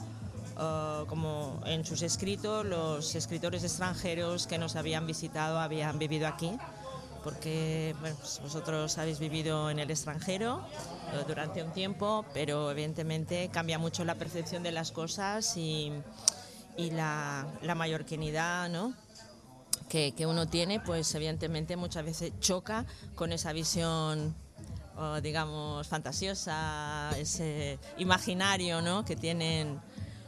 eh, 0.60 1.04
como 1.08 1.62
en 1.66 1.86
sus 1.86 2.02
escritos, 2.02 2.66
los 2.66 3.16
escritores 3.16 3.64
extranjeros 3.64 4.48
que 4.48 4.58
nos 4.58 4.76
habían 4.76 5.08
visitado, 5.08 5.60
habían 5.60 6.00
vivido 6.00 6.28
aquí 6.28 6.58
porque 7.24 7.96
bueno, 8.02 8.18
pues 8.20 8.42
vosotros 8.44 8.98
habéis 8.98 9.18
vivido 9.18 9.70
en 9.70 9.80
el 9.80 9.90
extranjero 9.90 10.62
eh, 11.14 11.24
durante 11.26 11.64
un 11.64 11.72
tiempo, 11.72 12.26
pero 12.34 12.70
evidentemente 12.70 13.50
cambia 13.50 13.80
mucho 13.80 14.04
la 14.04 14.16
percepción 14.16 14.62
de 14.62 14.74
las 14.74 14.92
cosas 14.92 15.56
y, 15.56 15.94
y 16.76 16.92
la, 16.92 17.48
la 17.62 17.76
mallorquinidad, 17.76 18.70
¿no? 18.70 18.94
Que, 19.94 20.12
que 20.14 20.26
uno 20.26 20.48
tiene, 20.48 20.80
pues 20.80 21.14
evidentemente 21.14 21.78
muchas 21.78 22.04
veces 22.04 22.34
choca 22.40 22.84
con 23.14 23.32
esa 23.32 23.54
visión, 23.54 24.34
oh, 24.98 25.22
digamos, 25.22 25.88
fantasiosa, 25.88 27.12
ese 27.16 27.78
imaginario, 28.00 28.82
¿no? 28.82 29.06
Que 29.06 29.16
tienen 29.16 29.80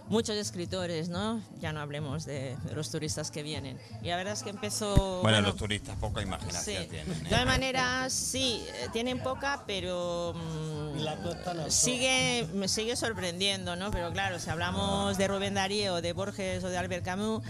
muchos 0.08 0.36
escritores, 0.36 1.10
¿no? 1.10 1.41
Ya 1.60 1.73
no 1.73 1.80
hablemos 1.80 2.25
de, 2.25 2.56
de 2.63 2.75
los 2.75 2.91
turistas 2.91 3.32
que 3.32 3.41
vienen. 3.41 3.80
Y 4.04 4.10
la 4.10 4.17
verdad 4.17 4.34
es 4.34 4.43
que 4.43 4.51
empezó... 4.51 5.21
Bueno, 5.23 5.41
los 5.41 5.56
turistas 5.56 5.97
poca 5.97 6.21
imaginación 6.21 6.84
Sí. 6.84 6.88
tienen. 6.88 7.23
De 7.23 7.25
¿eh? 7.25 7.30
todas 7.32 7.45
maneras, 7.47 8.13
sí, 8.13 8.63
eh, 8.67 8.89
tienen 8.93 9.17
poca, 9.23 9.63
pero 9.65 10.36
mm, 10.36 10.99
Y 10.99 11.01
la 11.01 11.17
costa 11.23 11.56
no. 11.56 11.71
sigue, 11.71 12.47
me 12.54 12.67
sigue 12.67 12.95
sorprendiendo, 12.95 13.75
¿no? 13.75 13.89
Pero 13.89 14.12
claro, 14.13 14.38
si 14.38 14.47
hablamos 14.47 15.17
de 15.17 15.28
Rubén 15.28 15.56
Darío, 15.56 16.01
de 16.04 16.13
Borges 16.13 16.63
o 16.63 16.69
de 16.69 16.78
Albert 16.78 17.04
Camus, 17.04 17.41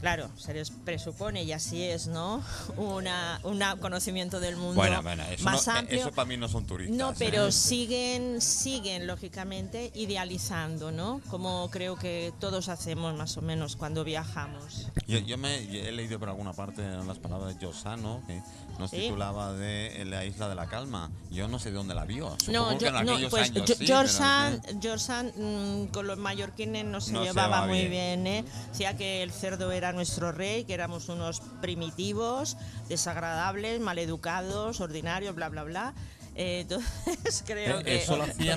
claro, 0.00 0.30
se 0.36 0.54
les 0.54 0.70
presupone, 0.70 1.42
y 1.44 1.52
así 1.52 1.82
es, 1.82 2.06
¿no? 2.06 2.42
Una, 2.76 3.40
un 3.44 3.60
conocimiento 3.80 4.40
del 4.40 4.56
mundo 4.56 4.74
Bueno, 4.74 5.02
bueno, 5.02 5.22
eso, 5.24 5.44
más 5.44 5.66
no- 5.66 5.72
eh, 5.74 5.78
amplio. 5.78 6.00
eso 6.00 6.12
para 6.12 6.26
mí 6.26 6.36
no 6.36 6.48
son 6.48 6.66
turistas. 6.66 6.96
No, 6.96 7.10
¿eh? 7.10 7.14
pero 7.18 7.50
siguen, 7.52 8.40
siguen 8.40 9.06
lógicamente 9.06 9.90
idealizando, 9.94 10.92
¿no? 10.92 11.20
Como 11.28 11.68
creo 11.70 11.96
que 11.96 12.32
todos 12.40 12.68
hacemos 12.68 13.14
más 13.16 13.36
o 13.36 13.42
menos 13.42 13.76
cuando 13.76 14.04
viajamos. 14.04 14.88
Yo, 15.06 15.18
yo 15.18 15.38
me 15.38 15.66
yo 15.66 15.80
he 15.80 15.92
leído 15.92 16.18
por 16.18 16.28
alguna 16.28 16.52
parte 16.52 16.82
las 16.82 17.18
palabras 17.18 17.54
de 17.54 17.60
Giosano, 17.60 18.22
que 18.26 18.40
nos 18.78 18.90
Sí. 18.90 18.96
titulaba 18.98 19.52
de 19.52 20.04
La 20.06 20.24
isla 20.24 20.48
de 20.48 20.54
la 20.54 20.66
calma. 20.66 21.10
Yo 21.30 21.48
no 21.48 21.58
sé 21.58 21.70
de 21.70 21.76
dónde 21.76 21.94
la 21.94 22.04
vio. 22.04 22.30
No, 22.48 22.70
Supongo 22.70 22.78
que 22.78 22.84
yo, 22.84 22.90
no, 22.92 23.28
pues 23.30 23.50
años 23.50 23.68
sí, 23.76 23.86
George 23.86 24.08
Sand, 24.12 24.62
no 24.64 24.68
sé. 24.72 24.78
George 24.80 25.04
Sand, 25.04 25.32
mm, 25.36 25.86
con 25.92 26.06
los 26.06 26.18
mallorquines 26.18 26.84
no 26.84 27.00
se 27.00 27.12
No 27.12 27.22
llevaba 27.24 27.60
va 27.60 27.66
muy 27.66 27.86
bien. 27.86 28.22
bien, 28.24 28.26
¿eh? 28.26 28.44
Decía 28.70 28.96
que 28.96 29.22
el 29.22 29.32
cerdo 29.32 29.72
era 29.72 29.92
nuestro 29.92 30.32
rey, 30.32 30.64
que 30.64 30.74
éramos 30.74 31.08
unos 31.08 31.40
primitivos, 31.60 32.56
desagradables, 32.88 33.80
maleducados, 33.80 34.80
ordinarios, 34.80 35.34
bla, 35.34 35.48
bla, 35.48 35.64
bla. 35.64 35.94
Eh, 36.40 36.60
entonces 36.60 37.42
creo 37.46 37.80
Eh, 37.80 37.82
que... 37.84 37.96
Eso 38.02 38.16
lo 38.16 38.22
hacía, 38.22 38.56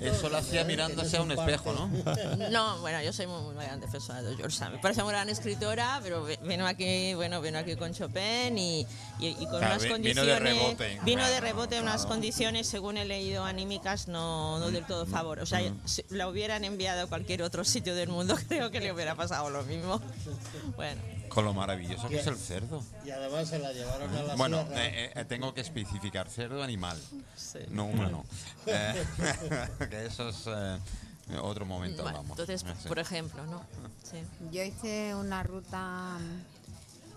Eso 0.00 0.28
lo 0.28 0.38
hacía 0.38 0.64
mirándose 0.64 1.16
a 1.16 1.22
un 1.22 1.30
espejo, 1.30 1.72
¿no? 1.72 1.86
No, 2.50 2.80
bueno, 2.80 3.00
yo 3.00 3.12
soy 3.12 3.28
muy, 3.28 3.40
muy 3.42 3.54
gran 3.54 3.80
defensora 3.80 4.22
de 4.22 4.34
George 4.36 4.56
Sand. 4.56 4.74
Me 4.74 4.78
parece 4.80 5.02
una 5.02 5.12
gran 5.12 5.28
escritora, 5.28 6.00
pero 6.02 6.26
vino 6.42 6.66
aquí, 6.66 7.14
bueno, 7.14 7.40
vino 7.40 7.58
aquí 7.58 7.76
con 7.76 7.94
Chopin 7.94 8.58
y, 8.58 8.80
y- 9.20 9.28
y 9.28 9.34
con 9.46 9.58
Claro, 9.60 9.66
unas 9.66 9.82
vi- 9.82 9.88
vino 9.88 9.94
condiciones. 9.94 10.26
de 10.26 10.38
rebote. 10.40 11.00
vino 11.04 11.22
de 11.22 11.28
Claro, 11.28 11.46
rebote, 11.46 11.80
unas 11.80 11.94
claro. 11.94 12.08
condiciones, 12.08 12.66
según 12.66 12.96
he 12.96 13.04
leído, 13.04 13.44
anímicas, 13.44 14.08
no, 14.08 14.58
no 14.58 14.72
del 14.72 14.84
todo 14.84 15.06
favor. 15.06 15.38
O 15.38 15.46
sea, 15.46 15.60
si 15.84 16.04
la 16.08 16.26
hubieran 16.28 16.64
enviado 16.64 17.02
a 17.02 17.06
cualquier 17.06 17.42
otro 17.42 17.64
sitio 17.64 17.94
del 17.94 18.08
mundo, 18.08 18.36
creo 18.48 18.72
que 18.72 18.80
le 18.80 18.90
hubiera 18.92 19.14
pasado 19.14 19.48
lo 19.50 19.62
mismo. 19.62 20.00
Bueno, 20.74 21.00
Con 21.36 21.44
lo 21.44 21.52
maravilloso 21.52 22.08
que 22.08 22.18
es 22.18 22.26
el 22.26 22.38
cerdo. 22.38 22.82
Y 23.04 23.10
además 23.10 23.46
se 23.46 23.58
la 23.58 23.70
llevaron 23.70 24.08
a 24.16 24.22
la 24.22 24.34
Bueno, 24.36 24.66
eh, 24.72 25.12
eh, 25.14 25.24
tengo 25.26 25.52
que 25.52 25.60
especificar 25.60 26.30
cerdo 26.30 26.62
animal, 26.62 26.98
sí. 27.36 27.58
no 27.68 27.84
humano. 27.84 28.24
Eh, 28.66 29.04
que 29.90 30.06
eso 30.06 30.30
es 30.30 30.44
eh, 30.46 30.78
otro 31.42 31.66
momento, 31.66 32.02
Bueno, 32.04 32.22
vamos. 32.22 32.38
entonces, 32.38 32.64
sí. 32.82 32.88
por 32.88 32.98
ejemplo, 32.98 33.44
¿no? 33.46 33.62
Sí. 34.02 34.16
Yo 34.50 34.62
hice 34.62 35.14
una 35.14 35.42
ruta 35.42 36.16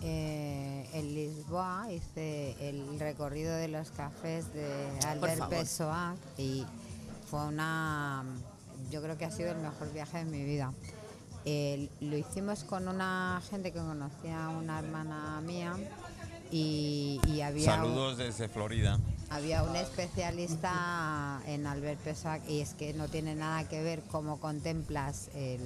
eh, 0.01 0.89
en 0.91 1.13
Lisboa, 1.15 1.87
hice 1.89 2.57
el 2.69 2.99
recorrido 2.99 3.55
de 3.55 3.69
los 3.69 3.89
cafés 3.91 4.53
de 4.53 4.67
Albert. 5.07 5.47
Pessoa 5.47 6.15
y 6.37 6.65
fue 7.29 7.45
una, 7.45 8.25
yo 8.91 9.01
creo 9.01 9.17
que 9.17 9.23
ha 9.23 9.31
sido 9.31 9.51
el 9.51 9.59
mejor 9.59 9.93
viaje 9.93 10.17
de 10.17 10.25
mi 10.25 10.43
vida. 10.43 10.73
Eh, 11.45 11.89
lo 12.01 12.17
hicimos 12.17 12.63
con 12.63 12.87
una 12.87 13.41
gente 13.49 13.71
que 13.71 13.79
conocía 13.79 14.45
a 14.45 14.49
una 14.49 14.79
hermana 14.79 15.41
mía 15.41 15.75
y, 16.51 17.19
y 17.27 17.41
había 17.41 17.61
un- 17.75 17.75
Saludos 17.79 18.17
desde 18.17 18.49
Florida. 18.49 18.99
había 19.29 19.63
un 19.63 19.75
especialista 19.75 21.41
en 21.45 21.65
Albert 21.67 21.99
Pessoa 22.01 22.39
y 22.47 22.59
es 22.61 22.73
que 22.73 22.93
no 22.93 23.07
tiene 23.07 23.35
nada 23.35 23.67
que 23.67 23.81
ver 23.81 24.01
cómo 24.11 24.39
contemplas 24.39 25.29
el, 25.35 25.61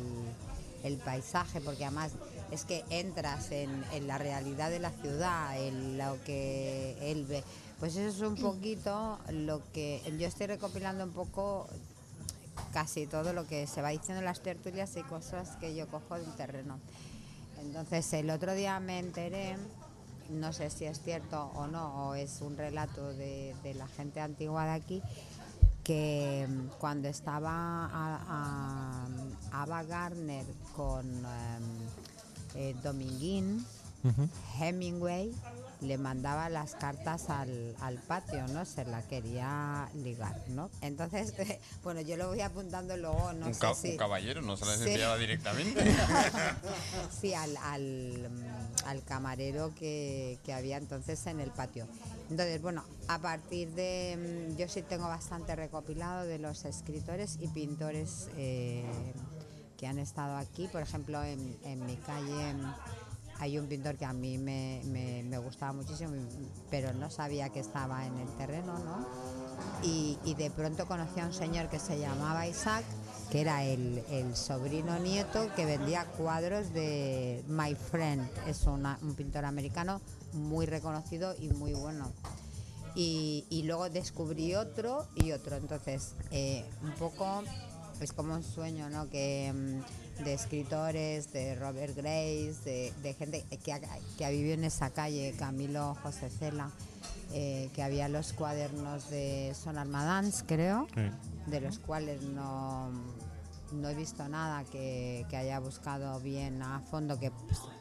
el 0.84 0.98
paisaje, 0.98 1.60
porque 1.62 1.86
además 1.86 2.12
es 2.52 2.66
que 2.66 2.84
entras 2.90 3.52
en, 3.52 3.84
en 3.94 4.08
la 4.08 4.18
realidad 4.18 4.70
de 4.70 4.80
la 4.80 4.92
ciudad, 4.92 5.58
en 5.60 5.98
lo 5.98 6.22
que 6.24 6.98
él 7.12 7.26
ve. 7.26 7.44
Pues 7.80 7.96
eso 7.96 8.10
es 8.26 8.30
un 8.32 8.36
poquito 8.38 9.18
lo 9.32 9.62
que 9.74 10.02
yo 10.20 10.28
estoy 10.28 10.48
recopilando 10.48 11.04
un 11.04 11.12
poco 11.12 11.68
casi 12.72 13.08
todo 13.08 13.34
lo 13.34 13.46
que 13.46 13.68
se 13.68 13.82
va 13.82 13.90
diciendo 13.90 14.20
en 14.20 14.26
las 14.26 14.42
tertulias 14.42 14.96
y 14.96 15.04
cosas 15.04 15.56
que 15.58 15.76
yo 15.76 15.88
cojo 15.88 16.16
del 16.16 16.32
terreno. 16.36 16.80
Entonces 17.60 18.12
el 18.14 18.30
otro 18.30 18.54
día 18.54 18.80
me 18.80 19.00
enteré, 19.00 19.56
no 20.30 20.52
sé 20.54 20.70
si 20.70 20.86
es 20.86 21.02
cierto 21.02 21.52
o 21.56 21.68
no, 21.68 22.10
o 22.10 22.16
es 22.16 22.42
un 22.42 22.58
relato 22.58 23.14
de, 23.14 23.56
de 23.64 23.74
la 23.74 23.88
gente 23.88 24.20
antigua 24.20 24.66
de 24.66 24.72
aquí, 24.72 25.02
que 25.84 26.48
mm, 26.50 26.68
cuando 26.80 27.08
estaba 27.10 27.52
a, 27.86 29.08
a- 29.52 29.62
Ava 29.64 29.84
Gardner 29.84 30.46
con 30.76 31.06
em, 31.08 31.64
eh, 32.56 32.76
Dominguín, 32.84 33.66
Hemingway 34.60 35.32
le 35.84 35.98
mandaba 35.98 36.50
las 36.50 36.76
cartas 36.76 37.30
al, 37.30 37.76
al 37.82 37.98
patio, 37.98 38.48
¿no? 38.48 38.66
Se 38.66 38.86
la 38.86 39.02
quería 39.02 39.90
ligar, 39.96 40.36
¿no? 40.50 40.70
Entonces, 40.82 41.34
bueno, 41.84 42.02
yo 42.02 42.18
lo 42.18 42.30
voy 42.30 42.42
apuntando 42.42 42.96
luego, 42.98 43.34
no 43.34 43.48
un, 43.48 43.54
sé 43.54 43.68
si... 43.76 43.90
un 43.92 43.98
caballero 43.98 44.42
no 44.42 44.58
se 44.58 44.66
les 44.66 44.80
Sí. 44.80 44.90
enviaba 44.90 45.18
directamente. 45.18 45.84
sí, 47.22 47.34
al, 47.34 47.56
al, 47.58 48.30
al 48.86 49.04
camarero 49.04 49.74
que, 49.76 50.40
que 50.44 50.54
había 50.54 50.78
entonces 50.78 51.26
en 51.28 51.40
el 51.40 51.52
patio. 51.52 51.88
Entonces, 52.30 52.62
bueno, 52.62 52.84
a 53.08 53.20
partir 53.20 53.70
de... 53.72 54.50
mm, 54.54 54.58
Yo 54.58 54.68
sí 54.68 54.82
tengo 54.82 55.08
bastante 55.08 55.56
recopilado 55.56 56.24
de 56.26 56.40
los 56.40 56.66
escritores 56.66 57.38
y 57.42 57.48
pintores 57.50 58.30
eh, 58.38 58.84
que 59.78 59.88
han 59.88 60.00
estado 60.00 60.38
aquí. 60.38 60.68
Por 60.68 60.82
ejemplo, 60.82 61.22
en, 61.24 61.58
en 61.66 61.86
mi 61.86 61.96
calle 61.98 62.54
hay 63.44 63.60
un 63.60 63.68
pintor 63.68 63.98
que 63.98 64.06
a 64.06 64.14
mí 64.14 64.38
me, 64.38 64.82
me- 64.86 65.38
gustaba 65.38 65.74
muchísimo, 65.74 66.14
pero 66.72 66.94
no 66.94 67.10
sabía 67.10 67.50
que 67.50 67.60
estaba 67.60 68.06
en 68.06 68.18
el 68.18 68.30
terreno, 68.38 68.80
¿no? 68.80 69.06
Y, 69.84 70.18
de 70.36 70.50
pronto 70.50 70.88
conocí 70.88 71.20
a 71.20 71.26
un 71.26 71.34
señor 71.34 71.68
que 71.68 71.78
se 71.78 72.00
llamaba 72.00 72.48
Isaac, 72.48 72.86
que 73.30 73.42
era 73.42 73.66
el, 73.66 74.02
el 74.10 74.34
sobrino 74.38 74.98
nieto 75.00 75.54
que 75.58 75.66
vendía 75.66 76.06
cuadros 76.06 76.72
de 76.74 77.44
My 77.50 77.76
Friend, 77.76 78.26
es 78.48 78.66
un 78.66 79.16
pintor 79.18 79.44
americano 79.44 80.00
muy 80.32 80.66
reconocido 80.66 81.36
y 81.38 81.50
muy 81.50 81.74
bueno. 81.74 82.14
Y, 82.96 83.46
y 83.50 83.64
luego 83.64 83.90
descubrí 83.90 84.56
otro 84.56 85.06
y 85.16 85.34
otro, 85.34 85.58
entonces 85.58 86.16
eh, 86.32 86.64
un 86.82 86.94
poco 86.94 87.44
es 88.00 88.14
como 88.14 88.36
un 88.36 88.44
sueño, 88.44 88.90
¿no? 88.90 89.10
Que 89.10 89.52
mm, 89.54 90.03
de 90.24 90.34
escritores, 90.34 91.32
de 91.34 91.56
Robert 91.56 91.96
Grace, 91.96 92.56
de, 92.66 92.94
de 93.02 93.14
gente 93.14 93.44
que 93.64 93.74
ha, 93.74 93.80
que 94.18 94.26
ha 94.26 94.30
vivido 94.30 94.54
en 94.54 94.64
esa 94.64 94.90
calle, 94.92 95.34
Camilo 95.38 95.96
José 96.04 96.30
Cela, 96.30 96.70
eh, 97.32 97.70
que 97.74 97.82
había 97.84 98.08
los 98.10 98.34
cuadernos 98.34 99.10
de 99.10 99.54
Son 99.56 99.78
Armadans, 99.78 100.44
creo, 100.48 100.88
Sí. 100.94 101.02
de 101.52 101.62
los 101.62 101.80
cuales 101.80 102.22
no, 102.24 102.92
no 103.72 103.90
he 103.90 103.96
visto 103.96 104.28
nada 104.30 104.64
que, 104.66 105.26
que 105.30 105.38
haya 105.38 105.60
buscado 105.60 106.20
bien 106.20 106.62
a 106.62 106.80
fondo 106.80 107.20
que 107.20 107.32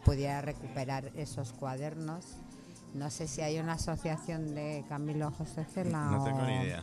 pudiera 0.04 0.40
recuperar 0.40 1.10
esos 1.16 1.52
cuadernos. 1.52 2.24
No 2.94 3.10
sé 3.10 3.26
si 3.28 3.40
hay 3.40 3.58
una 3.58 3.74
asociación 3.74 4.54
de 4.54 4.84
Camilo 4.88 5.30
José 5.30 5.64
Cela 5.64 6.10
No 6.10 6.24
tengo 6.24 6.40
o- 6.40 6.46
ni 6.46 6.56
idea. 6.62 6.82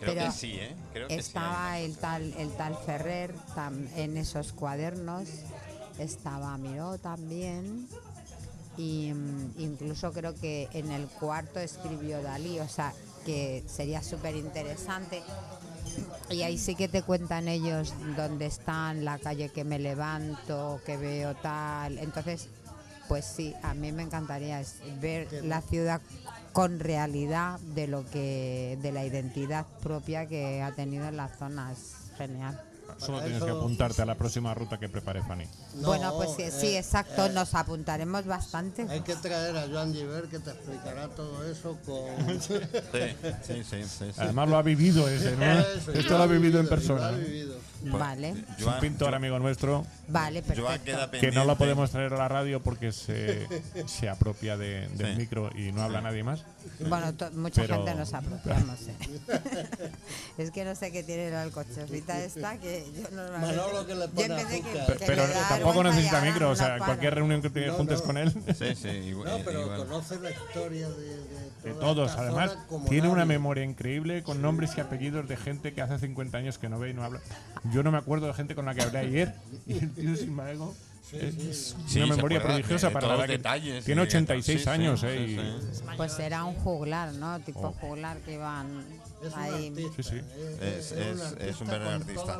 Creo 0.00 0.14
Pero 0.14 0.26
que 0.26 0.30
sí, 0.32 0.52
¿eh? 0.54 0.74
Creo 0.92 1.08
que 1.08 1.14
sí. 1.14 1.20
estaba 1.20 1.78
el 1.78 1.96
tal 1.96 2.32
el 2.38 2.50
tal 2.52 2.76
Ferrer 2.76 3.34
tam- 3.54 3.88
en 3.96 4.16
esos 4.16 4.52
cuadernos 4.52 5.28
estaba 5.98 6.56
Miró 6.58 6.98
también 6.98 7.88
y 8.76 9.12
mm, 9.12 9.54
incluso 9.60 10.12
creo 10.12 10.34
que 10.36 10.68
en 10.72 10.92
el 10.92 11.06
cuarto 11.08 11.58
escribió 11.58 12.22
Dalí 12.22 12.60
o 12.60 12.68
sea 12.68 12.92
que 13.26 13.64
sería 13.66 14.02
súper 14.02 14.36
interesante 14.36 15.22
y 16.30 16.42
ahí 16.42 16.58
sí 16.58 16.76
que 16.76 16.86
te 16.88 17.02
cuentan 17.02 17.48
ellos 17.48 17.92
dónde 18.16 18.46
están 18.46 19.04
la 19.04 19.18
calle 19.18 19.48
que 19.48 19.64
me 19.64 19.78
levanto 19.80 20.80
que 20.86 20.96
veo 20.96 21.34
tal 21.34 21.98
entonces 21.98 22.48
pues 23.08 23.24
sí 23.24 23.54
a 23.62 23.74
mí 23.74 23.90
me 23.90 24.02
encantaría 24.04 24.62
ver 25.00 25.28
la 25.44 25.60
ciudad 25.62 26.00
con 26.58 26.80
realidad 26.80 27.60
de 27.60 27.86
lo 27.86 28.04
que 28.10 28.76
de 28.82 28.90
la 28.90 29.04
identidad 29.06 29.64
propia 29.80 30.26
que 30.26 30.60
ha 30.60 30.72
tenido 30.72 31.06
en 31.06 31.16
la 31.16 31.28
zona 31.28 31.70
es 31.70 32.10
genial 32.16 32.60
Solo 32.96 33.20
tienes 33.20 33.42
que 33.44 33.50
apuntarte 33.50 34.02
a 34.02 34.06
la 34.06 34.16
próxima 34.16 34.52
ruta 34.54 34.78
que 34.78 34.88
prepare 34.88 35.22
Fanny. 35.22 35.44
No, 35.76 35.88
bueno 35.88 36.12
pues 36.16 36.30
sí, 36.36 36.44
sí, 36.50 36.66
eh, 36.68 36.78
exacto 36.78 37.26
eh, 37.26 37.30
nos 37.30 37.54
apuntaremos 37.54 38.24
bastante 38.24 38.86
Hay 38.88 39.02
que 39.02 39.14
traer 39.14 39.56
a 39.56 39.68
Joan 39.68 39.94
Giver 39.94 40.24
que 40.24 40.40
te 40.40 40.50
explicará 40.50 41.06
todo 41.08 41.44
eso 41.44 41.78
con... 41.86 42.40
Sí, 42.40 42.54
sí, 43.46 43.62
sí. 43.62 43.84
sí, 43.84 43.84
sí. 43.84 44.12
Además 44.16 44.48
lo 44.48 44.56
ha 44.56 44.62
vivido 44.62 45.08
ese, 45.08 45.36
¿no? 45.36 45.60
Eso, 45.60 45.92
Esto 45.92 46.18
lo 46.18 46.24
ha 46.24 46.26
vivido 46.26 46.58
en 46.58 46.64
lo 46.64 46.70
persona. 46.70 47.08
ha 47.08 47.12
vivido. 47.12 47.56
Pues, 47.80 47.92
vale 47.92 48.34
Es 48.58 48.64
un 48.64 48.80
pintor 48.80 49.14
amigo 49.14 49.38
nuestro 49.38 49.86
vale 50.08 50.42
perfecto 50.42 51.10
que 51.20 51.30
no 51.30 51.44
lo 51.44 51.56
podemos 51.56 51.90
traer 51.90 52.12
a 52.12 52.16
la 52.16 52.26
radio 52.28 52.60
porque 52.60 52.90
se, 52.92 53.46
se 53.86 54.08
apropia 54.08 54.56
de- 54.56 54.88
del 54.88 55.12
Sí. 55.14 55.18
micro 55.20 55.50
y 55.56 55.70
no 55.72 55.82
habla 55.82 56.00
nadie 56.00 56.24
más. 56.24 56.44
Bueno, 56.80 57.12
mucha 57.34 57.62
Pero- 57.62 57.76
gente 57.76 57.94
nos 57.94 58.12
apropiamos. 58.14 58.80
¿eh? 58.88 58.96
es 60.38 60.50
que 60.50 60.64
no 60.64 60.74
sé 60.74 60.90
qué 60.92 61.02
tiene 61.02 61.30
la 61.30 61.42
alcochofita 61.42 62.20
esta 62.22 62.58
que 62.58 62.84
yo 62.96 63.08
normalmente. 63.14 63.56
Manolo 63.56 63.86
que 63.86 63.94
le 63.94 64.00
yo 64.06 64.10
pone 64.12 64.46
que 64.46 65.04
Pero 65.06 65.24
tampoco 65.48 65.84
necesita 65.84 66.20
micro, 66.20 66.50
o 66.50 66.56
sea, 66.56 66.78
cualquier 66.78 67.14
reunión 67.14 67.42
que 67.42 67.50
te 67.50 67.66
No, 67.66 67.74
juntes 67.74 68.00
no. 68.00 68.04
con 68.06 68.18
él, 68.18 68.32
Sí, 68.58 68.74
sí, 68.74 68.88
igual. 68.88 69.38
No, 69.38 69.44
pero 69.44 69.62
igual. 69.66 69.78
conoce 69.78 70.18
la 70.20 70.30
historia 70.30 70.88
de, 70.88 70.96
de, 71.16 71.47
de 71.64 71.72
todos. 71.72 72.12
Además, 72.16 72.56
tiene 72.88 73.08
una 73.08 73.24
memoria 73.24 73.64
increíble 73.64 74.22
con 74.22 74.40
nombres 74.42 74.72
y 74.76 74.80
apellidos 74.80 75.28
de 75.28 75.36
gente 75.36 75.72
que 75.74 75.82
hace 75.82 75.98
50 75.98 76.38
años 76.38 76.58
que 76.58 76.68
no 76.68 76.78
ve 76.78 76.90
y 76.90 76.94
no 76.94 77.04
habla. 77.04 77.20
Yo 77.72 77.82
no 77.82 77.90
me 77.92 77.98
acuerdo 77.98 78.26
de 78.26 78.34
gente 78.34 78.54
con 78.54 78.64
la 78.66 78.74
que 78.74 78.82
hablé 78.82 78.98
ayer 79.00 79.34
y 79.66 79.78
el 79.78 79.90
tío 79.92 80.16
sin 80.16 80.28
embargo 80.30 80.74
es 81.12 81.74
Sí, 81.86 82.00
una 82.02 82.14
memoria 82.16 82.42
prodigiosa 82.42 82.88
de 82.88 82.92
para 82.92 83.16
la 83.16 83.26
que 83.26 83.32
detalles 83.32 83.82
tiene 83.84 84.02
y 84.02 84.04
de 84.04 84.10
tal. 84.10 84.18
86 84.20 84.62
Sí, 84.62 84.68
años, 84.68 85.00
sí, 85.00 85.06
eh, 85.08 85.22
y- 85.22 85.74
sí. 85.76 85.82
Pues 85.96 86.18
era 86.18 86.44
un 86.44 86.54
juglar, 86.56 87.14
¿no? 87.14 87.40
Tipo 87.40 87.60
Oh. 87.68 87.72
juglar 87.80 88.18
que 88.18 88.34
iban 88.34 88.84
Es 89.24 89.32
un 89.32 89.38
ahí. 89.40 89.68
artista, 89.68 90.02
Sí, 90.02 90.02
sí. 90.02 90.16
eh, 90.60 90.76
Es, 90.78 90.92
un 90.92 90.98
es, 90.98 91.36
es 91.48 91.60
un 91.62 91.66
verdadero 91.68 91.96
artista. 92.04 92.38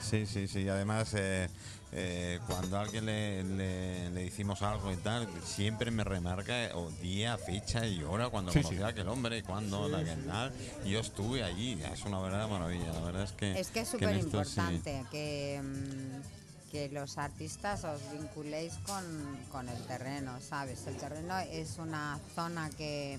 Sí, 0.00 0.26
sí, 0.26 0.48
sí. 0.48 0.68
Además, 0.68 1.12
eh, 1.16 1.48
eh, 1.92 2.38
cuando 2.46 2.78
a 2.78 2.82
alguien 2.82 3.06
le, 3.06 3.42
le, 3.42 4.10
le 4.10 4.22
decimos 4.24 4.62
algo 4.62 4.92
y 4.92 4.96
tal, 4.96 5.28
siempre 5.44 5.90
me 5.90 6.04
remarca 6.04 6.66
eh, 6.66 6.70
o 6.74 6.90
día, 7.02 7.36
fecha 7.36 7.86
y 7.86 8.02
hora 8.02 8.28
cuando 8.28 8.52
Sí, 8.52 8.58
conocí 8.62 8.76
sí. 8.76 8.82
a 8.82 8.88
aquel 8.88 9.08
hombre, 9.08 9.42
cuando, 9.42 9.88
la 9.88 10.04
que 10.04 10.14
tal. 10.16 10.52
Y 10.84 10.90
yo 10.90 11.00
estuve 11.00 11.42
allí. 11.42 11.80
Es 11.92 12.04
una 12.04 12.20
verdadera 12.20 12.46
maravilla. 12.46 12.92
La 12.92 13.00
verdad 13.00 13.24
es 13.24 13.32
que. 13.32 13.58
Es 13.58 13.68
que 13.68 13.80
es 13.80 13.88
súper 13.88 14.16
importante 14.16 15.04
que, 15.10 15.60
mm, 15.62 16.70
que 16.70 16.88
los 16.90 17.18
artistas 17.18 17.82
os 17.84 18.00
vinculéis 18.12 18.74
con, 18.86 19.04
con 19.50 19.68
el 19.68 19.82
terreno, 19.86 20.40
¿sabes? 20.40 20.86
El 20.86 20.96
terreno 20.96 21.38
es 21.40 21.78
una 21.78 22.20
zona 22.36 22.70
que 22.70 23.18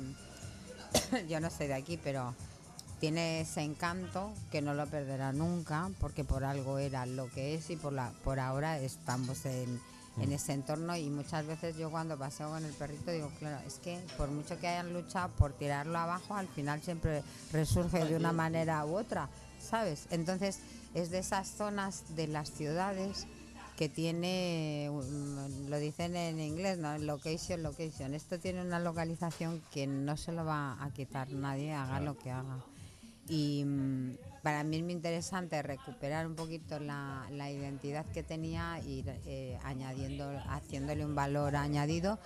yo 1.27 1.39
no 1.41 1.49
soy 1.49 1.67
de 1.67 1.73
aquí, 1.73 1.97
pero 2.01 2.33
tiene 3.01 3.41
ese 3.41 3.61
encanto 3.61 4.31
que 4.49 4.61
no 4.61 4.73
lo 4.73 4.87
perderá 4.87 5.33
nunca, 5.33 5.89
porque 5.99 6.23
por 6.23 6.45
algo 6.45 6.77
era 6.77 7.05
lo 7.05 7.29
que 7.29 7.55
es 7.55 7.69
y 7.69 7.75
por, 7.75 7.91
la, 7.91 8.13
por 8.23 8.39
ahora 8.39 8.79
estamos 8.79 9.45
en, 9.45 9.81
Mm. 10.17 10.21
en 10.23 10.31
ese 10.33 10.53
entorno 10.53 10.95
y 10.97 11.09
muchas 11.09 11.45
veces 11.45 11.77
yo 11.77 11.89
cuando 11.89 12.17
paseo 12.17 12.49
con 12.49 12.65
el 12.65 12.73
perrito 12.73 13.11
digo, 13.11 13.31
claro, 13.39 13.65
es 13.65 13.75
que 13.75 13.99
por 14.17 14.29
mucho 14.29 14.59
que 14.59 14.67
hayan 14.67 14.93
luchado 14.93 15.29
por 15.35 15.53
tirarlo 15.53 15.97
abajo, 15.97 16.35
al 16.35 16.47
final 16.49 16.81
siempre 16.81 17.23
resurge 17.51 18.03
de 18.05 18.15
una 18.15 18.33
manera 18.33 18.85
u 18.85 18.97
otra, 18.97 19.29
¿sabes? 19.59 20.07
Entonces 20.11 20.59
es 20.93 21.11
de 21.11 21.19
esas 21.19 21.47
zonas 21.47 22.03
de 22.15 22.27
las 22.27 22.51
ciudades 22.51 23.25
que 23.77 23.87
tiene, 23.87 24.89
um, 24.91 25.69
lo 25.69 25.79
dicen 25.79 26.15
en 26.15 26.39
inglés, 26.39 26.77
¿no? 26.77 26.97
Location, 26.97 27.63
location. 27.63 28.13
Esto 28.13 28.37
tiene 28.37 28.61
una 28.61 28.79
localización 28.79 29.63
que 29.71 29.87
no 29.87 30.17
se 30.17 30.33
lo 30.33 30.43
va 30.43 30.77
a 30.83 30.89
quitar 30.91 31.31
nadie, 31.31 31.73
haga 31.73 31.99
lo 32.01 32.17
que 32.17 32.31
haga. 32.31 32.57
Y 33.31 33.63
mm, 33.65 34.17
para 34.41 34.63
mí 34.63 34.77
es 34.77 34.83
muy 34.83 34.93
interesante 34.93 35.61
recuperar 35.61 36.25
un 36.25 36.35
poquito 36.35 36.79
la, 36.79 37.27
la 37.31 37.51
identidad 37.51 38.05
que 38.07 38.23
tenía 38.23 38.79
y 38.79 39.03
eh, 39.25 39.59
añadiendo, 39.63 40.29
haciéndole 40.49 41.05
un 41.05 41.13
valor 41.15 41.55
añadido 41.55 42.17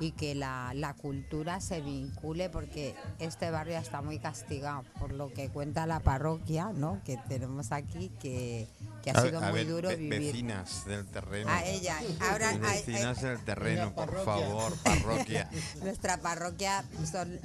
y 0.00 0.12
que 0.12 0.34
la, 0.34 0.72
la 0.74 0.94
cultura 0.94 1.60
se 1.60 1.80
vincule 1.80 2.50
porque 2.50 2.94
este 3.18 3.50
barrio 3.50 3.78
está 3.78 4.02
muy 4.02 4.18
castigado 4.18 4.84
por 4.98 5.12
lo 5.12 5.32
que 5.32 5.48
cuenta 5.48 5.86
la 5.86 6.00
parroquia, 6.00 6.70
¿no? 6.74 7.00
Que 7.04 7.16
tenemos 7.28 7.72
aquí 7.72 8.10
que, 8.20 8.66
que 9.02 9.10
ha 9.10 9.14
A 9.14 9.22
sido 9.22 9.38
a 9.38 9.48
muy 9.50 9.52
ver, 9.60 9.68
duro 9.68 9.88
ve- 9.88 9.96
vivir. 9.96 10.20
Vecinas 10.20 10.84
del 10.84 11.06
terreno. 11.06 11.50
A 11.50 11.64
ella, 11.64 11.96
ahora 12.20 12.50
a- 12.50 12.52
a- 12.52 12.56
Vecinas 12.58 13.22
del 13.22 13.38
terreno, 13.44 13.94
por 13.94 14.06
parroquia. 14.06 14.24
favor, 14.24 14.76
parroquia. 14.82 15.50
nuestra 15.82 16.18
parroquia 16.18 16.84
son 17.10 17.40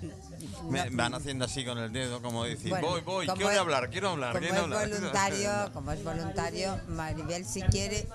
Me- 0.70 0.90
no- 0.90 0.98
van 0.98 1.14
haciendo 1.14 1.46
así 1.46 1.64
con 1.64 1.78
el 1.78 1.92
dedo, 1.94 2.22
como 2.22 2.44
decir, 2.44 2.70
Bueno, 2.72 2.88
voy, 2.90 3.02
voy, 3.02 3.28
quiero 3.28 3.52
es- 3.52 3.58
hablar, 3.58 3.90
quiero 3.90 4.10
hablar, 4.10 4.17
como 4.20 4.38
es 4.38 4.52
hablar. 4.54 4.90
voluntario, 4.90 5.52
como 5.74 5.92
es 5.92 6.04
voluntario, 6.04 6.80
Maribel 6.88 7.46
si 7.46 7.62
quiere, 7.64 8.08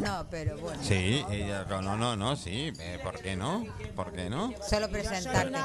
no, 0.00 0.26
pero 0.30 0.58
bueno, 0.58 0.82
Sí, 0.82 1.24
ella, 1.30 1.64
no, 1.64 1.96
no, 1.96 2.16
no, 2.16 2.36
sí, 2.36 2.72
eh, 2.78 2.98
¿por 3.02 3.20
qué 3.20 3.36
no? 3.36 3.64
¿Por 3.96 4.12
qué 4.12 4.30
no? 4.30 4.52
solo 4.68 4.88
presentarte. 4.88 5.56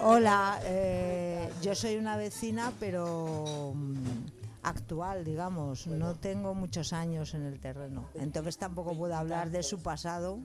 Hola, 0.00 0.60
eh, 0.64 1.48
yo 1.62 1.74
soy 1.74 1.96
una 1.96 2.16
vecina, 2.16 2.72
pero 2.80 3.72
mm, 3.74 3.94
actual, 4.64 5.24
digamos. 5.24 5.86
No 5.86 6.14
tengo 6.14 6.54
muchos 6.54 6.92
años 6.92 7.34
en 7.34 7.44
el 7.44 7.60
terreno. 7.60 8.08
Entonces 8.14 8.58
tampoco 8.58 8.96
puedo 8.96 9.14
hablar 9.14 9.50
de 9.50 9.62
su 9.62 9.80
pasado. 9.82 10.38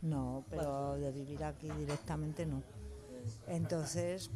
No, 0.00 0.44
pero 0.50 0.94
de 0.94 1.12
vivir 1.12 1.44
aquí 1.44 1.70
directamente 1.70 2.46
no. 2.46 2.62
Entonces, 3.46 4.30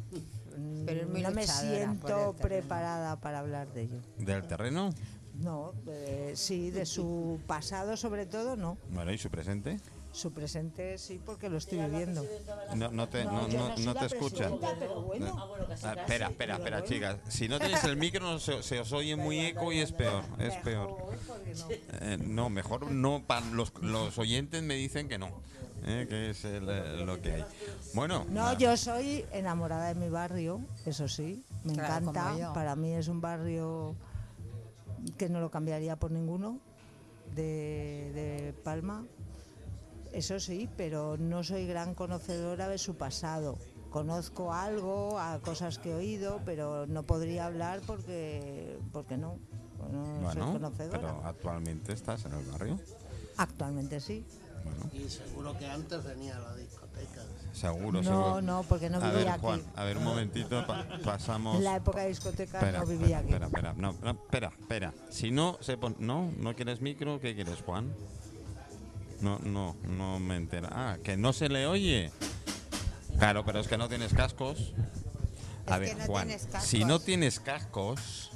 Pero 0.85 1.01
es 1.01 1.07
muy 1.09 1.21
no 1.21 1.31
me 1.31 1.45
siento 1.45 2.35
preparada 2.41 3.19
para 3.19 3.39
hablar 3.39 3.71
de 3.73 3.83
ello. 3.83 4.01
¿Del 4.17 4.45
terreno? 4.47 4.89
No, 5.35 5.73
eh, 5.87 6.33
sí, 6.35 6.71
de 6.71 6.85
su 6.85 7.39
pasado 7.45 7.95
sobre 7.95 8.25
todo 8.25 8.55
no. 8.55 8.77
Bueno, 8.89 9.11
¿y 9.11 9.17
su 9.17 9.29
presente? 9.29 9.79
Su 10.11 10.31
presente 10.31 10.97
sí, 10.97 11.21
porque 11.23 11.47
lo 11.47 11.57
estoy 11.57 11.77
viviendo. 11.77 12.25
No, 12.75 12.89
no 12.89 13.07
te, 13.07 13.23
no, 13.23 13.45
te 13.93 14.05
escuchan. 14.07 14.57
pero 14.79 15.01
bueno. 15.03 15.47
Ah, 15.83 15.93
espera, 15.95 16.29
espera, 16.29 16.55
espera, 16.55 16.83
chicas. 16.83 17.17
Si 17.27 17.47
no 17.47 17.59
tenéis 17.59 17.83
el 17.83 17.97
micro, 17.97 18.21
no 18.21 18.39
se, 18.39 18.63
se 18.63 18.79
os 18.79 18.91
oye 18.93 19.15
muy 19.15 19.39
eco 19.41 19.71
y 19.71 19.79
es 19.79 19.91
peor. 19.91 20.23
Es 20.39 20.55
peor. 20.55 20.97
Eh, 22.01 22.17
no, 22.19 22.49
mejor 22.49 22.89
no. 22.91 23.23
Para 23.27 23.45
los, 23.47 23.71
los 23.81 24.17
oyentes 24.17 24.63
me 24.63 24.73
dicen 24.73 25.07
que 25.07 25.19
no. 25.19 25.29
Eh, 25.85 26.05
que 26.09 26.31
es 26.31 26.43
el, 26.45 26.67
eh, 26.69 27.05
lo 27.05 27.21
que 27.21 27.33
hay. 27.33 27.45
Bueno. 27.93 28.25
No, 28.29 28.57
yo 28.57 28.75
soy 28.77 29.25
enamorada 29.31 29.87
de 29.87 29.95
mi 29.95 30.09
barrio, 30.09 30.61
eso 30.85 31.07
sí, 31.07 31.43
me 31.63 31.73
Claro, 31.73 32.09
encanta. 32.09 32.53
Para 32.53 32.75
mí 32.75 32.93
es 32.93 33.07
un 33.07 33.21
barrio 33.21 33.95
que 35.17 35.29
no 35.29 35.39
lo 35.39 35.51
cambiaría 35.51 35.95
por 35.95 36.11
ninguno 36.11 36.59
de, 37.35 38.11
de 38.13 38.53
Palma. 38.63 39.05
Eso 40.13 40.39
sí, 40.39 40.69
pero 40.77 41.17
no 41.17 41.43
soy 41.43 41.67
gran 41.67 41.93
conocedora 41.93 42.67
de 42.69 42.77
su 42.77 42.95
pasado. 42.95 43.57
Conozco 43.91 44.53
algo, 44.53 45.19
a 45.19 45.39
cosas 45.39 45.79
que 45.79 45.91
he 45.91 45.95
oído, 45.95 46.41
pero 46.45 46.87
no 46.87 47.03
podría 47.03 47.45
hablar 47.45 47.81
porque, 47.85 48.77
porque 48.91 49.17
no. 49.17 49.37
No 49.91 50.31
soy 50.33 50.41
conocedora. 50.41 50.99
pero 50.99 51.21
actualmente 51.23 51.93
estás 51.93 52.25
en 52.25 52.33
el 52.33 52.45
barrio. 52.45 52.79
Actualmente 53.37 53.99
sí. 54.01 54.25
Bueno, 54.63 54.89
Y 54.93 55.09
seguro 55.09 55.57
que 55.57 55.65
antes 55.67 56.03
venía 56.03 56.35
a 56.37 56.39
la 56.39 56.55
discoteca. 56.55 57.21
seguro, 57.53 58.01
No, 58.01 58.03
seguro. 58.03 58.41
no, 58.41 58.63
porque 58.63 58.89
no 58.89 58.97
a 58.97 59.09
vivía 59.09 59.17
ver, 59.17 59.29
aquí. 59.29 59.41
Juan, 59.41 59.63
a 59.75 59.83
ver 59.83 59.97
un 59.97 60.03
momentito, 60.03 60.65
pa- 60.67 60.85
pasamos. 61.03 61.57
En 61.57 61.63
la 61.63 61.75
época 61.77 62.01
de 62.01 62.09
discoteca 62.09 62.59
Espera, 62.59 62.79
no 62.79 62.85
vivía 62.85 63.17
aquí. 63.19 63.27
espera, 63.29 63.45
espera, 63.47 63.73
no, 63.77 63.95
no, 64.01 64.11
espera, 64.11 64.51
espera. 64.59 64.93
Si 65.09 65.31
no 65.31 65.57
se 65.61 65.77
pon- 65.77 65.95
no, 65.99 66.31
no 66.37 66.55
quieres 66.55 66.81
micro, 66.81 67.19
¿qué 67.19 67.33
quieres, 67.35 67.61
Juan? 67.65 67.93
No, 69.21 69.39
no, 69.39 69.75
no 69.83 70.19
me 70.19 70.35
entera. 70.35 70.69
Ah, 70.71 70.97
que 71.03 71.17
no 71.17 71.33
se 71.33 71.49
le 71.49 71.65
oye. 71.65 72.11
Claro, 73.17 73.43
pero 73.45 73.59
es 73.59 73.67
que 73.67 73.77
no 73.77 73.87
tienes 73.89 74.13
cascos. 74.13 74.73
A 75.65 75.75
Es 75.75 75.79
ver, 75.79 75.89
que 75.89 75.95
no 75.95 76.05
Juan, 76.05 76.27
tienes 76.27 76.45
cascos. 76.45 76.69
si 76.69 76.85
no 76.85 76.99
tienes 76.99 77.39
cascos, 77.39 78.31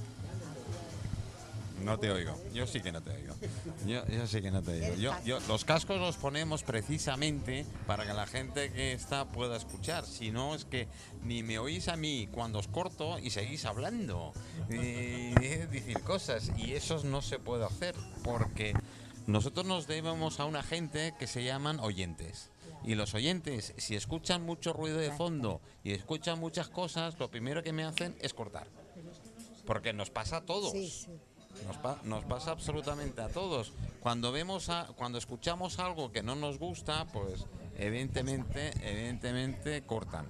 no 1.84 2.00
te 2.00 2.12
oigo. 2.12 2.38
Yo 2.54 2.68
sí 2.68 2.82
que 2.82 2.92
no 2.92 3.02
te 3.02 3.12
oigo. 3.12 3.34
Yo, 3.86 4.06
yo 4.08 4.28
sí 4.28 4.42
que 4.42 4.52
no 4.52 4.62
te 4.62 4.72
oigo. 4.72 4.96
Yo, 4.96 5.14
yo, 5.24 5.40
los 5.48 5.66
cascos 5.66 6.00
los 6.00 6.18
ponemos 6.18 6.64
precisamente 6.64 7.66
para 7.88 8.06
que 8.06 8.14
la 8.14 8.28
gente 8.28 8.72
que 8.72 8.94
está 8.94 9.26
pueda 9.26 9.58
escuchar. 9.58 10.06
Si 10.06 10.32
no, 10.32 10.56
es 10.56 10.66
que 10.66 10.88
ni 11.24 11.44
me 11.44 11.60
oís 11.60 11.88
a 11.88 11.96
mí 11.96 12.28
cuando 12.32 12.60
os 12.60 12.68
corto 12.68 13.20
y 13.20 13.30
seguís 13.30 13.66
hablando. 13.66 14.34
Y 14.70 15.34
decir 15.34 16.00
cosas. 16.02 16.52
Y 16.58 16.74
eso 16.74 17.02
no 17.04 17.22
se 17.22 17.40
puede 17.40 17.66
hacer 17.66 17.96
porque 18.24 18.74
nosotros 19.28 19.66
nos 19.66 19.88
debemos 19.88 20.40
a 20.40 20.46
una 20.46 20.64
gente 20.64 21.14
que 21.20 21.28
se 21.28 21.44
llaman 21.44 21.80
oyentes. 21.80 22.50
Y 22.84 22.96
los 22.96 23.14
oyentes, 23.14 23.74
si 23.78 23.96
escuchan 23.96 24.44
mucho 24.44 24.74
ruido 24.74 24.98
de 24.98 25.12
fondo 25.12 25.62
y 25.84 25.92
escuchan 25.92 26.40
muchas 26.40 26.70
cosas, 26.70 27.20
lo 27.20 27.30
primero 27.30 27.62
que 27.62 27.74
me 27.74 27.84
hacen 27.84 28.16
es 28.20 28.34
cortar. 28.34 28.68
Porque 29.66 29.94
nos 29.94 30.10
pasa 30.10 30.38
a 30.38 30.46
todos. 30.46 30.74
Nos, 31.68 31.78
pa- 31.78 31.98
nos 32.04 32.24
pasa 32.26 32.52
absolutamente 32.52 33.22
a 33.22 33.28
todos. 33.30 33.72
Cuando 34.02 34.32
vemos 34.32 34.70
a, 34.70 34.88
cuando 34.96 35.18
escuchamos 35.18 35.80
algo 35.80 36.12
que 36.12 36.24
no 36.24 36.36
nos 36.36 36.58
gusta, 36.60 37.06
pues 37.14 37.46
evidentemente, 37.78 38.72
evidentemente 38.82 39.84
cortan. 39.84 40.26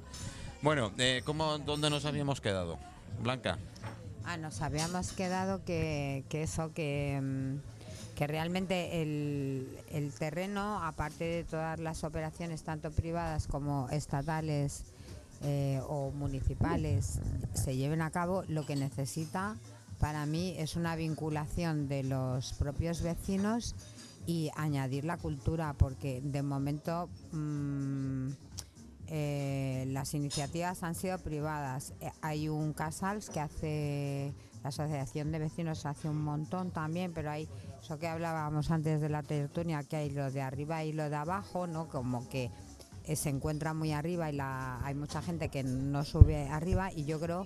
Bueno, 0.62 0.92
eh, 0.98 1.22
¿cómo, 1.26 1.58
¿dónde 1.60 1.90
nos 1.90 2.06
habíamos 2.06 2.42
quedado? 2.42 2.78
Blanca. 3.22 3.58
Ah, 4.24 4.38
nos 4.38 4.62
habíamos 4.62 5.12
quedado 5.14 5.64
que, 5.66 6.24
que 6.30 6.44
eso, 6.44 6.72
que, 6.74 7.20
mm, 7.22 8.16
que 8.16 8.28
realmente 8.28 9.02
el, 9.02 9.68
el 9.90 10.12
terreno, 10.14 10.84
aparte 10.84 11.24
de 11.24 11.44
todas 11.44 11.80
las 11.80 12.04
operaciones, 12.04 12.62
tanto 12.64 12.92
privadas 12.92 13.48
como 13.48 13.90
estatales 13.90 14.84
eh, 15.44 15.82
o 15.88 16.12
municipales, 16.12 17.20
se 17.54 17.76
lleven 17.76 18.04
a 18.04 18.12
cabo, 18.12 18.44
lo 18.48 18.64
que 18.68 18.76
necesita 18.76 19.56
para 20.02 20.26
mí 20.26 20.56
es 20.58 20.76
una 20.76 20.96
vinculación 20.96 21.88
de 21.88 22.02
los 22.04 22.54
propios 22.54 23.04
vecinos 23.04 23.76
y 24.26 24.50
añadir 24.56 25.06
la 25.06 25.18
cultura, 25.18 25.74
porque 25.78 26.22
de 26.22 26.42
momento 26.42 27.08
mm, 27.32 28.30
eh, 29.08 29.86
las 29.90 30.16
iniciativas 30.16 30.82
han 30.82 30.96
sido 30.96 31.20
privadas. 31.20 31.94
Eh, 32.02 32.12
hay 32.22 32.50
un 32.50 32.74
Casals 32.74 33.30
que 33.30 33.40
hace, 33.40 34.34
la 34.64 34.70
Asociación 34.70 35.32
de 35.32 35.38
Vecinos 35.38 35.86
hace 35.86 36.10
un 36.10 36.22
montón 36.24 36.72
también, 36.72 37.14
pero 37.14 37.30
hay 37.30 37.48
eso 37.80 38.00
que 38.00 38.08
hablábamos 38.08 38.72
antes 38.72 39.02
de 39.02 39.10
la 39.10 39.22
tertulia, 39.22 39.84
que 39.84 39.98
hay 39.98 40.10
lo 40.10 40.32
de 40.32 40.42
arriba 40.42 40.84
y 40.84 40.94
lo 40.94 41.12
de 41.12 41.16
abajo, 41.16 41.68
¿no? 41.68 41.88
Como 41.90 42.28
que 42.28 42.50
eh, 43.04 43.16
se 43.16 43.30
encuentra 43.30 43.76
muy 43.76 43.92
arriba 43.92 44.32
y 44.32 44.36
la, 44.36 44.84
hay 44.84 44.96
mucha 44.96 45.22
gente 45.22 45.50
que 45.50 45.62
no 45.62 46.04
sube 46.04 46.50
arriba 46.50 46.92
y 46.92 47.06
yo 47.06 47.20
creo 47.20 47.46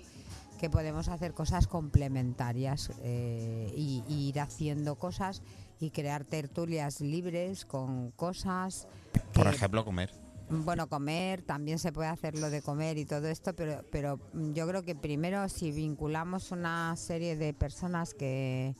que 0.56 0.70
podemos 0.70 1.08
hacer 1.08 1.34
cosas 1.34 1.66
complementarias 1.66 2.90
eh, 3.02 3.72
y, 3.76 4.02
y 4.08 4.28
ir 4.28 4.40
haciendo 4.40 4.96
cosas 4.96 5.42
y 5.80 5.90
crear 5.90 6.24
tertulias 6.24 7.00
libres 7.00 7.64
con 7.64 8.10
cosas. 8.12 8.88
Por 9.34 9.44
que- 9.50 9.56
ejemplo, 9.56 9.84
comer. 9.84 10.10
bueno, 10.48 10.88
comer, 10.88 11.42
también 11.42 11.78
se 11.78 11.92
puede 11.92 12.08
hacer 12.08 12.38
lo 12.38 12.48
de 12.50 12.62
comer 12.62 12.96
y 12.98 13.04
todo 13.04 13.28
esto, 13.28 13.54
pero, 13.54 13.84
pero 13.90 14.18
yo 14.54 14.66
creo 14.66 14.82
que 14.82 14.94
primero 14.94 15.48
si 15.48 15.72
vinculamos 15.72 16.50
una 16.52 16.94
serie 16.96 17.36
de 17.36 17.52
personas 17.52 18.14
que, 18.14 18.74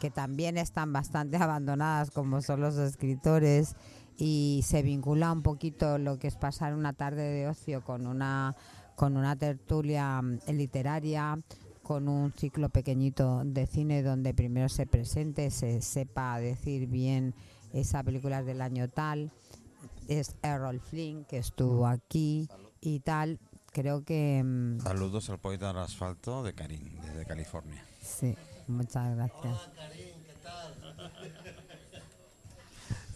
que 0.00 0.10
también 0.10 0.56
están 0.58 0.92
bastante 0.92 1.36
abandonadas, 1.42 2.10
como 2.10 2.40
son 2.42 2.60
los 2.60 2.76
escritores, 2.76 3.74
y 4.20 4.62
se 4.66 4.82
vincula 4.82 5.30
un 5.32 5.42
poquito 5.42 5.96
lo 5.96 6.18
que 6.18 6.26
es 6.26 6.36
pasar 6.36 6.74
una 6.74 6.92
tarde 6.92 7.22
de 7.22 7.46
ocio 7.48 7.84
con 7.84 8.06
una, 8.06 8.56
con 8.98 9.16
una 9.16 9.36
tertulia 9.36 10.20
mm, 10.20 10.40
literaria, 10.48 11.38
con 11.84 12.08
un 12.08 12.32
ciclo 12.32 12.68
pequeñito 12.68 13.42
de 13.44 13.64
cine 13.68 14.02
donde 14.02 14.34
primero 14.34 14.68
se 14.68 14.86
presente, 14.86 15.52
se 15.52 15.80
sepa 15.82 16.40
decir 16.40 16.88
bien 16.88 17.32
esa 17.72 18.02
película 18.02 18.42
del 18.42 18.60
año 18.60 18.88
tal, 18.88 19.30
es 20.08 20.34
Errol 20.42 20.80
Flynn 20.80 21.24
que 21.26 21.38
estuvo 21.38 21.86
aquí 21.86 22.48
y 22.80 22.98
tal, 22.98 23.38
creo 23.72 24.02
que 24.02 24.42
mm, 24.44 24.80
Saludos 24.80 25.30
al 25.30 25.38
poeta 25.38 25.68
del 25.68 25.78
asfalto 25.78 26.42
de 26.42 26.54
Karim, 26.54 27.00
desde 27.00 27.24
California. 27.24 27.84
sí, 28.02 28.34
muchas 28.66 29.14
gracias. 29.14 29.58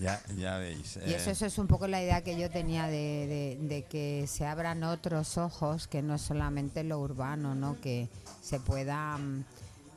Ya, 0.03 0.21
ya 0.37 0.59
veis. 0.59 0.99
Y 1.07 1.13
eh, 1.13 1.17
eso, 1.17 1.31
eso 1.31 1.47
es 1.47 1.59
un 1.59 1.67
poco 1.69 1.87
la 1.87 2.03
idea 2.03 2.23
que 2.23 2.37
yo 2.39 2.51
tenía 2.51 2.87
de, 2.89 3.57
de- 3.59 3.59
de 3.61 3.83
que 3.85 4.27
se 4.27 4.45
abran 4.47 4.83
otros 4.83 5.39
ojos, 5.39 5.87
que 5.87 6.03
no 6.03 6.15
es 6.17 6.23
solamente 6.23 6.83
lo 6.85 6.99
urbano, 7.01 7.55
¿no? 7.55 7.81
Que 7.81 8.09
se 8.43 8.59
pueda 8.59 9.17
mm, 9.17 9.45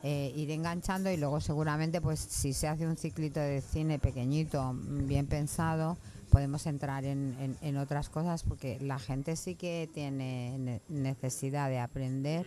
eh, 0.04 0.32
ir 0.36 0.50
enganchando 0.52 1.10
y 1.10 1.16
luego 1.16 1.40
seguramente, 1.40 2.00
pues 2.00 2.20
si 2.20 2.52
se 2.52 2.68
hace 2.68 2.86
un 2.86 2.96
ciclito 2.96 3.40
de 3.40 3.60
cine 3.60 3.98
pequeñito, 3.98 4.72
mm, 4.72 5.06
bien 5.08 5.26
pensado, 5.26 5.96
podemos 6.30 6.66
entrar 6.66 7.04
en, 7.04 7.34
en- 7.40 7.56
en 7.60 7.76
otras 7.76 8.08
cosas 8.08 8.42
porque 8.44 8.78
la 8.80 8.98
gente 8.98 9.34
sí 9.36 9.54
que 9.56 9.88
tiene 9.92 10.56
ne- 10.58 10.80
necesidad 10.88 11.68
de 11.68 11.80
aprender 11.80 12.46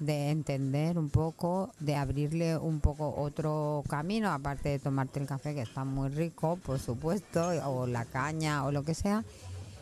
de 0.00 0.30
entender 0.30 0.98
un 0.98 1.10
poco, 1.10 1.70
de 1.78 1.94
abrirle 1.94 2.56
un 2.56 2.80
poco 2.80 3.14
otro 3.16 3.84
camino, 3.88 4.32
aparte 4.32 4.70
de 4.70 4.78
tomarte 4.78 5.20
el 5.20 5.26
café 5.26 5.54
que 5.54 5.60
está 5.60 5.84
muy 5.84 6.08
rico, 6.08 6.58
por 6.64 6.78
supuesto, 6.78 7.50
o 7.66 7.86
la 7.86 8.06
caña 8.06 8.64
o 8.64 8.72
lo 8.72 8.82
que 8.82 8.94
sea, 8.94 9.24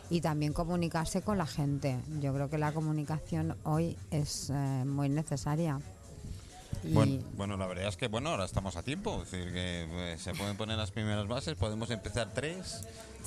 y 0.09 0.21
también 0.21 0.53
comunicarse 0.53 1.21
con 1.21 1.37
la 1.37 1.45
gente. 1.47 1.97
Yo 2.19 2.33
creo 2.33 2.49
que 2.49 2.57
la 2.57 2.73
comunicación 2.73 3.55
hoy 3.63 3.97
es 4.11 4.49
eh, 4.49 4.83
muy 4.85 5.09
necesaria. 5.09 5.79
Y- 6.83 6.93
Bueno, 6.93 7.21
bueno, 7.33 7.57
la 7.57 7.67
verdad 7.67 7.87
es 7.87 7.97
que 7.97 8.07
bueno, 8.07 8.29
ahora 8.29 8.45
estamos 8.45 8.75
a 8.77 8.83
tiempo, 8.83 9.21
es 9.23 9.31
decir, 9.31 9.51
que 9.53 9.87
pues, 9.91 10.21
se 10.21 10.33
pueden 10.33 10.55
poner 10.57 10.77
las 10.77 10.91
primeras 10.91 11.27
bases, 11.27 11.55
podemos 11.55 11.89
empezar 11.91 12.29
tres, 12.33 12.81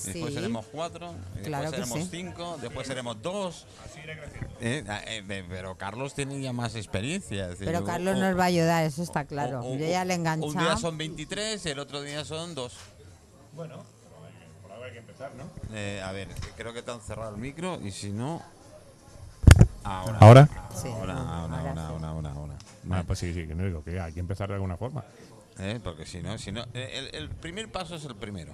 después 0.05 0.33
seremos 0.33 0.65
cuatro, 0.73 1.15
Claro 1.45 1.71
después 1.71 1.89
seremos 1.89 1.99
sí. 1.99 2.09
cinco, 2.11 2.59
después 2.63 2.87
seremos 2.87 3.21
dos. 3.23 3.67
Eh, 4.61 4.85
eh, 4.89 5.25
eh, 5.29 5.45
pero 5.49 5.77
Carlos 5.77 6.15
tiene 6.15 6.41
ya 6.41 6.53
más 6.53 6.75
experiencia. 6.77 7.49
decir, 7.49 7.67
pero 7.67 7.85
Carlos 7.85 8.17
o- 8.17 8.21
nos 8.21 8.39
va 8.39 8.45
a 8.45 8.47
ayudar, 8.47 8.85
eso 8.85 9.03
está 9.03 9.25
claro. 9.27 9.61
o- 9.61 9.75
o- 9.75 9.77
Yo 9.77 9.87
ya 9.87 10.05
le 10.05 10.15
he 10.15 10.19
Un 10.19 10.57
día 10.57 10.77
son 10.79 10.97
23, 10.97 11.67
el 11.67 11.79
otro 11.79 12.01
día 12.01 12.25
son 12.25 12.55
dos. 12.55 12.75
Bueno, 13.55 13.85
por 14.63 14.73
algo 14.73 14.85
hay 14.85 14.93
que 14.93 14.99
empezar, 14.99 15.33
¿no? 15.35 15.45
Eh, 15.77 16.01
a 16.03 16.11
ver, 16.13 16.29
creo 16.57 16.73
que 16.73 16.83
te 16.83 16.91
han 16.91 17.01
cerrado 17.03 17.35
el 17.35 17.41
micro 17.41 17.79
y 17.85 17.91
si 17.91 18.11
no. 18.11 18.41
Ahora. 19.85 20.19
¿Ahora? 20.21 20.49
Sí, 20.75 20.89
Ahora, 20.89 21.13
ahora, 21.15 21.33
ahora 21.33 21.57
ahora, 21.59 21.87
ahora, 21.89 22.09
ahora, 22.09 22.31
ahora. 22.33 22.55
Ah, 22.91 23.05
pues 23.07 23.19
sí, 23.19 23.33
sí, 23.35 23.47
que 23.47 23.55
no 23.55 23.65
digo 23.65 23.83
que 23.85 24.01
hay 24.01 24.13
que 24.13 24.21
empezar 24.21 24.49
de 24.49 24.55
alguna 24.55 24.77
forma. 24.77 25.05
Eh, 25.59 25.81
porque 25.83 26.07
si 26.07 26.23
no, 26.23 26.39
si 26.39 26.51
no 26.53 26.63
eh, 26.75 27.09
el, 27.13 27.23
el 27.23 27.29
primer 27.31 27.71
paso 27.71 27.95
es 27.97 28.05
el 28.05 28.17
primero. 28.17 28.53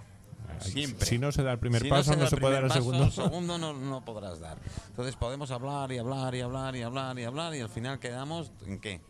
Hay- 0.49 0.71
Siempre. 0.73 1.07
Si 1.07 1.19
no 1.19 1.31
se 1.31 1.43
da 1.43 1.53
el 1.53 1.59
primer 1.59 1.83
Si 1.83 1.89
paso, 1.89 2.13
se 2.13 2.19
no, 2.19 2.27
se 2.27 2.37
puede 2.37 2.55
dar 2.55 2.65
el 2.65 2.73
segundo. 2.73 3.05
el 3.05 3.13
segundo 3.13 3.59
no, 3.59 3.73
no 3.73 4.05
podrás 4.05 4.41
dar. 4.41 4.59
Entonces 4.89 5.15
podemos 5.17 5.51
hablar 5.51 5.93
y 5.93 5.99
hablar 5.99 6.35
y 6.35 6.41
hablar 6.41 6.75
y 6.75 6.83
hablar 6.83 7.19
y 7.19 7.25
hablar 7.25 7.55
y 7.55 7.61
al 7.61 7.69
final 7.69 7.99
quedamos 7.99 8.51
en 8.67 8.81
qué? 8.81 9.01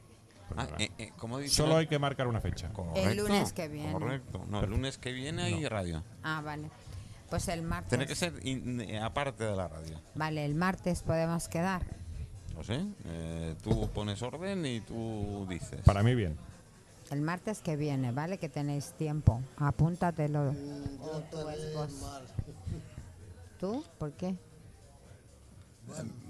Ah, 0.50 0.64
nada. 0.64 0.76
eh, 0.78 0.90
eh. 0.98 1.12
Solo 1.48 1.76
hay 1.76 1.86
que 1.86 1.98
marcar 1.98 2.26
una 2.26 2.40
fecha. 2.40 2.68
Correcto, 2.72 3.22
lunes 3.22 3.52
que 3.52 3.68
viene. 3.68 3.92
Correcto. 3.92 4.44
No, 4.48 4.60
el 4.62 4.70
lunes 4.70 4.98
que 4.98 5.12
viene 5.12 5.42
hay 5.44 5.66
radio. 5.66 6.02
Ah, 6.22 6.42
vale. 6.44 6.70
Pues 7.30 7.48
el 7.48 7.62
martes. 7.62 7.90
Tiene 7.90 8.06
que 8.06 8.14
ser 8.14 8.32
in- 8.46 8.96
aparte 9.02 9.44
de 9.44 9.54
la 9.56 9.68
radio. 9.68 10.00
Vale, 10.14 10.44
el 10.44 10.54
martes 10.54 11.02
podemos 11.02 11.48
quedar. 11.48 11.82
No 12.58 12.64
sé. 12.64 12.84
eh, 13.06 13.54
tú 13.62 13.88
pones 13.94 14.20
orden 14.20 14.66
y 14.66 14.80
tú 14.80 15.46
dices. 15.48 15.80
Para 15.84 16.02
mí, 16.02 16.14
bien. 16.16 16.36
El 17.10 17.20
martes 17.20 17.60
que 17.60 17.76
viene, 17.76 18.10
¿vale? 18.10 18.36
Que 18.38 18.48
tenéis 18.48 18.92
tiempo. 18.98 19.40
Apúntatelo. 19.58 20.52
Mal. 20.52 22.22
¿Tú? 23.60 23.84
¿Por 23.98 24.12
qué? 24.12 24.34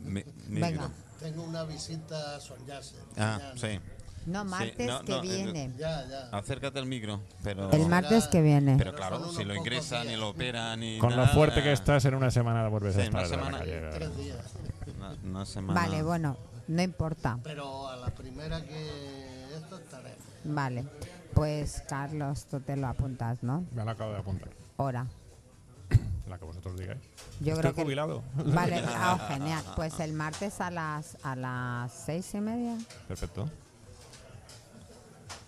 Mi- 0.04 0.22
mi- 0.48 0.60
Venga. 0.60 0.90
Tengo 1.18 1.42
una 1.44 1.64
visita 1.64 2.36
a 2.36 2.40
Son 2.40 2.64
Yasser. 2.66 3.00
Ah, 3.16 3.38
mañana. 3.40 3.60
sí. 3.60 3.80
No, 4.26 4.44
martes 4.44 4.86
no, 4.86 5.00
que 5.04 5.12
no, 5.12 5.18
eh, 5.18 5.22
viene. 5.22 5.72
Ya, 5.78 6.06
ya. 6.06 6.28
Acércate 6.36 6.78
al 6.78 6.84
micro. 6.86 7.20
Pero, 7.42 7.70
El 7.72 7.86
martes 7.88 8.26
que 8.28 8.42
viene. 8.42 8.74
pero 8.76 8.94
claro, 8.94 9.32
si 9.32 9.44
lo 9.44 9.54
ingresan 9.54 10.10
y 10.10 10.16
lo 10.16 10.28
operan 10.28 10.82
y. 10.82 10.98
Con 10.98 11.16
lo 11.16 11.24
tal, 11.24 11.34
fuerte 11.34 11.62
que 11.62 11.70
eh, 11.70 11.72
estás, 11.72 12.04
en 12.04 12.14
una 12.14 12.30
semana 12.30 12.68
vuelves 12.68 12.94
Sí, 12.96 13.00
a 13.00 13.04
en 13.06 13.14
una 13.14 13.22
estar 13.22 13.38
en 13.38 13.44
la 13.46 13.58
semana. 13.60 13.64
calle. 13.64 13.90
Tres 13.98 14.16
días. 14.18 14.36
Semana. 15.44 15.80
Vale, 15.80 16.02
bueno, 16.02 16.36
no 16.68 16.82
importa. 16.82 17.38
Pero 17.42 17.88
a 17.88 17.96
la 17.96 18.10
primera 18.10 18.62
que 18.62 19.54
esto 19.54 19.78
estaré. 19.78 20.14
Vale. 20.44 20.84
Pues 21.34 21.82
Carlos, 21.88 22.46
tú 22.46 22.60
te 22.60 22.76
lo 22.76 22.88
apuntas, 22.88 23.42
¿no? 23.42 23.64
Me 23.72 23.84
lo 23.84 23.90
acabo 23.90 24.12
de 24.12 24.18
apuntar. 24.18 24.50
Hora. 24.76 25.06
La 26.28 26.38
que 26.38 26.44
vosotros 26.44 26.78
digáis. 26.78 27.00
Yo 27.40 27.54
Estoy 27.54 27.60
creo 27.60 27.74
que 27.74 27.82
jubilado. 27.82 28.22
Vale, 28.34 28.82
ah, 28.88 29.18
genial. 29.28 29.64
Pues 29.76 29.98
el 30.00 30.12
martes 30.12 30.60
a 30.60 30.70
las 30.70 31.16
a 31.22 31.34
las 31.36 31.92
seis 31.92 32.34
y 32.34 32.40
media. 32.40 32.76
Perfecto. 33.06 33.48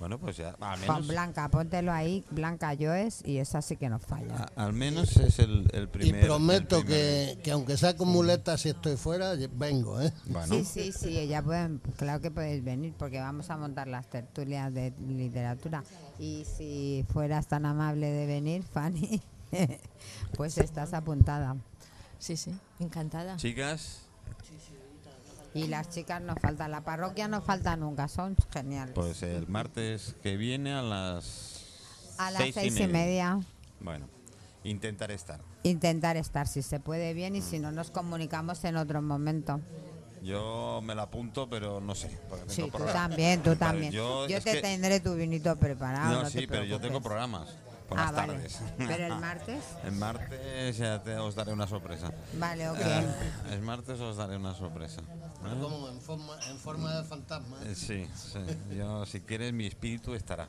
Bueno, 0.00 0.18
pues 0.18 0.38
ya. 0.38 0.56
Al 0.60 0.78
Con 0.80 0.80
menos, 0.80 1.08
Blanca, 1.08 1.48
póntelo 1.50 1.92
ahí, 1.92 2.24
Blanca 2.30 2.74
Joes, 2.76 3.22
y 3.24 3.36
esa 3.36 3.60
sí 3.60 3.76
que 3.76 3.88
no 3.90 3.98
falla. 3.98 4.48
a- 4.56 4.64
al 4.64 4.72
menos 4.72 5.14
es 5.18 5.38
el, 5.38 5.68
el 5.74 5.84
Y 5.84 5.86
primer. 5.88 6.24
prometo 6.26 6.78
el 6.78 6.84
primer- 6.86 7.36
que, 7.36 7.42
que 7.42 7.50
aunque 7.52 7.76
sea 7.76 7.94
con 7.94 8.08
muletas 8.08 8.62
si 8.62 8.70
estoy 8.70 8.96
fuera, 8.96 9.34
vengo, 9.52 10.00
¿eh? 10.00 10.10
Bueno, 10.24 10.54
Sí, 10.54 10.64
sí, 10.64 10.90
sí, 10.92 11.18
ella 11.18 11.42
pueden, 11.42 11.82
claro 11.98 12.20
que 12.22 12.30
podéis 12.30 12.64
venir 12.64 12.94
porque 12.98 13.20
vamos 13.20 13.50
a 13.50 13.58
montar 13.58 13.88
las 13.88 14.08
tertulias 14.08 14.72
de 14.72 14.92
literatura. 15.06 15.84
Y 16.18 16.46
si 16.56 17.04
fueras 17.12 17.46
tan 17.46 17.66
amable 17.66 18.10
de 18.10 18.26
venir, 18.26 18.62
Fanny, 18.62 19.20
pues 20.36 20.56
estás 20.58 20.94
apuntada. 20.94 21.56
Sí, 22.18 22.36
sí, 22.38 22.54
encantada. 22.78 23.36
chicas, 23.36 24.02
Y 25.54 25.66
las 25.66 25.88
chicas 25.90 26.22
no 26.22 26.36
faltan, 26.36 26.70
la 26.70 26.82
parroquia 26.82 27.26
no 27.26 27.42
falta 27.42 27.76
nunca, 27.76 28.06
son 28.08 28.36
geniales. 28.52 28.94
pues 28.94 29.22
el 29.22 29.48
martes 29.48 30.14
que 30.22 30.36
viene 30.36 30.72
a 30.72 30.82
las. 30.82 32.14
a 32.18 32.30
las 32.30 32.42
seis, 32.54 32.78
y 32.78 32.86
media. 32.86 33.40
Bueno, 33.80 34.06
intentar 34.62 35.10
estar. 35.10 35.40
intentar 35.64 36.16
estar 36.16 36.46
si 36.46 36.62
se 36.62 36.78
puede 36.78 37.14
bien 37.14 37.34
y 37.34 37.42
si 37.42 37.58
no 37.58 37.72
nos 37.72 37.90
comunicamos 37.90 38.62
en 38.64 38.76
otro 38.76 39.02
momento. 39.02 39.60
Yo 40.22 40.80
me 40.84 40.94
la 40.94 41.02
apunto, 41.04 41.48
pero 41.48 41.80
no 41.80 41.94
sé. 41.94 42.08
porque 42.28 42.44
tengo 42.44 42.54
Sí, 42.54 42.62
tú 42.62 42.70
programa. 42.70 43.08
también, 43.08 43.40
tú 43.42 43.48
Vale, 43.50 43.56
también. 43.58 43.92
Yo, 43.92 44.26
te 44.28 44.40
que- 44.40 44.60
tendré 44.60 45.00
tu 45.00 45.14
vinito 45.14 45.56
preparado. 45.56 46.12
No, 46.14 46.22
no 46.24 46.30
sí, 46.30 46.40
te 46.40 46.48
pero 46.48 46.64
yo 46.64 46.78
tengo 46.78 47.00
programas 47.00 47.48
por 47.90 47.98
Ah, 47.98 48.05
las 48.07 48.12
vale. 48.14 48.33
tardes. 48.35 48.61
Pero 48.79 49.07
el 49.07 49.16
martes, 49.20 49.64
El 49.85 49.92
martes 49.92 50.76
ya 50.79 51.03
te, 51.03 51.16
os 51.16 51.35
daré 51.35 51.53
una 51.53 51.66
sorpresa. 51.66 52.11
vale, 52.35 52.68
ok. 52.70 52.79
Eh, 52.81 53.07
el 53.53 53.61
martes 53.62 53.98
os 54.00 54.16
daré 54.16 54.37
una 54.37 54.55
sorpresa. 54.55 55.00
¿eh? 55.03 55.59
Como 55.61 55.88
en 55.88 56.00
forma, 56.00 56.35
en 56.48 56.57
forma 56.59 56.94
de 56.96 57.05
fantasma. 57.05 57.57
¿eh? 57.64 57.72
Eh, 57.72 57.74
Sí, 57.74 58.09
sí. 58.14 58.38
Yo, 58.76 59.05
si 59.07 59.20
quieres, 59.20 59.53
mi 59.53 59.66
espíritu 59.66 60.14
estará. 60.14 60.46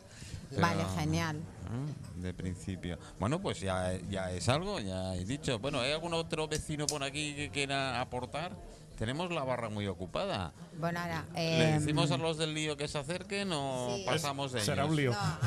Vale, 0.60 0.84
genial. 0.98 1.38
¿eh? 1.38 2.22
De 2.22 2.34
principio. 2.34 2.98
Bueno, 3.20 3.42
pues 3.42 3.60
ya, 3.60 3.94
ya 4.10 4.32
es 4.32 4.48
algo, 4.48 4.80
ya 4.80 5.16
he 5.16 5.26
dicho. 5.26 5.58
Bueno, 5.60 5.80
¿hay 5.80 5.92
algún 5.94 6.14
otro 6.14 6.48
vecino 6.48 6.86
por 6.86 7.04
aquí 7.04 7.34
que 7.36 7.50
quiera 7.50 8.00
aportar? 8.02 8.52
Tenemos 9.02 9.32
la 9.32 9.44
barra 9.44 9.68
muy 9.70 9.88
ocupada. 9.88 10.54
Bueno, 10.78 11.00
ahora. 11.00 11.26
¿Le 11.34 11.70
em, 11.74 11.80
decimos 11.80 12.12
a 12.12 12.18
los 12.18 12.38
del 12.38 12.54
lío 12.54 12.78
que 12.78 12.88
se 12.88 13.00
acerquen 13.00 13.50
o 13.52 13.96
sí. 13.98 14.04
pasamos 14.06 14.52
de 14.52 14.62
Será 14.62 14.84
ellos? 14.84 14.92
un 14.92 14.96
lío. 14.96 15.12
no, 15.12 15.18
a, 15.18 15.40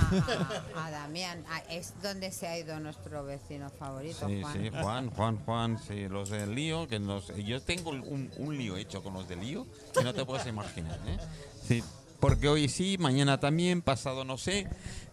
a- 0.74 0.86
a 0.86 0.90
Damián, 0.90 1.44
a- 1.48 1.60
es 1.72 1.94
donde 2.02 2.32
se 2.32 2.48
ha 2.48 2.58
ido 2.58 2.80
nuestro 2.80 3.22
vecino 3.24 3.70
favorito, 3.70 4.26
Sí, 4.26 4.40
Juan. 4.42 4.52
sí, 4.54 4.70
Juan, 4.70 5.10
Juan, 5.10 5.36
Juan, 5.44 5.78
sí, 5.86 6.08
los 6.08 6.30
del 6.30 6.52
lío, 6.52 6.88
que 6.88 6.98
nos, 6.98 7.28
yo 7.36 7.62
tengo 7.62 7.90
un, 7.90 8.28
un 8.38 8.58
lío 8.58 8.76
hecho 8.76 9.04
con 9.04 9.14
los 9.14 9.28
del 9.28 9.38
lío 9.38 9.68
que 9.96 10.02
no 10.02 10.12
te 10.12 10.24
puedes 10.24 10.44
imaginar, 10.48 10.98
¿eh? 11.06 11.16
Sí, 11.62 11.84
porque 12.18 12.48
hoy 12.48 12.68
sí, 12.68 12.96
mañana 12.98 13.38
también, 13.38 13.82
pasado 13.82 14.24
no 14.24 14.36
sé, 14.36 14.66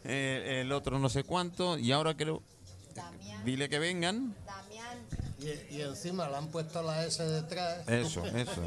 eh, 0.03 0.61
el 0.65 0.71
otro 0.71 0.97
no 0.97 1.09
sé 1.09 1.23
cuánto, 1.23 1.77
y 1.77 1.91
ahora 1.91 2.17
creo, 2.17 2.41
Damián, 2.95 3.45
dile 3.45 3.69
que 3.69 3.77
vengan, 3.77 4.33
Damián, 4.47 4.70
Y, 5.41 5.75
y 5.77 5.81
encima 5.81 6.29
le 6.29 6.35
han 6.35 6.47
puesto 6.49 6.83
la 6.83 7.03
S 7.05 7.23
detrás. 7.23 7.87
eso, 7.87 8.23
eso. 8.27 8.61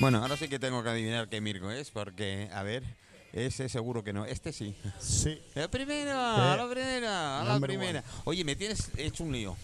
Bueno, 0.00 0.18
ahora 0.22 0.36
sí 0.36 0.48
que 0.48 0.58
tengo 0.58 0.82
que 0.82 0.90
adivinar 0.90 1.28
qué 1.28 1.40
Mirko 1.40 1.70
es, 1.70 1.90
porque, 1.90 2.48
a 2.52 2.62
ver, 2.62 2.84
ese 3.32 3.68
seguro 3.68 4.04
que 4.04 4.12
no. 4.12 4.24
Este 4.24 4.52
sí. 4.52 4.76
Sí. 5.00 5.40
La 5.54 5.68
primera, 5.68 6.54
Eh, 6.54 6.56
la 6.56 6.68
primera, 6.70 7.44
la 7.44 7.52
number 7.52 7.68
primera. 7.68 8.04
Oye, 8.24 8.44
me 8.44 8.54
tienes 8.54 8.90
hecho 8.96 9.24
un 9.24 9.32
lío. 9.32 9.56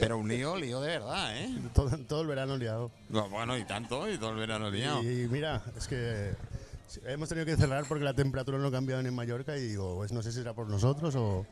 Pero 0.00 0.18
un 0.18 0.28
lío, 0.28 0.56
lío 0.56 0.80
de 0.80 0.88
verdad, 0.88 1.36
¿eh? 1.36 1.50
Todo, 1.74 1.90
todo 1.98 2.22
el 2.22 2.28
verano 2.28 2.56
liado. 2.56 2.90
No, 3.08 3.28
bueno, 3.28 3.58
y 3.58 3.64
tanto, 3.64 4.08
y 4.10 4.16
todo 4.16 4.30
el 4.30 4.36
verano 4.36 4.70
liado. 4.70 5.02
Y, 5.02 5.26
mira, 5.28 5.62
es 5.76 5.86
que 5.88 6.32
sí, 6.86 7.00
hemos 7.04 7.28
tenido 7.28 7.44
que 7.44 7.56
cerrar 7.56 7.84
porque 7.88 8.04
la 8.04 8.14
temperatura 8.14 8.56
no 8.58 8.68
ha 8.68 8.72
cambiado 8.72 9.02
en 9.02 9.12
Mallorca 9.14 9.56
y 9.56 9.60
digo, 9.68 9.96
pues 9.96 10.12
no 10.12 10.22
sé 10.22 10.30
si 10.30 10.38
será 10.38 10.54
por 10.54 10.68
nosotros 10.68 11.14
o, 11.16 11.44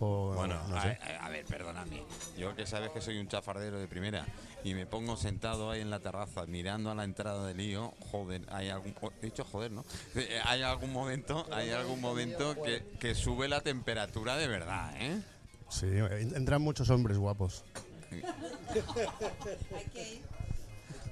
o 0.00 0.34
Bueno, 0.34 0.60
no 0.68 0.82
sé. 0.82 0.98
a- 1.20 1.26
a 1.26 1.28
ver, 1.44 1.58
perdóname. 1.58 2.02
Yo 2.36 2.54
que 2.54 2.66
sabes 2.66 2.90
que 2.90 3.00
soy 3.00 3.18
un 3.18 3.28
chafardero 3.28 3.78
de 3.78 3.86
primera 3.88 4.26
y 4.64 4.74
me 4.74 4.86
pongo 4.86 5.16
sentado 5.16 5.70
ahí 5.70 5.80
en 5.80 5.90
la 5.90 6.00
terraza 6.00 6.46
mirando 6.46 6.90
a 6.90 6.94
la 6.94 7.04
entrada 7.04 7.46
del 7.46 7.58
lío, 7.58 7.92
joder, 8.10 8.42
hay 8.50 8.68
algún 8.70 8.94
oh, 9.00 9.12
he 9.22 9.26
dicho 9.26 9.44
joder, 9.44 9.70
¿no? 9.70 9.84
Eh, 10.14 10.40
Hay 10.44 10.62
algún 10.62 10.92
momento, 10.92 11.46
hay 11.52 11.70
algún 11.70 12.00
momento 12.00 12.60
que, 12.62 12.84
que 12.98 13.14
sube 13.14 13.48
la 13.48 13.60
temperatura 13.60 14.36
de 14.36 14.48
verdad, 14.48 14.94
¿eh? 14.96 15.20
Sí, 15.68 15.86
entran 16.34 16.62
muchos 16.62 16.90
hombres 16.90 17.18
guapos. 17.18 17.64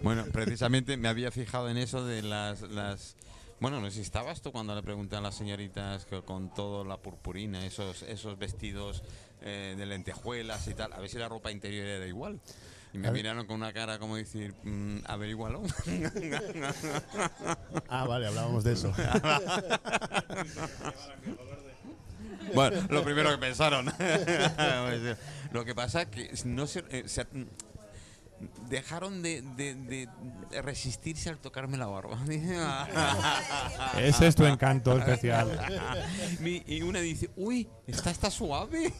Bueno, 0.02 0.24
precisamente 0.32 0.96
me 0.96 1.08
había 1.08 1.30
fijado 1.30 1.68
en 1.68 1.76
eso 1.76 2.04
de 2.04 2.22
las, 2.22 2.62
las 2.62 3.16
bueno, 3.60 3.80
no 3.80 3.88
sé 3.90 3.96
si 3.96 4.02
estabas 4.02 4.42
tú 4.42 4.50
cuando 4.50 4.74
le 4.74 4.82
pregunté 4.82 5.14
a 5.14 5.20
las 5.20 5.36
señoritas 5.36 6.04
que 6.04 6.20
con 6.22 6.52
toda 6.52 6.84
la 6.84 6.96
purpurina, 6.96 7.64
esos, 7.64 8.02
esos 8.02 8.36
vestidos 8.36 9.04
eh, 9.45 9.74
de 9.76 9.86
lentejuelas 9.86 10.66
y 10.68 10.74
tal, 10.74 10.93
a 10.93 11.01
ver 11.01 11.09
si 11.09 11.18
la 11.18 11.28
ropa 11.28 11.51
interior 11.51 11.86
era 11.86 12.07
igual. 12.07 12.38
Y 12.95 12.99
me 12.99 13.11
miraron 13.11 13.47
con 13.47 13.57
una 13.57 13.72
cara 13.72 13.99
como 13.99 14.16
decir, 14.16 14.55
mm, 14.64 14.99
averígualo. 15.07 15.62
Ah, 17.88 18.05
vale, 18.07 18.26
hablábamos 18.26 18.64
de 18.64 18.72
eso. 18.72 18.93
bueno, 22.55 22.82
lo 22.90 23.05
primero 23.05 23.30
que 23.30 23.38
pensaron. 23.38 23.86
lo 25.53 25.64
que 25.64 25.74
pasa 25.74 26.11
que 26.11 26.30
no 26.45 26.66
se, 26.66 26.84
eh, 26.90 27.05
se- 27.07 27.26
dejaron 28.68 29.22
de, 29.22 29.43
de- 29.43 29.74
de 29.74 30.09
resistirse 30.62 31.28
al 31.30 31.38
tocarme 31.38 31.76
la 31.76 31.86
barba. 31.86 32.18
Ese 33.99 34.26
es 34.26 34.34
tu 34.34 34.45
encanto 34.45 34.97
especial. 34.99 35.59
Mi- 36.40 36.62
y 36.66 36.82
una 36.82 37.01
dice, 37.01 37.30
uy, 37.36 37.68
esta 37.86 38.11
está 38.11 38.30
suave. 38.30 38.93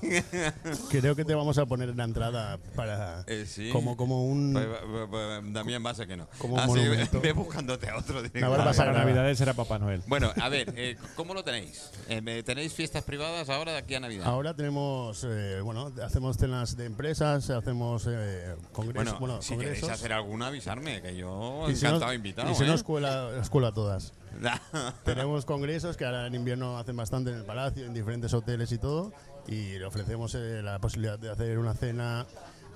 Creo 0.91 1.15
que 1.17 1.25
te 1.25 1.35
vamos 1.35 1.59
a 1.59 1.67
poner 1.67 1.91
en 1.91 1.97
la 1.97 2.05
entrada 2.05 2.59
para 2.77 3.25
Eh, 3.27 3.47
sí. 3.47 3.71
como, 3.71 3.97
como 3.97 4.27
un... 4.27 4.53
Pues, 4.53 4.67
pues, 4.67 5.09
pues, 5.11 5.53
Damián 5.53 5.83
Base 5.83 6.07
que 6.07 6.17
no. 6.17 6.29
Como 6.39 6.57
un 6.57 6.67
monumento. 6.67 7.21
ve 7.21 7.33
buscándote 7.33 7.89
a 7.89 7.97
otro. 7.97 8.17
barba 8.17 8.29
directamente. 8.29 8.77
Para 8.77 8.93
Navidades 8.93 9.41
era 9.41 9.55
Papá 9.55 9.79
Noel. 9.79 10.03
Bueno, 10.07 10.31
a 10.41 10.49
ver, 10.49 10.73
eh, 10.77 10.97
¿cómo 11.17 11.35
lo 11.35 11.45
tenéis? 11.45 11.91
Eh, 12.09 12.43
¿Tenéis 12.45 12.73
fiestas 12.73 13.03
privadas 13.05 13.49
ahora 13.49 13.73
de 13.73 13.79
aquí 13.79 13.95
a 13.95 14.01
Navidad? 14.01 14.27
Ahora 14.27 14.55
tenemos, 14.55 15.25
eh, 15.29 15.61
bueno, 15.63 15.93
hacemos 16.05 16.37
cenas 16.37 16.77
de 16.77 16.87
empresas, 16.87 17.49
hacemos 17.51 18.07
eh, 18.09 18.55
congresos, 18.73 19.19
bueno, 19.19 19.19
bueno, 19.21 19.32
si 19.41 19.57
queréis 19.57 19.81
congresos. 19.81 19.91
hacer 20.01 20.13
alguna, 20.13 20.49
avisarme, 20.49 21.01
que 21.01 21.17
yo 21.17 21.65
Y 21.71 21.77
si 21.77 21.87
encantado 21.87 22.11
no- 22.11 22.15
invitado. 22.15 22.51
Y 22.51 22.55
si 22.55 22.65
¿eh? 22.65 22.67
no, 22.67 22.75
escuela, 22.75 23.31
escuela 23.41 23.73
todas. 23.73 24.13
Tenemos 25.05 25.45
congresos 25.45 25.97
que 25.97 26.05
ahora 26.05 26.27
en 26.27 26.35
invierno 26.35 26.79
hacen 26.79 26.97
bastante 26.97 27.31
en 27.31 27.37
el 27.39 27.45
palacio, 27.45 27.87
en 27.87 27.95
diferentes 27.95 28.33
hoteles 28.35 28.73
y 28.73 28.79
todo. 28.79 29.13
Y 29.47 29.79
le 29.79 29.85
ofrecemos 29.85 30.35
eh, 30.35 30.61
la 30.63 30.79
posibilidad 30.79 31.19
de 31.19 31.31
hacer 31.31 31.59
una 31.59 31.75
cena 31.75 32.27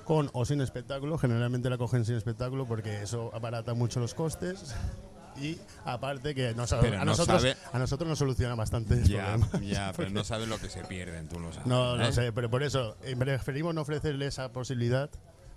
con 0.05 0.31
o 0.33 0.45
sin 0.45 0.61
espectáculo. 0.61 1.19
Generalmente 1.19 1.69
la 1.71 1.79
cogen 1.79 2.05
sin 2.05 2.17
espectáculo 2.17 2.67
porque 2.67 3.03
eso 3.03 3.31
abarata 3.35 3.75
mucho 3.75 4.01
los 4.01 4.15
costes. 4.15 4.75
Y 5.41 5.59
aparte 5.85 6.35
que 6.35 6.55
nos- 6.55 6.73
a, 6.73 6.81
no 6.81 7.05
nosotros, 7.05 7.43
sabe- 7.43 7.57
a 7.73 7.79
nosotros 7.79 8.09
nos 8.09 8.19
soluciona 8.19 8.55
bastante 8.55 9.03
ya, 9.05 9.37
ya, 9.61 9.93
pero 9.97 10.09
no 10.11 10.25
sabes 10.25 10.49
lo 10.49 10.59
que 10.59 10.71
se 10.71 10.83
pierden, 10.85 11.29
tú 11.29 11.39
lo 11.39 11.53
sabes. 11.53 11.67
No, 11.67 11.95
no 11.97 12.07
¿eh? 12.07 12.13
sé, 12.13 12.33
pero 12.33 12.49
por 12.51 12.63
eso 12.63 12.97
eh, 13.03 13.15
preferimos 13.17 13.75
no 13.75 13.83
ofrecerle 13.83 14.27
esa 14.29 14.51
posibilidad 14.53 15.11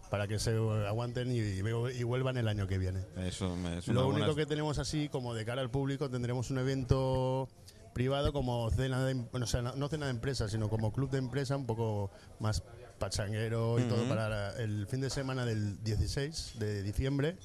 para 0.10 0.28
que 0.28 0.40
se 0.40 0.52
aguanten 0.88 1.32
y, 1.32 1.38
y 1.40 2.04
vuelvan 2.04 2.38
el 2.38 2.48
año 2.48 2.68
que 2.68 2.78
viene. 2.78 3.06
Eso 3.18 3.56
me- 3.56 3.76
Lo 3.88 4.06
buena- 4.06 4.26
único 4.26 4.36
que 4.36 4.46
tenemos 4.46 4.80
así, 4.80 5.08
como 5.10 5.34
de 5.34 5.46
cara 5.46 5.62
al 5.62 5.70
público, 5.70 6.10
tendremos 6.10 6.50
un 6.52 6.58
evento 6.60 7.48
privado 7.94 8.32
como 8.34 8.70
cena 8.72 9.04
de, 9.06 9.14
bueno, 9.14 9.44
o 9.46 9.48
sea, 9.48 9.62
no, 9.62 9.76
no 9.76 9.88
cena 9.88 10.06
de 10.06 10.12
empresa, 10.12 10.48
sino 10.50 10.70
como 10.70 10.92
club 10.94 11.10
de 11.10 11.18
empresa, 11.18 11.58
un 11.58 11.66
poco 11.66 12.12
más 12.40 12.64
pachanguero 12.98 13.80
y 13.80 13.84
todo 13.84 14.08
para 14.08 14.56
el 14.62 14.88
fin 14.88 15.02
de 15.02 15.10
semana 15.10 15.46
del 15.46 15.82
16 15.84 16.54
de 16.60 16.84
diciembre. 16.84 17.38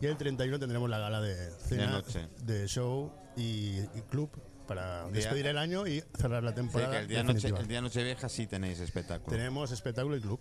Y 0.00 0.06
el 0.06 0.16
31 0.16 0.58
tendremos 0.58 0.90
la 0.90 0.98
gala 0.98 1.20
de 1.20 1.50
cena, 1.52 2.02
de 2.44 2.66
show 2.66 3.12
y, 3.36 3.78
y 3.78 4.02
club 4.10 4.30
para 4.66 5.04
Día- 5.04 5.12
despedir 5.12 5.46
el 5.46 5.58
año 5.58 5.86
y 5.86 6.02
cerrar 6.18 6.42
la 6.42 6.50
Sí, 6.50 6.56
temporada. 6.56 6.90
que 6.92 6.98
el 6.98 7.08
día, 7.08 7.22
noche, 7.22 7.34
definitiva. 7.34 7.60
el 7.60 7.68
día 7.68 7.80
Nochevieja 7.80 8.28
sí 8.28 8.46
tenéis 8.46 8.80
espectáculo. 8.80 9.36
Tenemos 9.36 9.70
espectáculo 9.70 10.16
y 10.16 10.20
club. 10.20 10.40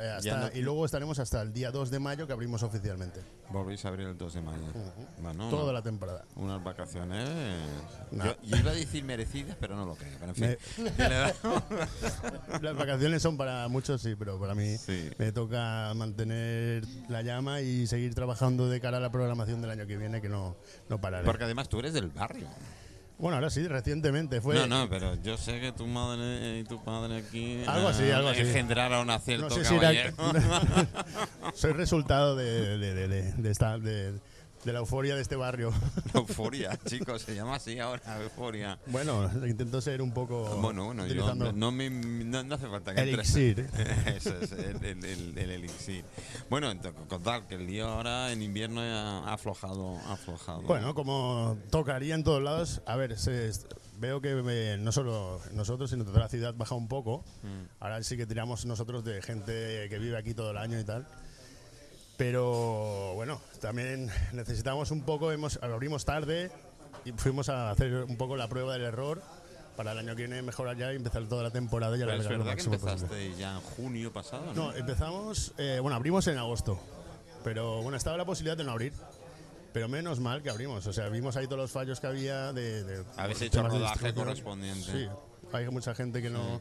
Eh, 0.00 0.08
hasta- 0.10 0.20
Ya 0.22 0.36
no- 0.38 0.50
y 0.54 0.62
luego 0.62 0.84
estaremos 0.86 1.18
hasta 1.18 1.42
el 1.42 1.52
día 1.52 1.70
2 1.70 1.90
de 1.90 1.98
mayo 1.98 2.26
que 2.26 2.32
abrimos 2.32 2.62
oficialmente. 2.62 3.20
Volvéis 3.50 3.84
a 3.84 3.88
abrir 3.88 4.06
el 4.08 4.16
2 4.16 4.34
de 4.34 4.40
mayo. 4.42 4.62
Bueno, 5.20 5.50
Toda 5.50 5.64
una- 5.64 5.72
la 5.74 5.82
temporada. 5.82 6.24
Unas 6.36 6.62
vacaciones. 6.62 7.28
No. 8.12 8.24
Yo, 8.24 8.36
yo 8.42 8.56
iba 8.56 8.70
a 8.70 8.74
decir 8.74 9.04
merecidas, 9.04 9.56
pero 9.60 9.76
no 9.76 9.84
lo 9.86 9.94
creo. 9.96 10.16
Pero 10.20 10.32
en 10.32 10.34
fin. 10.36 10.56
Las 12.62 12.76
vacaciones 12.76 13.22
son 13.22 13.36
para 13.36 13.66
muchos, 13.68 14.00
sí, 14.00 14.14
pero 14.18 14.38
para 14.38 14.54
mí 14.54 14.76
Sí. 14.78 15.10
me 15.18 15.32
toca 15.32 15.92
mantener 15.94 16.84
la 17.08 17.22
llama 17.22 17.60
y 17.60 17.86
seguir 17.86 18.14
trabajando 18.14 18.68
de 18.68 18.80
cara 18.80 18.98
a 18.98 19.00
la 19.00 19.10
programación 19.10 19.60
del 19.60 19.70
año 19.70 19.86
que 19.86 19.96
viene, 19.96 20.20
que 20.20 20.28
no, 20.28 20.56
no 20.88 21.00
pararé. 21.00 21.24
Porque 21.24 21.44
además 21.44 21.68
tú 21.68 21.78
eres 21.80 21.92
del 21.92 22.08
barrio. 22.08 22.46
Bueno, 23.20 23.36
ahora 23.36 23.50
sí, 23.50 23.66
recientemente 23.68 24.40
fue... 24.40 24.54
no, 24.54 24.66
no, 24.66 24.88
pero 24.88 25.14
yo 25.22 25.36
sé 25.36 25.60
que 25.60 25.72
tu 25.72 25.86
madre 25.86 26.58
y 26.60 26.64
tu 26.64 26.82
padre 26.82 27.18
aquí 27.18 27.62
Algo 27.66 27.88
así, 27.88 28.04
eh, 28.04 28.14
algo 28.14 28.30
así. 28.30 28.40
engendraron 28.40 29.10
a 29.10 29.18
cierto 29.18 29.48
No 29.48 29.54
sé 29.54 29.64
si 29.64 29.74
era- 29.74 30.10
caballero. 30.12 30.14
Soy 31.54 31.72
resultado 31.72 32.34
de, 32.36 32.78
de, 32.78 32.94
de, 32.94 33.08
de- 33.08 33.32
de 33.32 33.50
esta- 33.50 33.76
de- 34.64 34.72
la 34.72 34.78
euforia 34.80 35.14
de 35.16 35.22
este 35.22 35.36
barrio. 35.36 35.72
Euforia, 36.14 36.78
chicos, 36.86 37.22
se 37.22 37.34
llama 37.34 37.56
así 37.56 37.78
ahora, 37.78 38.20
euforia. 38.22 38.78
Bueno, 38.86 39.30
intento 39.46 39.80
ser 39.80 40.02
un 40.02 40.12
poco... 40.12 40.44
Bueno, 40.60 40.84
bueno, 40.86 41.02
yo 41.06 41.12
utilizando 41.12 41.52
no, 41.52 41.72
me, 41.72 41.90
no, 41.90 42.42
no 42.44 42.54
hace 42.54 42.68
falta 42.68 42.94
que 42.94 43.00
Elixir. 43.02 43.60
Eso 44.06 44.36
es, 44.38 44.52
el, 44.52 44.84
el- 44.84 45.04
el- 45.04 45.38
el 45.38 45.50
elixir. 45.50 46.04
Bueno, 46.48 46.72
contar 47.08 47.46
que 47.46 47.54
el 47.56 47.66
lío 47.66 47.88
ahora 47.88 48.32
en 48.32 48.42
invierno 48.42 48.80
ha 48.80 49.32
aflojado, 49.32 49.96
ha 50.06 50.12
aflojado. 50.14 50.62
Bueno, 50.62 50.94
como 50.94 51.56
tocaría 51.70 52.14
en 52.14 52.24
todos 52.24 52.42
lados, 52.42 52.82
a 52.86 52.96
ver, 52.96 53.18
se- 53.18 53.50
veo 53.98 54.20
que 54.22 54.30
eh, 54.48 54.76
no 54.78 54.92
solo 54.92 55.40
nosotros, 55.52 55.90
sino 55.90 56.04
toda 56.04 56.20
la 56.20 56.28
ciudad 56.28 56.54
baja 56.54 56.74
un 56.74 56.88
poco. 56.88 57.24
Mm. 57.42 57.64
Ahora 57.80 58.02
sí 58.02 58.16
que 58.16 58.26
tiramos 58.26 58.64
nosotros 58.64 59.04
de 59.04 59.20
gente 59.20 59.88
que 59.90 59.98
vive 59.98 60.16
aquí 60.16 60.32
todo 60.34 60.50
el 60.52 60.56
año 60.56 60.78
y 60.80 60.84
tal. 60.84 61.06
Pero 62.20 63.14
bueno, 63.14 63.40
también 63.62 64.10
necesitamos 64.34 64.90
un 64.90 65.00
poco, 65.04 65.32
hemos, 65.32 65.58
abrimos 65.62 66.04
tarde 66.04 66.50
y 67.06 67.12
fuimos 67.12 67.48
a 67.48 67.70
hacer 67.70 67.94
un 67.94 68.18
poco 68.18 68.36
la 68.36 68.46
prueba 68.46 68.74
del 68.74 68.82
error 68.82 69.22
para 69.74 69.92
el 69.92 70.00
año 70.00 70.14
que 70.14 70.26
viene 70.26 70.42
mejorar 70.42 70.76
ya 70.76 70.92
y 70.92 70.96
empezar 70.96 71.26
toda 71.28 71.44
la 71.44 71.50
temporada 71.50 71.96
y 71.96 72.00
Pero 72.00 72.12
es 72.12 72.28
verdad 72.28 72.56
que 72.56 72.62
empezaste 72.62 73.34
ya 73.38 73.54
en 73.54 73.60
junio 73.62 74.12
pasado, 74.12 74.52
¿no? 74.52 74.52
No, 74.52 74.74
empezamos, 74.74 75.54
eh, 75.56 75.78
bueno, 75.80 75.96
abrimos 75.96 76.26
en 76.26 76.36
agosto, 76.36 76.78
pero 77.42 77.80
bueno, 77.80 77.96
estaba 77.96 78.18
la 78.18 78.26
posibilidad 78.26 78.58
de 78.58 78.64
no 78.64 78.72
abrir. 78.72 78.92
Pero 79.72 79.88
menos 79.88 80.20
mal 80.20 80.42
que 80.42 80.50
abrimos, 80.50 80.86
o 80.86 80.92
sea, 80.92 81.08
vimos 81.08 81.38
ahí 81.38 81.46
todos 81.46 81.60
los 81.60 81.70
fallos 81.70 82.00
que 82.00 82.06
había 82.06 82.52
de... 82.52 82.84
de 82.84 83.04
Habéis 83.16 83.40
hecho 83.40 83.62
de 83.62 83.68
rodaje 83.70 84.12
correspondiente. 84.12 84.92
Sí, 84.92 85.08
hay 85.54 85.70
mucha 85.70 85.94
gente 85.94 86.20
que 86.20 86.28
no... 86.28 86.60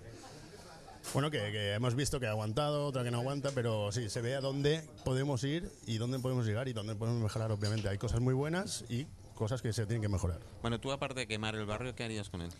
Bueno, 1.14 1.32
que, 1.32 1.40
que 1.52 1.74
hemos 1.74 1.96
visto 1.96 2.20
que 2.20 2.28
ha 2.28 2.32
aguantado, 2.32 2.86
otra 2.86 3.04
que 3.04 3.12
no 3.12 3.20
aguanta, 3.20 3.50
pero 3.56 3.92
sí, 3.92 4.10
se 4.10 4.22
ve 4.22 4.36
a 4.36 4.42
dónde 4.42 4.84
podemos 5.04 5.44
ir 5.44 5.72
y 5.88 5.98
dónde 5.98 6.20
podemos 6.20 6.46
llegar 6.46 6.68
y 6.68 6.74
dónde 6.74 6.96
podemos 6.96 7.22
mejorar, 7.22 7.52
obviamente. 7.52 7.90
Hay 7.90 7.98
cosas 7.98 8.20
muy 8.20 8.34
buenas 8.34 8.86
y 8.90 9.08
cosas 9.34 9.62
que 9.62 9.74
se 9.74 9.86
tienen 9.86 10.02
que 10.02 10.10
mejorar. 10.10 10.40
Bueno, 10.62 10.80
tú 10.80 10.92
aparte 10.92 11.22
de 11.22 11.28
quemar 11.28 11.56
el 11.56 11.66
barrio, 11.66 11.96
¿qué 11.96 12.04
harías 12.04 12.30
con 12.30 12.42
él? 12.42 12.52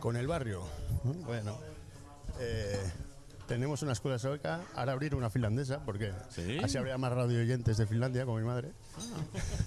Con 0.00 0.16
el 0.16 0.26
barrio, 0.26 0.62
bueno, 1.26 1.58
eh, 2.40 2.80
tenemos 3.48 3.82
una 3.82 3.92
escuela 3.92 4.18
sueca, 4.18 4.60
ahora 4.76 4.92
abrir 4.92 5.14
una 5.14 5.30
finlandesa, 5.30 5.82
porque 5.84 6.12
¿Sí? 6.28 6.58
así 6.62 6.76
habría 6.76 6.98
más 6.98 7.10
radio 7.10 7.40
oyentes 7.40 7.78
de 7.78 7.86
Finlandia, 7.86 8.26
como 8.26 8.38
mi 8.38 8.44
madre. 8.44 8.72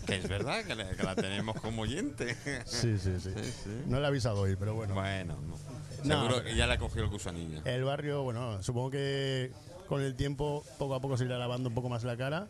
Que 0.05 0.17
es 0.17 0.29
verdad 0.29 0.63
que 0.63 0.75
la, 0.75 0.89
que 0.91 1.03
la 1.03 1.15
tenemos 1.15 1.59
como 1.59 1.81
oyente. 1.81 2.37
Sí, 2.65 2.97
sí, 2.99 3.19
sí. 3.19 3.31
Sí, 3.35 3.51
sí. 3.63 3.81
No 3.87 3.97
le 3.97 4.03
he 4.03 4.07
avisado 4.07 4.41
hoy, 4.41 4.55
pero 4.55 4.75
bueno. 4.75 4.93
Bueno, 4.93 5.37
no. 5.41 5.57
Seguro 6.03 6.43
que 6.43 6.55
ya 6.55 6.67
le 6.67 6.73
ha 6.73 6.77
cogido 6.77 7.05
el 7.05 7.09
gusanillo. 7.09 7.61
El 7.65 7.83
barrio, 7.83 8.23
bueno, 8.23 8.61
supongo 8.61 8.91
que 8.91 9.51
con 9.87 10.01
el 10.01 10.15
tiempo, 10.15 10.63
poco 10.77 10.95
a 10.95 11.01
poco 11.01 11.17
se 11.17 11.25
irá 11.25 11.37
lavando 11.37 11.69
un 11.69 11.75
poco 11.75 11.89
más 11.89 12.03
la 12.03 12.15
cara. 12.15 12.47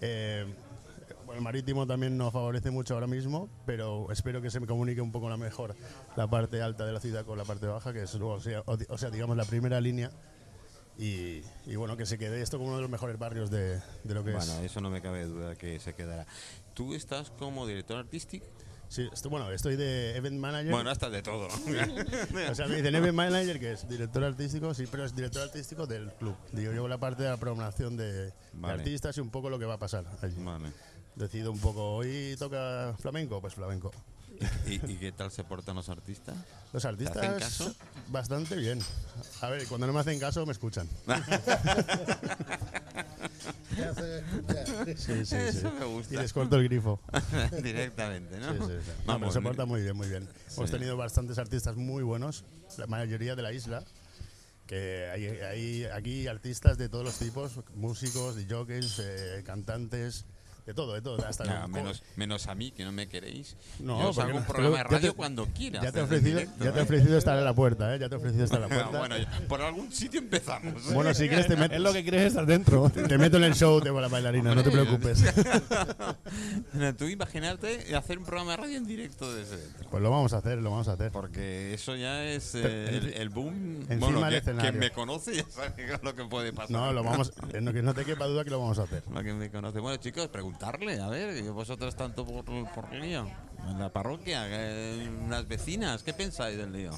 Eh, 0.00 0.46
bueno, 1.28 1.40
el 1.40 1.44
marítimo 1.44 1.86
también 1.86 2.16
nos 2.16 2.32
favorece 2.32 2.70
mucho 2.70 2.94
ahora 2.94 3.06
mismo, 3.06 3.50
pero 3.66 4.10
espero 4.10 4.40
que 4.40 4.50
se 4.50 4.60
me 4.60 4.66
comunique 4.66 5.02
un 5.02 5.12
poco 5.12 5.28
la 5.28 5.36
mejor 5.36 5.76
la 6.16 6.26
parte 6.26 6.62
alta 6.62 6.86
de 6.86 6.92
la 6.92 7.00
ciudad 7.00 7.26
con 7.26 7.36
la 7.36 7.44
parte 7.44 7.66
baja, 7.66 7.92
que 7.92 8.04
es 8.04 8.14
o 8.14 8.40
sea, 8.40 8.62
o, 8.64 8.96
sea, 8.96 9.10
digamos, 9.10 9.36
la 9.36 9.44
primera 9.44 9.78
línea. 9.78 10.10
Y, 10.96 11.42
y 11.66 11.76
bueno, 11.76 11.98
que 11.98 12.06
se 12.06 12.16
quede 12.16 12.40
esto 12.40 12.56
como 12.56 12.68
uno 12.68 12.76
de 12.76 12.82
los 12.82 12.90
mejores 12.90 13.18
barrios 13.18 13.50
de, 13.50 13.74
de 14.04 14.14
lo 14.14 14.24
que 14.24 14.32
Bueno, 14.32 14.52
es. 14.54 14.60
eso 14.70 14.80
no 14.80 14.88
me 14.88 15.02
cabe 15.02 15.26
duda 15.26 15.54
que 15.54 15.78
se 15.80 15.92
quedará. 15.94 16.26
¿Tú 16.72 16.94
estás 16.94 17.30
como 17.30 17.66
director 17.66 17.98
artístico? 17.98 18.46
Sí, 18.88 19.06
esto- 19.12 19.28
bueno, 19.28 19.50
estoy 19.50 19.76
de 19.76 20.16
event 20.16 20.40
manager. 20.40 20.70
Bueno, 20.72 20.88
hasta 20.88 21.10
de 21.10 21.20
todo. 21.22 21.46
O 22.50 22.54
sea, 22.54 22.66
me 22.68 22.76
dicen 22.76 22.94
event 22.94 23.14
manager, 23.14 23.60
que 23.60 23.72
es 23.72 23.86
director 23.86 24.24
artístico, 24.24 24.72
sí, 24.72 24.86
pero 24.90 25.04
es 25.04 25.14
director 25.14 25.42
artístico 25.42 25.86
del 25.86 26.10
club. 26.14 26.34
Yo 26.54 26.72
llevo 26.72 26.88
la 26.88 26.96
parte 26.98 27.22
de 27.22 27.28
la 27.28 27.36
programación 27.36 27.98
de, 27.98 28.12
de 28.12 28.32
Vale. 28.54 28.74
artistas 28.82 29.14
y 29.18 29.20
un 29.20 29.28
poco 29.30 29.50
lo 29.50 29.58
que 29.58 29.66
va 29.66 29.74
a 29.74 29.78
pasar 29.78 30.06
allí. 30.22 30.42
Vale. 30.42 30.72
Decido 31.18 31.50
un 31.50 31.58
poco, 31.58 31.96
hoy 31.96 32.36
toca 32.38 32.94
flamenco, 33.00 33.40
pues 33.40 33.54
flamenco. 33.54 33.90
¿Y, 34.66 34.74
y 34.74 34.96
qué 34.98 35.10
tal 35.10 35.32
se 35.32 35.42
portan 35.42 35.74
los 35.74 35.88
artistas? 35.88 36.36
Los 36.72 36.82
¿Te 36.82 36.88
artistas 36.88 37.16
hacen 37.16 37.38
caso? 37.40 37.74
bastante 38.08 38.54
bien. 38.54 38.78
A 39.40 39.48
ver, 39.50 39.66
cuando 39.66 39.88
no 39.88 39.92
me 39.92 39.98
hacen 39.98 40.20
caso 40.20 40.46
me 40.46 40.52
escuchan. 40.52 40.88
Sí, 44.96 44.96
sí, 44.96 45.24
sí. 45.24 45.36
Eso 45.36 45.72
me 45.72 45.84
gusta. 45.84 46.14
Y 46.14 46.16
les 46.16 46.32
corto 46.32 46.56
el 46.56 46.64
grifo. 46.64 47.00
Directamente, 47.62 48.38
¿no? 48.38 48.52
Sí, 48.52 48.74
sí, 48.84 48.92
Vamos, 49.06 49.32
se 49.32 49.40
porta 49.40 49.64
muy 49.66 49.82
bien, 49.82 49.96
muy 49.96 50.08
bien. 50.08 50.28
Hemos 50.56 50.70
tenido 50.70 50.96
bastantes 50.96 51.38
artistas 51.38 51.76
muy 51.76 52.02
buenos, 52.02 52.44
la 52.76 52.86
mayoría 52.86 53.36
de 53.36 53.42
la 53.42 53.52
isla. 53.52 53.84
Que 54.66 55.08
hay, 55.12 55.26
hay 55.26 55.84
aquí 55.86 56.26
artistas 56.26 56.76
de 56.76 56.88
todos 56.88 57.04
los 57.04 57.18
tipos, 57.18 57.52
músicos, 57.76 58.36
jockeys, 58.50 58.98
eh, 58.98 59.42
cantantes, 59.46 60.24
de 60.68 60.74
todo, 60.74 60.92
de 60.92 61.00
todo. 61.00 61.26
Hasta 61.26 61.62
co- 61.62 61.68
menos, 61.68 62.02
menos 62.16 62.46
a 62.46 62.54
mí, 62.54 62.70
que 62.72 62.84
no 62.84 62.92
me 62.92 63.08
queréis. 63.08 63.56
No, 63.80 64.02
Yo 64.02 64.08
os 64.10 64.18
hago 64.18 64.34
un 64.36 64.40
no- 64.42 64.46
programa 64.46 64.76
de 64.76 64.82
radio 64.84 65.10
te- 65.12 65.16
cuando 65.16 65.46
quieras. 65.46 65.82
Ya 65.82 65.92
te, 65.92 66.00
he 66.00 66.02
ofrecido, 66.02 66.40
directo, 66.40 66.62
ya 66.64 66.72
te 66.72 66.76
he 66.78 66.80
¿eh? 66.80 66.84
ofrecido 66.84 67.16
estar 67.16 67.38
en 67.38 67.44
la 67.44 67.54
puerta, 67.54 67.94
¿eh? 67.94 67.98
Ya 67.98 68.08
te 68.10 68.14
he 68.16 68.18
ofrecido 68.18 68.44
estar 68.44 68.62
en 68.62 68.68
la 68.68 68.74
Ah, 68.76 68.90
puerta. 68.90 68.98
bueno, 68.98 69.16
por 69.48 69.62
algún 69.62 69.90
sitio 69.90 70.20
empezamos. 70.20 70.74
¿eh? 70.90 70.92
Bueno, 70.92 71.14
si 71.14 71.26
quieres 71.26 71.46
te 71.46 71.56
meto, 71.56 71.74
Es 71.74 71.80
lo 71.80 71.90
que 71.94 72.02
quieres 72.02 72.22
estar 72.24 72.44
dentro. 72.44 72.90
te 72.90 73.16
meto 73.16 73.38
en 73.38 73.44
el 73.44 73.54
show 73.54 73.80
de 73.80 73.90
la 73.90 74.08
bailarina, 74.08 74.54
no 74.54 74.62
te 74.62 74.70
preocupes. 74.70 75.24
Tú 76.98 77.06
imagínate 77.06 77.94
hacer 77.96 78.18
un 78.18 78.24
programa 78.24 78.50
de 78.52 78.56
radio 78.58 78.76
en 78.76 78.86
directo 78.86 79.34
desde 79.34 79.56
dentro. 79.56 79.88
Pues 79.90 80.02
lo 80.02 80.10
vamos 80.10 80.32
a 80.34 80.38
hacer, 80.38 80.58
lo 80.58 80.70
vamos 80.70 80.88
a 80.88 80.92
hacer. 80.92 81.10
Porque 81.12 81.72
eso 81.74 81.96
ya 81.96 82.24
es 82.24 82.54
eh, 82.54 82.88
el, 82.96 83.14
el 83.14 83.28
boom. 83.30 83.80
Encima 83.88 83.98
bueno, 84.10 84.28
que, 84.28 84.36
escenario. 84.36 84.70
quien 84.70 84.80
me 84.80 84.90
conoce 84.90 85.34
ya 85.36 85.44
sabe 85.48 85.98
lo 86.02 86.14
que 86.14 86.24
puede 86.24 86.52
pasar. 86.52 86.70
No, 86.70 86.92
lo 86.92 87.02
vamos, 87.02 87.32
eh, 87.54 87.60
no, 87.62 87.72
que 87.72 87.82
no 87.82 87.94
te 87.94 88.04
quepa 88.04 88.26
duda 88.26 88.44
que 88.44 88.50
lo 88.50 88.60
vamos 88.60 88.78
a 88.78 88.82
hacer. 88.82 89.02
Lo 89.10 89.22
que 89.22 89.32
me 89.32 89.50
conoce. 89.50 89.78
Bueno, 89.80 89.96
chicos, 89.98 90.28
preguntarle, 90.58 91.00
a 91.00 91.08
ver, 91.08 91.34
que 91.42 91.50
vosotros 91.50 91.94
tanto 91.94 92.24
por, 92.26 92.44
por 92.72 92.92
lío. 92.94 93.28
En 93.68 93.78
la 93.78 93.92
parroquia, 93.92 94.44
eh, 94.48 95.08
las 95.28 95.46
vecinas, 95.46 96.02
¿qué 96.02 96.12
pensáis 96.12 96.56
del 96.56 96.72
lío? 96.72 96.90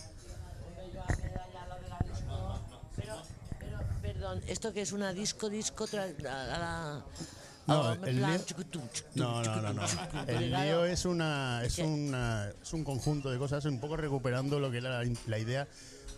Perdón, 4.02 4.40
¿esto 4.46 4.72
que 4.72 4.82
es 4.82 4.92
una 4.92 5.12
disco, 5.12 5.48
disco? 5.48 5.86
tra- 5.86 6.14
a 6.26 6.58
la- 6.58 7.04
No, 7.66 7.92
el 8.04 8.16
lío- 8.20 8.44
No, 9.14 9.42
no, 9.42 9.72
no, 9.72 9.82
El 10.26 10.50
lío 10.50 10.84
es 10.84 11.04
una 11.04 11.62
es 11.64 11.76
que- 11.76 11.84
una 11.84 12.48
es 12.62 12.72
un 12.72 12.82
conjunto 12.84 13.30
de 13.30 13.38
cosas, 13.38 13.64
un 13.66 13.78
poco 13.80 13.96
recuperando 13.96 14.58
lo 14.58 14.70
que 14.70 14.78
era 14.78 15.02
la, 15.02 15.10
la 15.26 15.38
idea 15.38 15.68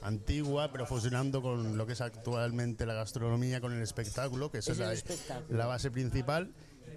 antigua, 0.03 0.71
pero 0.73 0.87
fusionando 0.87 1.43
con 1.43 1.77
lo 1.77 1.87
que 1.87 1.93
es 1.93 2.01
actualmente 2.01 2.87
la 2.87 2.95
gastronomía, 2.95 3.61
con 3.61 3.73
el 3.73 3.83
espectáculo, 3.83 4.51
que 4.51 4.59
esa 4.59 4.73
Es 4.73 4.79
la, 4.79 4.93
espectáculo. 4.93 5.59
la 5.59 5.67
base 5.67 5.91
principal. 5.91 6.53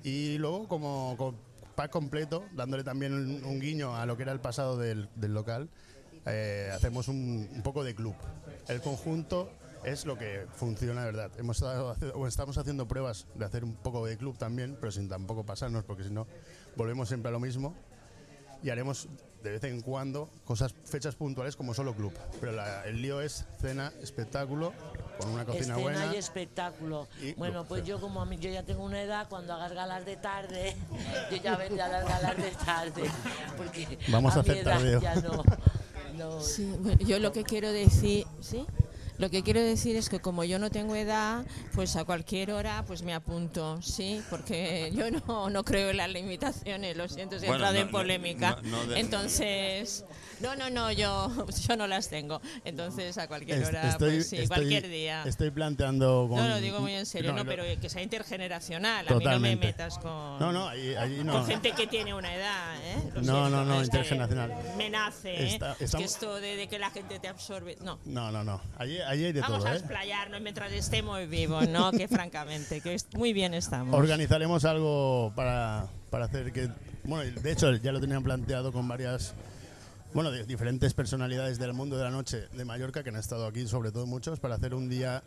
Y 0.05 0.37
luego, 0.37 0.67
como, 0.67 1.15
como 1.17 1.33
pack 1.73 1.89
completo, 1.89 2.45
dándole 2.53 2.83
también 2.83 3.11
un, 3.43 3.59
guiño 3.59 3.95
a 3.95 4.05
lo 4.05 4.15
que 4.15 4.21
era 4.21 4.31
el 4.33 4.39
pasado 4.39 4.77
del, 4.77 5.09
local, 5.19 5.67
eh, 6.27 6.69
hacemos 6.71 7.07
un, 7.07 7.49
poco 7.63 7.83
de 7.83 7.95
club. 7.95 8.13
El 8.67 8.81
conjunto 8.81 9.49
es 9.83 10.05
lo 10.05 10.15
que 10.15 10.45
funciona 10.53 11.03
verdad. 11.03 11.31
Hemos 11.39 11.57
estado 11.57 11.95
o 12.13 12.27
estamos 12.27 12.59
haciendo 12.59 12.87
pruebas 12.87 13.25
de 13.33 13.45
hacer 13.45 13.63
un 13.63 13.73
poco 13.73 14.05
de 14.05 14.15
club 14.15 14.37
también, 14.37 14.77
pero 14.79 14.91
sin 14.91 15.09
tampoco 15.09 15.43
pasarnos, 15.43 15.83
porque 15.83 16.03
si 16.03 16.11
no, 16.11 16.27
volvemos 16.75 17.07
siempre 17.07 17.29
a 17.29 17.31
lo 17.31 17.39
mismo. 17.39 17.73
Y 18.61 18.69
haremos 18.69 19.09
de 19.41 19.53
vez 19.53 19.63
en 19.63 19.81
cuando 19.81 20.29
cosas, 20.43 20.75
fechas 20.85 21.15
puntuales 21.15 21.55
como 21.55 21.73
solo 21.73 21.95
club. 21.95 22.13
Pero 22.39 22.51
la- 22.51 22.85
el 22.85 23.01
lío 23.01 23.21
es 23.21 23.47
cena, 23.59 23.91
espectáculo, 24.03 24.71
con 25.17 25.29
una 25.31 25.45
cocina 25.45 25.61
Escena 25.75 25.77
buena. 25.81 26.13
y 26.13 26.17
espectáculo. 26.17 27.07
Y 27.21 27.33
bueno, 27.33 27.65
pues 27.65 27.83
yo 27.85 27.99
como 27.99 28.21
a 28.21 28.25
mí, 28.25 28.37
yo 28.37 28.49
ya 28.49 28.63
tengo 28.63 28.83
una 28.83 29.01
edad, 29.01 29.27
cuando 29.29 29.53
hagas 29.53 29.73
galas 29.73 30.05
de 30.05 30.15
tarde, 30.17 30.75
yo 31.31 31.37
ya 31.37 31.55
vendré 31.55 31.81
a 31.81 31.87
las 31.87 32.07
galas 32.07 32.37
de 32.37 32.51
tarde. 32.51 33.03
Porque 33.57 33.97
Vamos 34.09 34.33
a 34.33 34.37
mi 34.37 34.41
hacer 34.41 34.57
edad 34.57 34.71
tardeo. 34.73 35.01
ya 35.01 35.15
no. 35.15 35.43
no- 36.17 36.41
Sí, 36.41 36.65
bueno, 36.79 36.97
yo 37.05 37.19
lo 37.19 37.31
que 37.31 37.43
quiero 37.43 37.71
decir, 37.71 38.25
¿sí? 38.41 38.65
Lo 39.17 39.29
que 39.29 39.43
quiero 39.43 39.61
decir 39.61 39.95
es 39.95 40.09
que 40.09 40.19
como 40.19 40.43
yo 40.43 40.59
no 40.59 40.69
tengo 40.69 40.95
edad, 40.95 41.45
pues 41.73 41.95
a 41.95 42.03
cualquier 42.05 42.51
hora 42.51 42.83
pues 42.85 43.01
me 43.01 43.13
apunto, 43.13 43.81
¿sí? 43.81 44.21
Porque 44.29 44.91
yo 44.93 45.09
no, 45.11 45.49
no 45.49 45.63
creo 45.63 45.89
en 45.91 45.97
las 45.97 46.09
limitaciones, 46.09 46.97
lo 46.97 47.07
siento 47.07 47.39
si 47.39 47.45
he 47.45 47.47
Bueno, 47.47 47.63
entrado 47.65 47.75
no- 47.75 47.81
en 47.81 47.91
polémica. 47.91 48.57
no- 48.63 48.69
no 48.83 48.85
de- 48.87 48.99
Entonces, 48.99 50.05
no, 50.41 50.55
no, 50.55 50.69
no, 50.69 50.91
yo, 50.91 51.29
yo 51.67 51.77
no 51.77 51.87
las 51.87 52.09
tengo. 52.09 52.41
Entonces 52.65 53.17
a 53.17 53.27
cualquier 53.27 53.63
hora, 53.63 53.89
estoy, 53.89 54.15
pues 54.15 54.29
sí, 54.29 54.35
estoy- 54.37 54.47
cualquier 54.47 54.87
día. 54.89 55.23
Estoy 55.25 55.51
planteando 55.51 56.27
con. 56.29 56.37
No, 56.37 56.47
lo 56.47 56.59
digo 56.59 56.79
muy 56.81 56.93
en 56.93 57.05
serio, 57.05 57.31
no, 57.31 57.39
lo- 57.43 57.45
pero 57.45 57.63
que 57.79 57.89
sea 57.89 58.01
intergeneracional. 58.01 59.07
A 59.07 59.13
mí 59.15 59.23
no 59.23 59.39
me 59.39 59.55
metas 59.55 59.97
con, 59.99 60.39
No, 60.39 60.51
no, 60.51 60.67
ahí, 60.67 60.93
ahí 60.95 61.23
no. 61.23 61.31
con 61.33 61.45
gente 61.47 61.71
que 61.71 61.87
tiene 61.87 62.13
una 62.13 62.33
edad, 62.35 62.75
¿eh? 62.83 62.97
Lo 63.13 63.21
No, 63.21 63.21
siento, 63.21 63.49
no, 63.49 63.65
no, 63.65 63.83
intergeneracional. 63.83 64.53
Me 64.77 64.89
nace, 64.89 65.29
¿eh? 65.35 65.47
Está- 65.53 65.71
Es 65.73 65.77
que 65.77 65.85
estamos- 65.85 66.05
esto 66.05 66.35
de, 66.41 66.55
de 66.57 66.67
que 66.67 66.79
la 66.79 66.89
gente 66.91 67.19
te 67.19 67.27
absorbe. 67.27 67.77
No. 67.81 67.99
No, 68.05 68.31
no, 68.31 68.43
no. 68.43 68.61
Allí, 68.77 68.99
allí 69.07 69.25
hay 69.25 69.31
de 69.33 69.41
Vamos 69.41 69.59
todo, 69.59 69.67
a 69.67 69.73
¿eh? 69.73 69.77
explayarnos 69.77 70.41
mientras 70.41 70.71
estemos 70.71 71.27
vivos, 71.29 71.67
¿no? 71.69 71.91
Que 71.97 72.07
francamente, 72.07 72.81
que 72.81 72.93
es- 72.95 73.07
muy 73.13 73.33
bien 73.33 73.53
estamos. 73.53 73.93
Organizaremos 73.97 74.65
algo 74.65 75.31
para, 75.35 75.87
para 76.09 76.25
hacer 76.25 76.51
que. 76.51 76.69
Bueno, 77.03 77.29
de 77.41 77.51
hecho, 77.51 77.71
ya 77.75 77.91
lo 77.91 77.99
tenían 78.01 78.23
planteado 78.23 78.71
con 78.71 78.87
varias. 78.87 79.33
Bueno, 80.13 80.31
de 80.31 80.45
diferentes 80.45 80.93
personalidades 80.93 81.59
del 81.59 81.73
mundo 81.73 81.97
de 81.97 82.03
la 82.05 82.09
noche 82.09 82.47
de 82.53 82.63
Mallorca 82.65 83.03
que 83.03 83.09
han 83.09 83.17
estado 83.17 83.45
aquí, 83.47 83.67
sobre 83.67 83.91
todo 83.91 84.05
muchos, 84.05 84.39
para 84.39 84.55
hacer 84.55 84.73
un 84.73 84.87
día, 84.89 85.23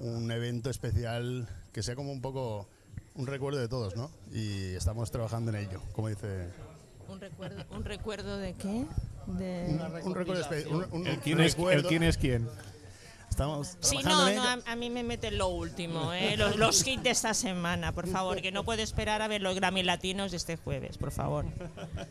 un 0.00 0.30
evento 0.32 0.68
especial 0.68 1.48
que 1.72 1.82
sea 1.82 1.94
como 1.94 2.10
un 2.10 2.20
poco 2.20 2.66
un 3.14 3.26
recuerdo 3.28 3.60
de 3.60 3.68
todos, 3.68 3.94
¿no? 3.96 4.10
Y 4.32 4.74
estamos 4.74 5.10
trabajando 5.12 5.52
en 5.52 5.56
ello, 5.68 5.80
como 5.92 6.08
dice. 6.08 6.48
¿Un 7.08 7.20
recuerdo, 7.20 7.64
¿Un 7.70 7.84
recuerdo 7.84 8.36
de 8.36 8.54
qué? 8.54 8.84
De... 9.28 9.78
Un 10.04 10.14
recuerdo 10.14 10.42
espe- 10.44 10.66
un- 10.66 10.86
un 10.90 11.06
El 11.06 11.18
quién, 11.20 11.40
es, 11.40 11.52
el 11.54 11.58
recuerdo. 11.58 11.88
quién 11.88 12.02
es 12.02 12.16
quién. 12.18 12.48
Estamos 13.36 13.76
Sí, 13.80 13.98
no, 14.02 14.30
no, 14.32 14.42
a, 14.42 14.58
a 14.64 14.76
mí 14.76 14.88
me 14.88 15.02
meten 15.02 15.36
lo 15.36 15.48
último, 15.48 16.10
¿eh? 16.14 16.38
los, 16.38 16.56
los 16.56 16.86
hits 16.86 17.02
de 17.02 17.10
esta 17.10 17.34
semana, 17.34 17.92
por 17.92 18.08
favor, 18.08 18.40
que 18.40 18.50
no 18.50 18.64
puedo 18.64 18.82
esperar 18.82 19.20
a 19.20 19.28
ver 19.28 19.42
los 19.42 19.54
Grammy 19.54 19.82
Latinos 19.82 20.30
de 20.30 20.38
este 20.38 20.56
jueves, 20.56 20.96
por 20.96 21.10
favor. 21.12 21.44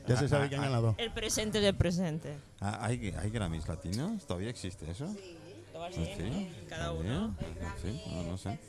Ya 0.07 0.17
se 0.17 0.29
sabe 0.29 0.49
quién 0.49 0.61
ha 0.61 0.65
ganado. 0.65 0.93
El 0.99 1.11
presente 1.11 1.61
del 1.61 1.73
presente. 1.73 2.37
Ah, 2.61 2.77
¿hay, 2.79 3.11
¿Hay 3.19 3.31
Grammys 3.31 3.67
latinos? 3.67 4.23
¿Todavía 4.27 4.51
existe 4.51 4.91
eso? 4.91 5.07
Todas 5.73 5.95
¿Ah, 5.97 5.99
bien, 5.99 6.15
sí? 6.15 6.49
cada 6.69 6.81
¿Está 6.83 6.91
uno. 6.91 7.35
Sí, 7.81 8.01
no, 8.11 8.23
no 8.23 8.37
sé. 8.37 8.59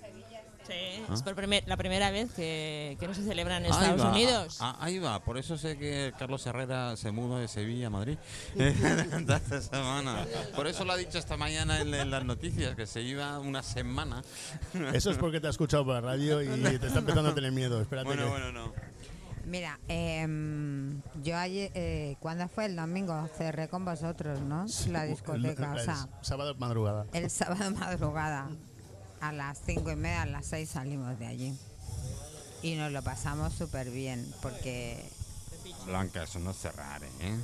Sí, 0.67 0.73
Ah. 1.09 1.15
es 1.15 1.23
por 1.23 1.35
primer- 1.37 1.63
la 1.67 1.77
primera 1.77 2.11
vez 2.11 2.33
que, 2.33 2.97
que 2.99 3.07
no 3.07 3.15
se 3.15 3.23
celebra 3.23 3.59
en 3.59 3.65
Ahí 3.67 3.71
Estados 3.71 4.01
va, 4.05 4.11
Unidos. 4.11 4.59
ah, 4.61 4.77
ahí 4.81 4.99
va, 4.99 5.21
por 5.23 5.39
eso 5.39 5.57
sé 5.57 5.79
que 5.79 6.13
Carlos 6.19 6.45
Herrera 6.47 6.97
se 6.97 7.13
muda 7.13 7.39
de 7.39 7.47
Sevilla 7.49 7.87
a 7.87 7.91
Madrid 7.91 8.19
esta 8.57 9.61
semana. 9.61 10.27
Por 10.55 10.67
eso 10.67 10.85
lo 10.85 10.93
ha 10.93 10.97
dicho 10.97 11.19
esta 11.19 11.37
mañana 11.37 11.81
en, 11.81 11.95
en 11.95 12.11
las 12.11 12.25
noticias, 12.25 12.75
que 12.75 12.87
se 12.87 13.03
iba 13.03 13.39
una 13.39 13.63
semana. 13.63 14.23
Eso 14.93 15.11
es 15.11 15.19
porque 15.19 15.41
te 15.41 15.47
has 15.47 15.55
escuchado 15.55 15.85
por 15.85 15.95
la 15.95 16.01
radio 16.01 16.43
y 16.43 16.49
te 16.79 16.87
está 16.87 16.99
empezando 16.99 17.31
a 17.31 17.35
tener 17.35 17.53
miedo. 17.53 17.81
Espérate 17.81 18.07
Bueno, 18.07 18.25
que- 18.25 18.31
bueno, 18.31 18.53
no. 18.53 18.73
Mira, 19.45 19.79
em, 19.87 21.01
yo 21.23 21.37
ayer, 21.39 21.71
eh, 21.75 22.17
¿cuándo 22.19 22.49
fue 22.49 22.65
el 22.67 22.75
domingo? 22.75 23.29
Cerré 23.39 23.69
con 23.69 23.85
vosotros, 23.85 24.41
¿no? 24.41 24.67
La 24.89 25.05
discoteca, 25.05 25.75
El 25.75 25.81
sea, 25.85 26.09
sábado 26.21 26.57
madrugada. 26.59 27.07
el 27.13 27.31
sábado 27.31 27.71
madrugada 27.71 28.49
a 29.21 29.33
las 29.33 29.61
cinco 29.65 29.91
y 29.91 29.97
media, 29.97 30.23
a 30.23 30.27
las 30.27 30.47
seis 30.47 30.71
salimos 30.71 31.19
de 31.19 31.27
allí. 31.27 31.59
Y 32.63 32.75
nos 32.77 32.91
lo 32.93 33.03
pasamos 33.03 33.53
súper 33.55 33.91
bien, 33.91 34.33
porque, 34.43 35.09
Blanca, 35.87 36.23
eso 36.23 36.39
no 36.39 36.51
es 36.51 36.57
cerrar, 36.57 37.03
¿eh? 37.21 37.39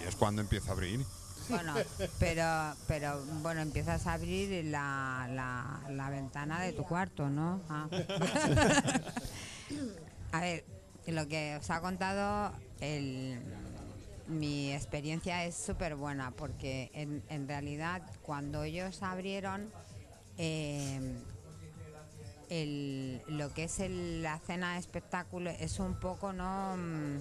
Y 0.00 0.08
es 0.08 0.16
cuando 0.16 0.42
empieza 0.42 0.70
a 0.70 0.72
abrir. 0.72 1.04
bueno, 1.48 1.74
pero, 2.18 2.74
pero 2.86 3.22
bueno, 3.42 3.60
empiezas 3.60 4.06
a 4.06 4.14
abrir 4.14 4.64
la, 4.66 5.28
la, 5.30 5.82
la 5.90 6.10
ventana 6.10 6.60
de 6.60 6.72
tu 6.72 6.84
cuarto, 6.84 7.28
¿no? 7.28 7.60
Ah. 7.68 7.88
a 10.32 10.40
ver, 10.40 10.64
lo 11.06 11.28
que 11.28 11.56
os 11.60 11.68
ha 11.70 11.80
contado, 11.80 12.52
el, 12.80 13.40
mi 14.26 14.72
experiencia 14.72 15.44
es 15.44 15.54
súper 15.54 15.96
buena, 15.96 16.30
porque 16.30 16.90
en, 16.94 17.22
en 17.28 17.46
realidad 17.46 18.02
cuando 18.22 18.62
ellos 18.62 19.02
abrieron, 19.02 19.70
eh, 20.38 21.00
el- 22.50 23.22
lo 23.28 23.52
que 23.54 23.64
es 23.64 23.80
el- 23.80 24.22
la 24.22 24.38
cena 24.38 24.74
de 24.74 24.78
espectáculo 24.80 25.50
es 25.50 25.78
un 25.78 25.94
poco 25.94 26.32
no 26.32 26.76
Mm, 26.76 27.20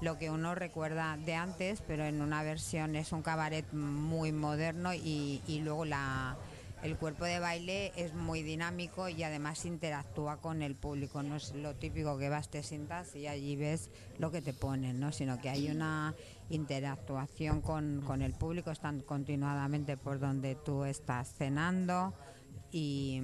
lo 0.00 0.16
que 0.18 0.30
uno 0.30 0.54
recuerda 0.54 1.16
de 1.16 1.34
antes, 1.34 1.82
pero 1.86 2.04
en 2.04 2.22
una 2.22 2.42
versión 2.42 2.94
es 2.96 3.12
un 3.12 3.22
cabaret 3.22 3.64
muy 3.72 4.30
moderno 4.32 4.94
y, 4.94 5.42
y 5.48 5.60
luego 5.60 5.84
la, 5.84 6.36
el 6.84 6.96
cuerpo 6.96 7.24
de 7.24 7.40
baile 7.40 7.92
es 7.96 8.14
muy 8.14 8.42
dinámico 8.44 9.08
y 9.08 9.24
además 9.24 9.64
interactúa 9.64 10.36
con 10.36 10.62
el 10.62 10.76
público. 10.76 11.20
No 11.24 11.34
es 11.34 11.52
lo 11.54 11.74
típico 11.74 12.16
que 12.16 12.28
vas, 12.28 12.48
te 12.48 12.62
sientas 12.62 13.16
y 13.16 13.26
allí 13.26 13.56
ves 13.56 13.90
lo 14.18 14.30
que 14.30 14.40
te 14.40 14.52
ponen, 14.52 15.00
¿no? 15.00 15.10
sino 15.10 15.40
que 15.40 15.48
hay 15.50 15.68
una 15.68 16.14
interactuación 16.48 17.60
con, 17.60 18.00
con 18.06 18.22
el 18.22 18.34
público, 18.34 18.70
están 18.70 19.00
continuadamente 19.00 19.96
por 19.96 20.20
donde 20.20 20.54
tú 20.54 20.84
estás 20.84 21.34
cenando 21.34 22.14
y, 22.72 23.20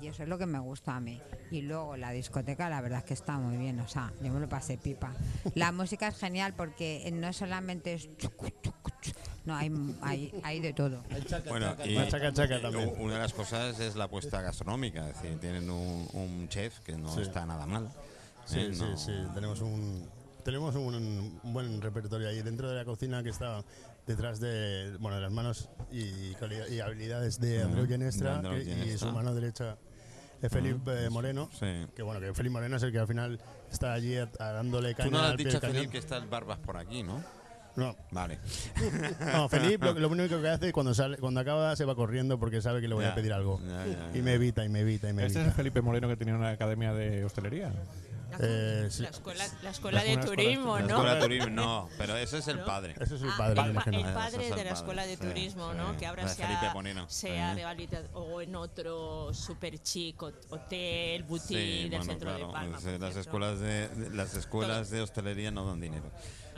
y 0.00 0.06
eso 0.06 0.22
es 0.22 0.28
lo 0.28 0.38
que 0.38 0.46
me 0.46 0.58
gusta 0.58 0.96
a 0.96 1.00
mí. 1.00 1.20
Y 1.50 1.62
luego 1.62 1.96
la 1.96 2.10
discoteca, 2.10 2.68
la 2.68 2.80
verdad 2.80 2.98
es 3.00 3.04
que 3.04 3.14
está 3.14 3.38
muy 3.38 3.56
bien, 3.56 3.78
o 3.80 3.88
sea, 3.88 4.12
yo 4.22 4.32
me 4.32 4.40
lo 4.40 4.48
pasé 4.48 4.78
pipa. 4.78 5.12
La 5.54 5.72
música 5.72 6.08
es 6.08 6.16
genial 6.16 6.54
porque 6.56 7.08
no 7.12 7.32
solamente 7.32 7.94
es... 7.94 8.08
chucu, 8.16 8.48
chucu, 8.62 8.90
chu, 9.00 9.12
No, 9.44 9.54
hay, 9.56 9.70
hay, 10.02 10.32
hay 10.42 10.60
de 10.60 10.72
todo. 10.72 11.02
Bueno, 11.48 11.76
y 11.84 11.96
Una 11.96 12.08
chaca, 12.08 12.32
chaca 12.32 12.60
también. 12.60 12.88
u- 12.88 13.04
una 13.04 13.14
de 13.14 13.20
las 13.20 13.32
cosas 13.32 13.78
es 13.80 13.94
la 13.96 14.04
apuesta 14.04 14.40
gastronómica, 14.42 15.08
es 15.08 15.20
decir, 15.20 15.38
tienen 15.40 15.70
un, 15.70 16.08
un 16.12 16.48
chef 16.48 16.80
que 16.80 16.96
no 16.96 17.14
Sí. 17.14 17.22
está 17.22 17.46
nada 17.46 17.66
mal. 17.66 17.90
Sí, 18.44 18.60
¿eh? 18.60 18.70
sí, 18.74 18.80
No- 18.82 18.96
sí. 18.96 19.12
Tenemos 19.34 19.60
un 19.60 20.08
tenemos 20.44 20.76
un, 20.76 20.94
un 21.42 21.52
buen 21.52 21.82
repertorio 21.82 22.28
ahí 22.28 22.40
dentro 22.40 22.70
de 22.70 22.76
la 22.76 22.84
cocina 22.84 23.20
que 23.24 23.30
está 23.30 23.64
detrás 24.06 24.38
de 24.40 24.96
bueno 25.00 25.16
de 25.16 25.22
las 25.22 25.32
manos 25.32 25.68
y, 25.90 26.34
habilidades 26.80 27.40
de 27.40 27.62
Andreu 27.62 27.86
Genestra 27.86 28.30
de 28.32 28.48
Andreu 28.48 28.64
que- 28.64 28.92
y 28.94 28.98
su 28.98 29.10
mano 29.12 29.34
derecha 29.34 29.76
es 30.42 30.52
Felipe 30.52 31.06
eh, 31.06 31.10
Moreno. 31.10 31.48
Sí. 31.58 31.86
Que 31.94 32.02
bueno, 32.02 32.20
que 32.20 32.32
Felipe 32.34 32.52
Moreno 32.52 32.76
es 32.76 32.82
el 32.82 32.92
que 32.92 32.98
al 32.98 33.06
final 33.08 33.40
está 33.70 33.92
allí 33.94 34.16
a- 34.16 34.28
a 34.38 34.52
dándole 34.52 34.90
Tú 34.94 34.98
caña 34.98 35.10
no 35.10 35.22
le 35.22 35.28
has 35.28 35.36
dicho 35.36 35.56
a 35.56 35.60
Felipe 35.60 35.88
que 35.90 35.98
está 35.98 36.16
el 36.18 36.26
Barbas 36.26 36.58
por 36.58 36.76
aquí, 36.76 37.02
¿no? 37.02 37.22
No. 37.74 37.94
Vale. 38.10 38.38
No, 39.32 39.48
Felipe 39.48 39.84
lo, 39.86 39.92
lo 39.98 40.08
único 40.08 40.40
que 40.40 40.48
hace 40.48 40.72
cuando 40.72 40.94
sale, 40.94 41.18
cuando 41.18 41.40
acaba 41.40 41.74
se 41.76 41.84
va 41.84 41.94
corriendo 41.94 42.38
porque 42.38 42.62
sabe 42.62 42.80
que 42.80 42.88
le 42.88 42.94
voy 42.94 43.04
Ya, 43.04 43.12
a 43.12 43.14
pedir 43.14 43.32
algo. 43.32 43.60
ya, 43.66 43.86
ya, 43.86 44.18
y 44.18 44.22
me 44.22 44.34
evita, 44.34 44.64
y 44.64 44.68
me 44.68 44.80
evita, 44.80 45.08
y 45.10 45.12
me 45.12 45.26
Este 45.26 45.32
es 45.32 45.36
evita. 45.44 45.50
el 45.50 45.56
Felipe 45.56 45.82
Moreno 45.82 46.08
que 46.08 46.16
tenía 46.16 46.34
una 46.36 46.50
academia 46.50 46.92
de 46.94 47.24
hostelería. 47.24 47.72
Eh, 48.40 48.88
sí. 48.90 49.02
La 49.02 49.08
escuela, 49.10 49.44
la 49.62 49.70
escuela 49.70 49.98
La 49.98 50.04
de 50.04 50.10
escuela- 50.12 50.26
turismo, 50.30 50.76
La 50.76 50.82
¿no? 50.82 50.88
escuela 50.88 51.14
de 51.14 51.20
turismo, 51.20 51.50
no, 51.50 51.88
pero 51.96 52.16
ese 52.16 52.38
es 52.38 52.48
el 52.48 52.58
padre. 52.60 52.94
Ese 53.00 53.14
es 53.14 53.22
el 53.22 53.28
Ah, 53.30 53.34
padre, 53.38 53.60
el, 53.62 53.72
pa- 53.74 53.84
padre 53.84 53.96
es 53.96 53.96
el 53.96 54.02
de 54.02 54.04
la 54.08 54.54
padre, 54.54 54.70
escuela 54.72 55.06
de 55.06 55.16
turismo, 55.16 55.70
sí. 55.72 55.78
¿no? 55.78 55.96
Que 55.96 56.06
ahora 56.06 56.24
De 56.24 56.28
se 56.30 56.42
Felipe 56.42 56.66
ha, 56.66 57.08
se 57.08 57.40
ha 57.40 57.50
sí. 57.50 57.56
rehabilitado 57.56 58.08
o 58.14 58.40
en 58.42 58.54
otro 58.56 59.32
super 59.32 59.78
chic 59.82 60.18
hot- 60.20 60.46
hotel, 60.50 61.22
boutique 61.22 61.48
Sí, 61.58 61.80
del 61.82 61.90
bueno, 61.90 62.04
centro 62.04 62.28
claro. 62.30 62.46
de 62.48 62.52
Palma. 62.52 62.78
las 62.98 63.16
escuelas 63.16 63.60
de, 63.60 63.88
de- 63.88 64.10
las 64.10 64.34
escuelas 64.34 64.90
de 64.90 65.00
hostelería 65.00 65.50
no 65.50 65.64
dan 65.66 65.80
dinero. 65.80 66.10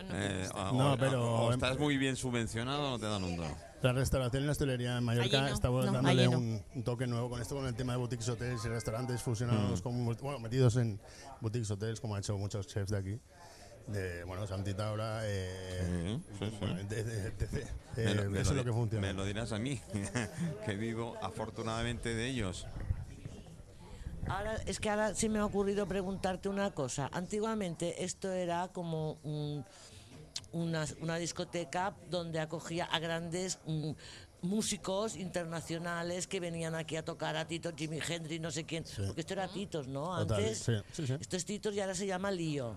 No 0.08 0.14
Eh, 0.16 0.48
o- 0.54 0.72
No, 0.72 0.92
o- 0.94 0.96
pero- 0.96 1.34
o 1.44 1.52
estás 1.52 1.78
muy 1.78 1.96
bien 1.96 2.16
subvencionado 2.16 2.86
o 2.88 2.90
no 2.92 2.98
te 2.98 3.06
dan 3.06 3.22
un 3.22 3.36
dólar. 3.36 3.67
La 3.82 3.92
restauración 3.92 4.42
y 4.42 4.46
la 4.46 4.52
hostelería 4.52 4.98
en 4.98 5.04
Mallorca 5.04 5.40
no, 5.42 5.46
estamos 5.48 5.86
no, 5.86 5.92
dándole 5.92 6.24
no. 6.26 6.38
un, 6.38 6.62
un 6.74 6.82
toque 6.82 7.06
nuevo 7.06 7.30
con 7.30 7.40
esto, 7.40 7.54
con 7.54 7.64
el 7.66 7.74
tema 7.76 7.92
de 7.92 7.98
boutiques, 7.98 8.28
hoteles 8.28 8.64
y 8.64 8.68
restaurantes 8.68 9.16
Mm. 9.16 9.24
fusionados, 9.24 9.82
con, 9.82 10.04
bueno, 10.04 10.40
metidos 10.40 10.76
en 10.76 10.98
boutiques, 11.40 11.70
hoteles, 11.70 12.00
como 12.00 12.14
han 12.16 12.20
hecho 12.20 12.36
muchos 12.36 12.66
chefs 12.66 12.90
de 12.90 12.98
aquí. 12.98 13.20
De, 13.86 14.24
bueno, 14.24 14.46
Santi 14.46 14.74
Taura, 14.74 15.20
eh, 15.22 16.18
Sí, 16.38 16.44
sí, 16.50 16.66
de- 16.88 17.04
de- 17.04 17.32
Me 17.96 18.02
eh, 18.10 18.14
lo- 18.14 18.30
me 18.30 18.40
eso 18.40 18.50
es 18.50 18.56
lo 18.56 18.64
que 18.64 18.72
funciona. 18.72 19.06
Me 19.06 19.12
lo 19.14 19.24
dirás 19.24 19.52
a 19.52 19.58
mí, 19.58 19.80
que 20.66 20.74
vivo 20.76 21.16
afortunadamente 21.22 22.14
de 22.14 22.26
ellos. 22.28 22.66
Ahora, 24.26 24.56
es 24.66 24.78
que 24.78 24.90
ahora 24.90 25.14
sí 25.14 25.28
me 25.30 25.38
ha 25.38 25.44
ocurrido 25.46 25.86
preguntarte 25.86 26.50
una 26.50 26.72
cosa. 26.72 27.08
Antiguamente 27.14 28.04
esto 28.04 28.30
era 28.30 28.68
como 28.68 29.12
un- 29.22 29.64
una, 30.52 30.86
una 31.00 31.16
discoteca 31.16 31.94
donde 32.10 32.40
acogía 32.40 32.84
a 32.86 32.98
grandes 32.98 33.58
mm, 33.66 33.92
músicos 34.42 35.16
internacionales 35.16 36.26
que 36.26 36.40
venían 36.40 36.74
aquí 36.74 36.96
a 36.96 37.04
tocar 37.04 37.36
a 37.36 37.46
Tito, 37.46 37.72
Jimi 37.76 37.98
Hendrix, 38.06 38.40
no 38.40 38.50
sé 38.50 38.64
quién. 38.64 38.84
Porque 39.06 39.22
esto 39.22 39.34
era 39.34 39.48
Titos, 39.48 39.88
¿no? 39.88 40.14
Antes. 40.14 40.58
sí, 40.58 40.72
sí, 40.92 41.06
sí. 41.06 41.14
Esto 41.20 41.36
es 41.36 41.44
Titos 41.44 41.74
y 41.74 41.80
ahora 41.80 41.94
se 41.94 42.06
llama 42.06 42.30
Lío. 42.30 42.74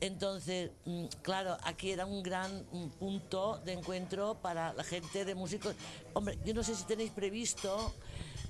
Entonces, 0.00 0.70
mm, 0.84 1.06
claro, 1.22 1.56
aquí 1.62 1.90
era 1.90 2.06
un 2.06 2.22
gran 2.22 2.64
punto 2.98 3.60
de 3.64 3.72
encuentro 3.72 4.38
para 4.42 4.72
la 4.74 4.84
gente 4.84 5.24
de 5.24 5.34
músicos. 5.34 5.74
Hombre, 6.12 6.38
yo 6.44 6.54
no 6.54 6.62
sé 6.62 6.74
si 6.74 6.84
tenéis 6.84 7.10
previsto 7.10 7.94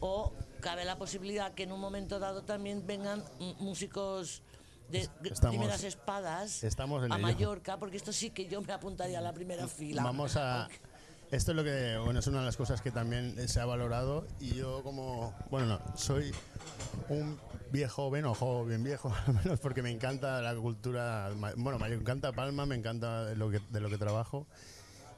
o 0.00 0.32
cabe 0.60 0.84
la 0.84 0.96
posibilidad 0.96 1.52
que 1.54 1.64
en 1.64 1.72
un 1.72 1.80
momento 1.80 2.18
dado 2.18 2.42
también 2.42 2.86
vengan 2.86 3.22
mm, 3.38 3.62
músicos 3.62 4.42
de 4.92 5.08
Estamos- 5.30 5.56
primeras 5.56 5.84
espadas 5.84 6.62
estamos 6.64 7.04
en 7.04 7.12
a. 7.12 7.18
Mallorca, 7.18 7.78
porque 7.78 7.96
esto 7.96 8.12
sí 8.12 8.30
que 8.30 8.46
yo 8.46 8.60
me 8.62 8.72
apuntaría 8.72 9.18
a 9.18 9.22
la 9.22 9.32
primera 9.32 9.66
fila. 9.66 10.02
Vamos 10.04 10.36
a. 10.36 10.68
Esto 11.30 11.52
es 11.52 11.56
lo 11.56 11.64
que, 11.64 11.96
bueno, 12.04 12.20
es 12.20 12.26
una 12.26 12.40
de 12.40 12.44
las 12.44 12.58
cosas 12.58 12.82
que 12.82 12.90
también 12.90 13.48
se 13.48 13.58
ha 13.58 13.64
valorado 13.64 14.26
y 14.38 14.54
yo 14.54 14.82
como, 14.82 15.34
bueno, 15.50 15.66
no, 15.66 15.96
soy 15.96 16.30
un 17.08 17.40
viejo 17.70 17.94
joven 18.04 18.26
o 18.26 18.34
joven 18.34 18.84
viejo, 18.84 19.10
al 19.26 19.34
menos 19.34 19.58
porque 19.58 19.80
me 19.82 19.90
encanta 19.90 20.42
la 20.42 20.54
cultura, 20.54 21.30
bueno, 21.56 21.78
me 21.78 21.86
encanta 21.94 22.32
Palma, 22.32 22.66
me 22.66 22.74
encanta 22.74 23.34
lo 23.34 23.50
que, 23.50 23.60
de 23.70 23.80
lo 23.80 23.88
que 23.88 23.96
trabajo 23.96 24.46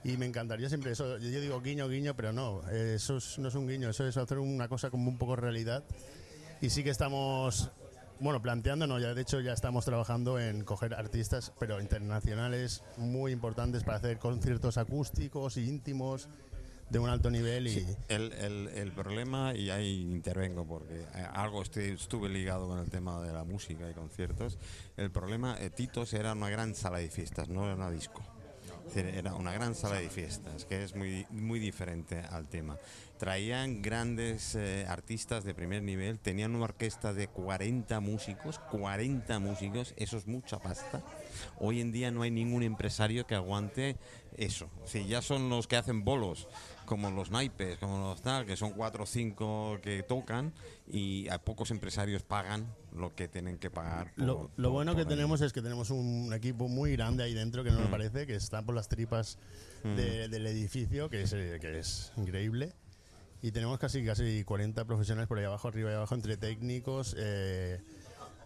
y 0.04 0.16
me 0.16 0.26
encantaría 0.26 0.68
siempre 0.68 0.92
eso, 0.92 1.18
yo 1.18 1.40
digo 1.40 1.60
guiño, 1.60 1.88
guiño, 1.88 2.14
pero 2.14 2.32
no, 2.32 2.62
eso 2.70 3.16
es- 3.16 3.38
no 3.40 3.48
es 3.48 3.54
un 3.56 3.66
guiño, 3.66 3.88
eso 3.90 4.06
es 4.06 4.16
hacer 4.16 4.38
una 4.38 4.68
cosa 4.68 4.90
como 4.90 5.10
un 5.10 5.18
poco 5.18 5.34
realidad 5.34 5.82
y 6.60 6.70
sí 6.70 6.84
que 6.84 6.90
estamos 6.90 7.72
bueno, 8.20 8.40
planteándonos, 8.40 9.02
ya 9.02 9.14
de 9.14 9.22
hecho 9.22 9.40
ya 9.40 9.52
estamos 9.52 9.84
trabajando 9.84 10.38
en 10.38 10.64
coger 10.64 10.94
artistas, 10.94 11.52
pero 11.58 11.80
internacionales 11.80 12.82
muy 12.96 13.32
importantes 13.32 13.82
para 13.84 13.98
hacer 13.98 14.18
conciertos 14.18 14.78
acústicos 14.78 15.56
y 15.56 15.68
íntimos 15.68 16.28
de 16.90 16.98
un 16.98 17.08
alto 17.08 17.30
nivel 17.30 17.66
y 17.66 17.86
El, 18.08 18.32
el- 18.32 18.92
problema, 18.92 19.54
y 19.54 19.70
ahí 19.70 20.02
intervengo 20.02 20.64
porque 20.66 20.94
eh, 21.00 21.26
algo 21.32 21.62
estuve 21.62 22.28
ligado 22.28 22.68
con 22.68 22.78
el 22.78 22.88
tema 22.90 23.20
de 23.22 23.32
la 23.32 23.42
música 23.44 23.90
y 23.90 23.94
conciertos, 23.94 24.58
el 24.96 25.10
problema, 25.10 25.56
eh, 25.60 25.70
Titos 25.70 26.12
era 26.14 26.32
una 26.32 26.50
gran 26.50 26.74
sala 26.74 26.98
de 26.98 27.08
fiestas, 27.10 27.48
no 27.48 27.64
era 27.64 27.74
una 27.74 27.90
disco. 27.90 28.22
Era 28.94 29.34
una 29.34 29.52
gran 29.52 29.74
sala 29.74 29.96
de 29.96 30.08
fiestas, 30.08 30.66
que 30.66 30.84
es 30.84 30.94
muy, 30.94 31.26
muy 31.30 31.58
diferente 31.58 32.20
al 32.30 32.46
tema. 32.46 32.76
Traían 33.24 33.80
grandes 33.80 34.54
eh, 34.54 34.84
artistas 34.86 35.44
de 35.44 35.54
primer 35.54 35.82
nivel, 35.82 36.18
tenían 36.18 36.54
una 36.54 36.64
orquesta 36.64 37.14
de 37.14 37.26
40 37.26 37.98
músicos, 38.00 38.58
40 38.70 39.38
músicos, 39.38 39.94
eso 39.96 40.18
es 40.18 40.26
mucha 40.26 40.58
pasta. 40.58 41.02
Hoy 41.58 41.80
en 41.80 41.90
día 41.90 42.10
no 42.10 42.20
hay 42.20 42.30
ningún 42.30 42.62
empresario 42.62 43.26
que 43.26 43.34
aguante 43.34 43.96
eso. 44.36 44.68
Si 44.84 45.06
ya 45.06 45.22
son 45.22 45.48
los 45.48 45.66
que 45.66 45.76
hacen 45.76 46.04
bolos, 46.04 46.48
como 46.84 47.10
los 47.10 47.30
naipes, 47.30 47.78
como 47.78 47.96
los 48.10 48.20
tal, 48.20 48.44
que 48.44 48.58
son 48.58 48.72
cuatro 48.72 49.04
o 49.04 49.06
cinco 49.06 49.78
que 49.82 50.02
tocan, 50.02 50.52
y 50.86 51.26
a 51.30 51.38
pocos 51.38 51.70
empresarios 51.70 52.22
pagan 52.24 52.74
lo 52.94 53.14
que 53.14 53.26
tienen 53.26 53.56
que 53.56 53.70
pagar. 53.70 54.12
por- 54.16 54.24
Lo, 54.26 54.50
lo 54.56 54.68
por- 54.68 54.72
bueno 54.72 54.92
por 54.92 55.00
que 55.02 55.08
tenemos 55.08 55.40
es 55.40 55.54
que 55.54 55.62
tenemos 55.62 55.88
un 55.88 56.30
equipo 56.34 56.68
muy 56.68 56.92
grande 56.92 57.22
ahí 57.24 57.32
dentro, 57.32 57.64
que 57.64 57.70
no 57.70 57.78
me 57.80 57.86
Mm. 57.86 57.90
parece, 57.90 58.26
que 58.26 58.34
está 58.34 58.60
por 58.60 58.74
las 58.74 58.88
tripas 58.88 59.38
de- 59.82 60.28
del 60.28 60.46
edificio, 60.46 61.08
que 61.08 61.22
es, 61.22 61.30
que 61.30 61.78
es 61.78 62.12
increíble. 62.18 62.74
Y 63.44 63.52
tenemos 63.52 63.78
casi, 63.78 64.02
casi 64.06 64.42
40 64.42 64.86
profesionales 64.86 65.28
por 65.28 65.38
ahí 65.38 65.44
abajo, 65.44 65.68
arriba 65.68 65.90
y 65.90 65.94
abajo, 65.94 66.14
entre 66.14 66.38
técnicos, 66.38 67.14
eh, 67.18 67.78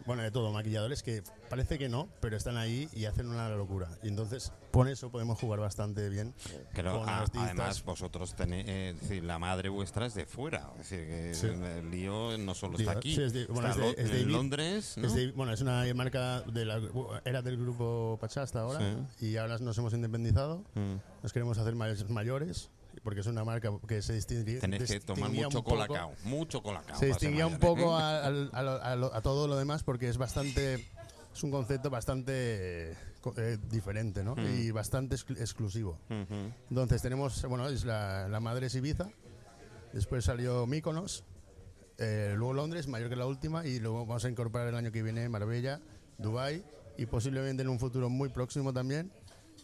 bueno, 0.07 0.23
de 0.25 0.33
todo, 0.33 0.51
maquilladores 0.53 1.05
que 1.05 1.23
parece 1.49 1.79
que 1.79 1.89
no, 1.89 2.09
pero 2.21 2.37
están 2.37 2.57
ahí 2.57 2.89
y 2.93 3.05
hacen 3.05 3.29
una 3.29 3.49
locura. 3.51 3.89
Y 4.03 4.09
entonces, 4.09 4.51
con 4.73 4.89
eso 4.89 5.13
podemos 5.13 5.39
jugar 5.39 5.61
bastante 5.61 6.09
bien. 6.09 6.35
Pero 6.75 6.99
con 6.99 7.09
a- 7.09 7.19
artistas. 7.21 7.43
además 7.45 7.85
vosotros 7.85 8.35
tenéis, 8.35 8.67
eh, 8.67 8.89
es 8.97 9.01
decir, 9.03 9.23
la 9.23 9.39
madre 9.39 9.69
vuestra 9.69 10.07
es 10.07 10.15
de 10.15 10.27
fuera, 10.27 10.73
es 10.81 10.91
decir, 10.91 11.07
que 11.07 11.35
Sí. 11.35 11.47
el 11.47 11.91
lío 11.93 12.37
no 12.37 12.57
solo 12.57 12.77
está 12.77 12.91
aquí, 12.91 13.15
sí, 13.15 13.23
es 13.23 13.33
de- 13.33 13.47
bueno, 13.47 13.69
está 13.69 13.87
es 13.87 13.97
de- 13.97 14.03
lo- 14.03 14.09
es 14.09 14.13
de 14.13 14.21
en 14.23 14.33
Londres, 14.33 14.95
¿no? 14.97 15.07
es 15.07 15.15
de- 15.15 15.31
bueno, 15.31 15.53
es 15.53 15.61
una 15.61 15.85
marca 15.95 16.41
de 16.41 16.65
la, 16.65 16.81
era 17.25 17.41
del 17.41 17.57
grupo 17.57 18.19
Pachá 18.21 18.43
hasta 18.43 18.63
ahora 18.63 18.81
y 19.21 19.37
ahora 19.37 19.59
nos 19.59 19.79
hemos 19.79 19.93
independizado. 19.93 20.65
Mm. 20.75 20.97
Nos 21.23 21.33
queremos 21.33 21.57
hacer 21.59 21.77
may- 21.77 21.95
mayores 22.09 22.71
porque 23.03 23.21
es 23.21 23.27
una 23.27 23.45
marca 23.45 23.71
que 23.87 24.03
se 24.03 24.13
distingue. 24.15 24.59
Tenéis 24.59 24.85
que 24.91 25.01
tomar 25.01 25.31
mucho 25.31 25.63
colacao, 25.65 26.13
mucho 26.25 26.63
colacao. 26.63 26.99
Se 26.99 27.07
distinguía 27.07 27.47
un 27.47 27.59
poco 27.59 27.97
a, 27.97 28.27
a 28.27 28.29
a 28.29 28.93
a 29.17 29.21
todo 29.23 29.47
lo 29.49 29.57
demás 29.57 29.83
porque 29.83 30.09
es 30.09 30.19
bastante. 30.19 30.89
Es 31.35 31.45
un 31.45 31.51
concepto 31.53 31.89
bastante 31.91 32.91
eh, 32.93 33.59
diferente, 33.71 34.25
¿no? 34.25 34.35
Mm. 34.35 34.47
Y 34.61 34.71
bastante 34.73 35.15
exclu- 35.15 35.39
exclusivo. 35.39 35.99
Entonces 36.71 37.01
tenemos, 37.03 37.45
bueno, 37.45 37.69
es 37.69 37.85
la, 37.85 38.27
la 38.29 38.41
madre 38.41 38.67
es 38.67 38.75
Ibiza, 38.75 39.09
después 39.93 40.25
salió 40.25 40.67
Mykonos, 40.67 41.23
eh, 41.99 42.33
luego 42.37 42.55
Londres, 42.55 42.89
mayor 42.89 43.09
que 43.09 43.15
la 43.17 43.27
última, 43.27 43.65
y 43.67 43.79
luego 43.79 44.05
vamos 44.05 44.25
a 44.25 44.29
incorporar 44.31 44.67
el 44.69 44.75
año 44.75 44.91
que 44.91 45.03
viene 45.03 45.29
Marbella, 45.29 45.81
Dubai 46.17 46.65
y 46.97 47.07
posiblemente 47.07 47.63
en 47.63 47.69
un 47.69 47.79
futuro 47.79 48.09
muy 48.11 48.31
próximo 48.31 48.73
también 48.73 49.13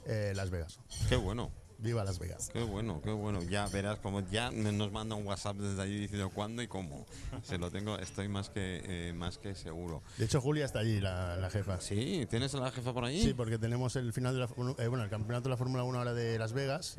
eh, 0.06 0.32
Las 0.36 0.50
Vegas. 0.50 0.78
Qué 1.08 1.16
bueno. 1.16 1.50
Viva 1.78 2.04
Las 2.04 2.18
Vegas. 2.18 2.50
Qué 2.52 2.62
bueno, 2.62 3.00
qué 3.02 3.10
bueno. 3.10 3.42
Ya 3.42 3.66
verás 3.68 3.98
como 3.98 4.20
ya 4.28 4.50
nos 4.50 4.92
manda 4.92 5.14
un 5.16 5.26
WhatsApp 5.26 5.56
desde 5.56 5.82
allí 5.82 5.98
diciendo 5.98 6.30
cuándo 6.30 6.62
y 6.62 6.68
cómo. 6.68 7.06
Se 7.42 7.58
lo 7.58 7.70
tengo, 7.70 7.98
estoy 7.98 8.28
más 8.28 8.48
que 8.50 8.82
eh, 8.84 9.12
más 9.12 9.38
que 9.38 9.54
seguro. 9.54 10.02
De 10.18 10.24
hecho, 10.24 10.40
Julia 10.40 10.64
está 10.64 10.78
allí, 10.80 11.00
la, 11.00 11.36
la 11.36 11.50
jefa. 11.50 11.80
Sí, 11.80 12.26
¿tienes 12.30 12.54
a 12.54 12.58
la 12.58 12.70
jefa 12.70 12.92
por 12.92 13.04
allí? 13.04 13.22
Sí, 13.22 13.34
porque 13.34 13.58
tenemos 13.58 13.96
el 13.96 14.12
final 14.12 14.34
de 14.34 14.40
la, 14.40 14.46
eh, 14.82 14.88
bueno, 14.88 15.04
el 15.04 15.10
campeonato 15.10 15.44
de 15.44 15.50
la 15.50 15.56
Fórmula 15.56 15.84
1 15.84 15.98
ahora 15.98 16.14
de 16.14 16.38
Las 16.38 16.52
Vegas. 16.52 16.94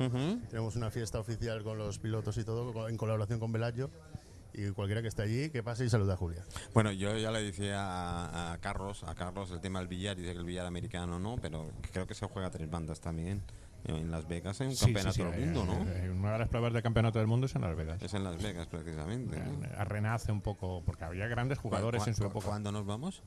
Tenemos 0.50 0.76
una 0.76 0.90
fiesta 0.90 1.18
oficial 1.18 1.62
con 1.64 1.78
los 1.78 1.98
pilotos 1.98 2.36
y 2.38 2.44
todo, 2.44 2.88
en 2.88 2.96
colaboración 2.96 3.40
con 3.40 3.52
Velayo. 3.52 3.90
Y 4.58 4.70
cualquiera 4.70 5.02
que 5.02 5.08
esté 5.08 5.20
allí, 5.20 5.50
que 5.50 5.62
pase 5.62 5.84
y 5.84 5.90
saluda 5.90 6.14
a 6.14 6.16
Julia. 6.16 6.42
Bueno, 6.72 6.90
yo 6.90 7.14
ya 7.18 7.30
le 7.30 7.42
decía 7.42 7.82
a, 7.82 8.52
a 8.54 8.58
Carlos, 8.58 9.04
a 9.04 9.14
Carlos 9.14 9.50
el 9.50 9.60
tema 9.60 9.80
del 9.80 9.88
billar, 9.88 10.16
dice 10.16 10.32
que 10.32 10.38
el 10.38 10.46
billar 10.46 10.64
americano 10.64 11.18
no, 11.18 11.36
pero 11.36 11.70
creo 11.92 12.06
que 12.06 12.14
se 12.14 12.26
juega 12.26 12.48
a 12.48 12.50
tres 12.50 12.70
bandas 12.70 13.00
también. 13.00 13.42
En 13.88 14.10
Las 14.10 14.26
Vegas 14.26 14.60
hay 14.60 14.68
un 14.68 14.74
Sí, 14.76 14.86
campeonato 14.86 15.12
sí, 15.14 15.20
sí, 15.22 15.24
del 15.24 15.34
hay- 15.34 15.40
mundo, 15.48 15.64
¿no? 15.64 16.12
Una 16.18 16.32
de 16.32 16.38
las 16.40 16.48
pruebas 16.48 16.72
de 16.72 16.82
campeonato 16.82 17.18
del 17.18 17.28
mundo 17.28 17.46
es 17.46 17.54
en 17.54 17.62
Las 17.62 17.76
Vegas. 17.76 18.02
Es 18.02 18.14
en 18.14 18.24
Las 18.24 18.36
Vegas 18.42 18.66
precisamente. 18.66 19.38
¿no? 19.38 19.64
Eh, 19.64 19.84
Renace 19.84 20.32
un 20.32 20.40
poco, 20.40 20.82
porque 20.84 21.04
había 21.04 21.26
grandes 21.28 21.58
jugadores 21.58 22.02
¿Cu- 22.02 22.08
en 22.10 22.14
su 22.16 22.24
época. 22.24 22.46
¿Cuándo 22.48 22.72
nos 22.72 22.84
vamos? 22.84 23.22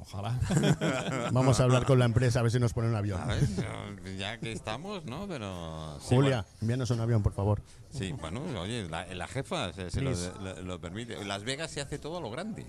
Ojalá. 0.00 0.38
Vamos 1.32 1.58
a 1.58 1.64
hablar 1.64 1.84
con 1.84 1.98
la 1.98 2.04
empresa 2.04 2.38
a 2.38 2.42
ver 2.42 2.52
si 2.52 2.60
nos 2.60 2.72
pone 2.72 2.88
un 2.88 2.94
avión. 2.94 3.20
A 3.20 3.26
ver, 3.26 4.16
ya 4.16 4.38
que 4.38 4.52
estamos, 4.52 5.04
¿no? 5.06 5.26
Pero. 5.26 5.98
sí, 6.00 6.14
Julia, 6.14 6.46
envíanos 6.60 6.90
un 6.90 7.00
avión, 7.00 7.22
por 7.22 7.32
favor. 7.32 7.60
bueno, 7.92 7.98
sí, 8.06 8.12
bueno, 8.12 8.60
oye, 8.60 8.88
la, 8.88 9.06
la 9.14 9.26
jefa 9.26 9.72
se, 9.72 9.90
se 9.90 10.00
lo, 10.00 10.12
lo- 10.40 10.62
lo 10.62 10.80
permite. 10.80 11.24
Las 11.24 11.42
Vegas 11.42 11.70
se 11.72 11.80
hace 11.80 11.98
todo 11.98 12.18
a 12.18 12.20
lo 12.20 12.30
grande. 12.30 12.64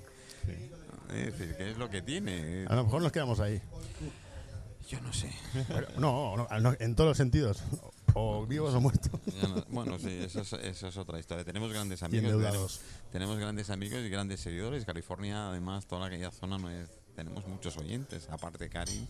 Es 1.13 1.37
decir, 1.37 1.55
¿qué 1.57 1.71
es 1.71 1.77
lo 1.77 1.89
que 1.89 2.01
tiene? 2.01 2.65
A 2.67 2.75
lo 2.75 2.83
mejor 2.85 3.01
nos 3.03 3.11
quedamos 3.11 3.39
ahí. 3.39 3.61
Yo 4.89 4.99
no 5.01 5.13
sé. 5.13 5.31
No, 5.97 6.47
en 6.79 6.95
todos 6.95 7.09
los 7.09 7.17
sentidos. 7.17 7.61
O 8.15 8.45
vivos 8.47 8.73
o 8.73 8.81
muertos. 8.81 9.11
No- 9.47 9.63
bueno, 9.69 9.99
sí, 9.99 10.09
eso 10.09 10.41
es, 10.41 10.53
eso 10.53 10.87
es 10.87 10.97
otra 10.97 11.19
historia. 11.19 11.45
Tenemos 11.45 11.71
grandes 11.71 12.01
amigos. 12.01 12.31
Tenemos, 12.41 12.81
tenemos 13.11 13.37
grandes 13.37 13.69
amigos 13.69 13.99
y 14.03 14.09
grandes 14.09 14.39
seguidores. 14.39 14.85
California, 14.85 15.49
además, 15.49 15.85
toda 15.85 16.07
aquella 16.07 16.31
zona 16.31 16.57
no 16.57 16.69
es- 16.71 16.89
tenemos 17.15 17.45
muchos 17.47 17.77
oyentes. 17.77 18.27
Aparte 18.31 18.67
Karin, 18.69 19.07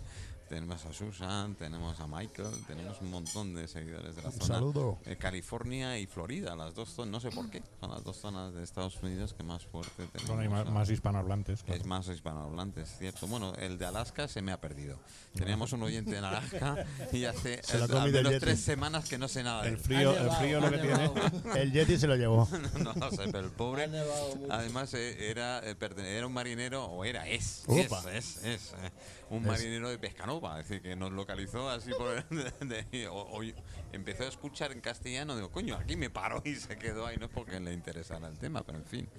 tenemos 0.49 0.83
a 0.85 0.93
Susan, 0.93 1.55
tenemos 1.55 1.99
a 1.99 2.07
Michael, 2.07 2.51
tenemos 2.65 2.99
un 3.01 3.11
montón 3.11 3.53
de 3.53 3.67
seguidores 3.67 4.15
de 4.15 4.23
la 4.23 4.31
zona. 4.31 4.45
saludo. 4.45 4.97
Eh, 5.05 5.15
California 5.15 5.97
y 5.99 6.07
Florida, 6.07 6.55
las 6.55 6.73
dos 6.73 6.89
zonas, 6.89 7.11
no 7.11 7.19
sé 7.19 7.29
por 7.29 7.49
qué, 7.49 7.61
son 7.79 7.91
las 7.91 8.03
dos 8.03 8.17
zonas 8.17 8.53
de 8.53 8.63
Estados 8.63 9.01
Unidos 9.01 9.33
que 9.33 9.43
más 9.43 9.65
fuerte 9.65 10.07
tenemos. 10.07 10.27
Bueno, 10.27 10.41
hay 10.41 10.49
más, 10.49 10.65
¿no? 10.65 10.71
más 10.71 10.89
hispanohablantes. 10.89 11.63
claro. 11.63 11.79
Es 11.79 11.85
más 11.87 12.07
hispanohablantes, 12.07 12.97
cierto. 12.97 13.27
Bueno, 13.27 13.53
el 13.55 13.77
de 13.77 13.85
Alaska 13.85 14.27
se 14.27 14.41
me 14.41 14.51
ha 14.51 14.59
perdido. 14.59 14.99
Teníamos 15.35 15.71
un 15.73 15.83
oyente 15.83 16.17
en 16.17 16.23
Alaska 16.23 16.85
y 17.13 17.25
hace 17.25 17.61
Se 17.63 17.77
al 17.77 18.11
menos 18.11 18.33
tres 18.39 18.59
semanas 18.59 19.07
que 19.07 19.17
no 19.17 19.27
sé 19.27 19.43
nada 19.43 19.63
de 19.63 19.69
El 19.69 19.77
frío, 19.77 20.17
el 20.17 20.31
frío 20.31 20.59
lo 20.59 20.71
que 20.71 20.77
tiene. 20.79 21.11
El 21.55 21.71
Yeti 21.71 21.97
se 21.97 22.07
lo 22.07 22.15
llevó. 22.15 22.47
no 22.83 22.93
lo 22.93 23.11
sé, 23.11 23.25
pero 23.31 23.39
el 23.39 23.51
pobre. 23.51 23.89
Además, 24.49 24.93
eh, 24.95 25.29
era, 25.29 25.59
eh, 25.63 25.75
era 25.97 26.25
un 26.25 26.33
marinero, 26.33 26.85
o 26.85 27.05
era, 27.05 27.27
es, 27.27 27.63
es, 27.67 27.91
es, 28.07 28.43
es, 28.43 28.73
eh, 28.73 28.91
un 29.29 29.43
Es. 29.43 29.47
marinero 29.47 29.89
de 29.89 29.99
Pescanova. 30.39 30.59
Es 30.59 30.67
decir, 30.69 30.81
que 30.81 30.95
nos 30.95 31.11
localizó 31.11 31.69
así 31.69 31.91
por. 31.91 32.27
de- 32.29 32.83
de- 32.91 33.07
o- 33.07 33.37
o- 33.39 33.41
empezó 33.91 34.23
a 34.23 34.27
escuchar 34.27 34.71
en 34.71 34.81
castellano, 34.81 35.35
digo, 35.35 35.49
coño, 35.51 35.75
aquí 35.75 35.95
me 35.95 36.09
paro 36.09 36.41
y 36.45 36.55
se 36.55 36.77
quedó 36.77 37.05
ahí. 37.05 37.17
No 37.17 37.25
es 37.25 37.31
porque 37.31 37.59
le 37.59 37.73
interesara 37.73 38.27
el 38.27 38.37
tema, 38.37 38.63
pero 38.63 38.77
en 38.77 38.85
fin. 38.85 39.09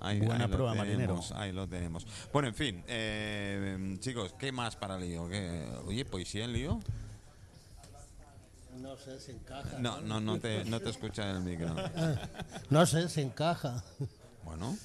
Ahí, 0.00 0.18
Buena 0.20 0.44
ahí 0.44 0.50
lo 0.50 0.56
prueba, 0.56 0.72
tenemos, 0.72 1.30
marinero. 1.30 1.40
Ahí 1.42 1.52
lo 1.52 1.68
tenemos. 1.68 2.06
Bueno, 2.32 2.48
en 2.48 2.54
fin, 2.54 2.84
eh, 2.88 3.96
chicos, 4.00 4.34
¿qué 4.38 4.52
más 4.52 4.76
para 4.76 4.98
lío? 4.98 5.28
¿Qué- 5.28 5.68
Oye, 5.86 6.04
poesía 6.04 6.44
en 6.44 6.52
lío. 6.52 6.80
No 8.80 8.96
sé 8.96 9.18
si 9.20 9.32
encaja. 9.32 9.78
No, 9.80 10.00
no, 10.00 10.20
no 10.20 10.38
te, 10.38 10.64
no 10.64 10.78
te 10.80 10.90
escucha 10.90 11.28
el 11.30 11.40
micro. 11.40 11.74
No 12.70 12.86
sé 12.86 13.08
si 13.08 13.22
encaja. 13.22 13.82
Bueno, 14.44 14.76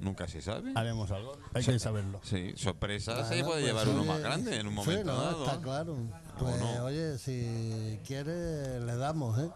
nunca 0.00 0.26
se 0.28 0.40
sabe. 0.42 0.72
Haremos 0.74 1.10
algo. 1.10 1.36
Hay 1.54 1.64
que 1.64 1.78
saberlo. 1.78 2.20
Sí, 2.24 2.52
sorpresa 2.56 3.24
se 3.24 3.42
Bueno, 3.42 3.46
puede 3.46 3.60
pues, 3.60 3.66
llevar 3.66 3.88
uno 3.88 4.00
oye, 4.00 4.08
más 4.10 4.20
grande 4.20 4.56
en 4.56 4.66
un 4.66 4.72
sí, 4.72 4.76
momento 4.76 5.12
no, 5.12 5.20
dado. 5.22 5.44
Está 5.44 5.60
claro. 5.62 5.96
Pues, 6.38 6.58
no? 6.58 6.84
oye, 6.84 7.18
si 7.18 7.98
quiere, 8.06 8.80
le 8.80 8.96
damos, 8.96 9.38
¿eh? 9.38 9.50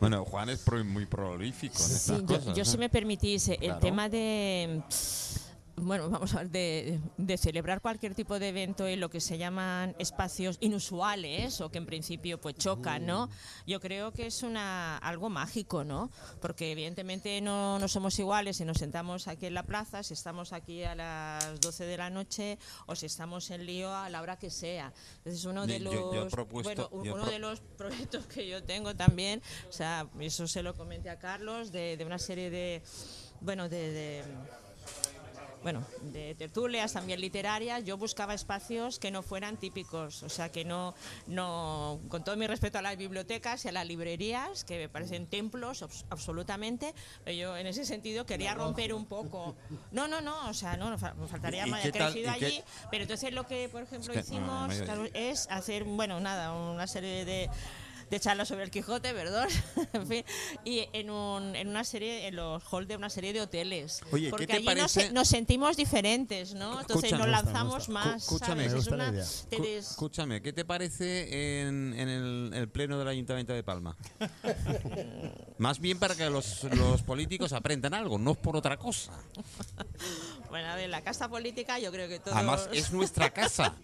Bueno, 0.00 0.24
Juan 0.24 0.48
es 0.50 0.58
pro- 0.60 0.84
muy 0.84 1.06
prolífico 1.06 1.76
en 1.78 1.88
Sí, 1.88 1.94
estas 1.94 2.20
yo, 2.20 2.26
cosas. 2.26 2.56
yo 2.56 2.62
¿eh? 2.62 2.64
si 2.66 2.78
me 2.78 2.88
permitís, 2.88 3.48
eh, 3.48 3.52
el 3.60 3.66
Claro. 3.68 3.80
tema 3.80 4.08
de... 4.08 4.82
Bueno, 5.76 6.08
vamos 6.08 6.32
a 6.34 6.38
ver, 6.38 6.50
de, 6.50 7.00
de 7.18 7.36
celebrar 7.36 7.80
cualquier 7.80 8.14
tipo 8.14 8.38
de 8.38 8.48
evento 8.50 8.86
en 8.86 9.00
lo 9.00 9.10
que 9.10 9.20
se 9.20 9.38
llaman 9.38 9.96
espacios 9.98 10.56
inusuales 10.60 11.60
o 11.60 11.68
que 11.70 11.78
en 11.78 11.86
principio 11.86 12.40
pues 12.40 12.54
chocan, 12.56 13.04
¿no? 13.06 13.28
Yo 13.66 13.80
creo 13.80 14.12
que 14.12 14.26
es 14.26 14.44
una 14.44 14.96
algo 14.98 15.30
mágico, 15.30 15.82
¿no? 15.82 16.10
Porque 16.40 16.70
evidentemente 16.70 17.40
no, 17.40 17.80
no 17.80 17.88
somos 17.88 18.16
iguales 18.20 18.58
si 18.58 18.64
nos 18.64 18.78
sentamos 18.78 19.26
aquí 19.26 19.46
en 19.46 19.54
la 19.54 19.64
plaza, 19.64 20.04
si 20.04 20.14
estamos 20.14 20.52
aquí 20.52 20.84
a 20.84 20.94
las 20.94 21.60
12 21.60 21.84
de 21.86 21.96
la 21.96 22.08
noche 22.08 22.56
o 22.86 22.94
si 22.94 23.06
estamos 23.06 23.50
en 23.50 23.66
lío 23.66 23.92
a 23.92 24.08
la 24.10 24.22
hora 24.22 24.38
que 24.38 24.50
sea. 24.50 24.92
Entonces 25.18 25.44
uno 25.44 25.66
de 25.66 25.80
los 25.80 25.92
yo 25.92 26.28
propuesto- 26.30 26.88
bueno, 26.88 26.88
uno 27.14 27.26
de 27.26 27.38
los 27.40 27.60
proyectos 27.76 28.26
que 28.26 28.48
yo 28.48 28.62
tengo 28.62 28.94
también, 28.94 29.42
o 29.68 29.72
sea, 29.72 30.06
eso 30.20 30.46
se 30.46 30.62
lo 30.62 30.74
comenté 30.74 31.10
a 31.10 31.18
Carlos, 31.18 31.72
de, 31.72 31.96
de 31.96 32.04
una 32.04 32.18
serie 32.20 32.48
de, 32.48 32.80
bueno, 33.40 33.68
de, 33.68 33.90
de- 33.90 34.24
bueno, 35.64 35.82
de 36.02 36.34
tertulias 36.34 36.92
también 36.92 37.20
literarias, 37.20 37.82
yo 37.84 37.96
buscaba 37.96 38.34
espacios 38.34 38.98
que 38.98 39.10
no 39.10 39.22
fueran 39.22 39.56
típicos, 39.56 40.22
o 40.22 40.28
sea, 40.28 40.52
que 40.52 40.62
no, 40.64 40.94
no, 41.26 42.00
con 42.08 42.22
todo 42.22 42.36
mi 42.36 42.46
respeto 42.46 42.78
a 42.78 42.82
las 42.82 42.96
bibliotecas 42.98 43.64
y 43.64 43.68
a 43.68 43.72
las 43.72 43.86
librerías, 43.86 44.62
que 44.62 44.76
me 44.78 44.88
parecen 44.90 45.26
templos 45.26 45.82
abs- 45.82 46.04
absolutamente, 46.10 46.94
pero 47.24 47.34
yo 47.36 47.56
en 47.56 47.66
ese 47.66 47.86
sentido 47.86 48.26
quería 48.26 48.54
romper 48.54 48.92
un 48.92 49.06
poco. 49.06 49.56
No, 49.90 50.06
no, 50.06 50.20
no, 50.20 50.50
o 50.50 50.54
sea, 50.54 50.76
no, 50.76 50.90
no 50.90 50.98
fa- 50.98 51.14
me 51.14 51.26
faltaría 51.28 51.66
¿Y 51.66 51.70
más, 51.70 51.80
crecido 51.90 52.30
allí, 52.30 52.62
pero 52.90 53.04
entonces 53.04 53.32
lo 53.32 53.46
que, 53.46 53.68
por 53.70 53.82
ejemplo, 53.82 54.12
hicimos 54.18 54.74
claro, 54.82 55.06
es 55.14 55.48
hacer, 55.50 55.84
bueno, 55.84 56.20
nada, 56.20 56.52
una 56.52 56.86
serie 56.86 57.24
de 57.24 57.48
de 58.10 58.20
charlas 58.20 58.48
sobre 58.48 58.64
el 58.64 58.70
Quijote, 58.70 59.12
perdón, 59.12 59.48
en 59.92 60.06
fin, 60.06 60.24
y 60.64 60.86
en, 60.92 61.10
un, 61.10 61.54
en 61.56 61.68
una 61.68 61.84
serie, 61.84 62.26
en 62.28 62.36
los 62.36 62.62
halls 62.72 62.88
de 62.88 62.96
una 62.96 63.10
serie 63.10 63.32
de 63.32 63.40
hoteles. 63.40 64.00
Oye, 64.12 64.26
¿qué 64.26 64.30
Porque 64.30 64.46
te 64.46 64.52
allí 64.54 64.66
nos, 64.66 64.94
parece- 64.94 65.12
nos 65.12 65.28
sentimos 65.28 65.76
diferentes, 65.76 66.54
¿no? 66.54 66.80
Entonces 66.80 67.12
Escucha, 67.12 67.18
nos 67.18 67.28
lanzamos 67.28 67.74
gusta. 67.86 67.92
más, 67.92 68.22
Escúchame. 68.22 68.66
Es 68.66 68.86
una- 68.86 69.12
des- 69.12 69.46
¿qué 70.42 70.52
te 70.52 70.64
parece 70.64 71.60
en, 71.62 71.94
en 71.98 72.08
el, 72.08 72.50
el 72.54 72.68
pleno 72.68 72.98
del 72.98 73.08
Ayuntamiento 73.08 73.52
de 73.52 73.62
Palma? 73.62 73.96
Más 75.58 75.78
bien 75.80 75.98
para 75.98 76.14
que 76.14 76.28
los, 76.30 76.64
los 76.64 77.02
políticos 77.02 77.52
aprendan 77.52 77.94
algo, 77.94 78.18
no 78.18 78.34
por 78.34 78.56
otra 78.56 78.76
cosa. 78.76 79.12
Bueno, 80.50 80.68
a 80.68 80.76
ver, 80.76 80.88
la 80.88 81.02
casa 81.02 81.28
política 81.28 81.80
yo 81.80 81.90
creo 81.90 82.08
que 82.08 82.20
todos... 82.20 82.36
Además, 82.36 82.68
es 82.72 82.92
nuestra 82.92 83.30
casa, 83.30 83.74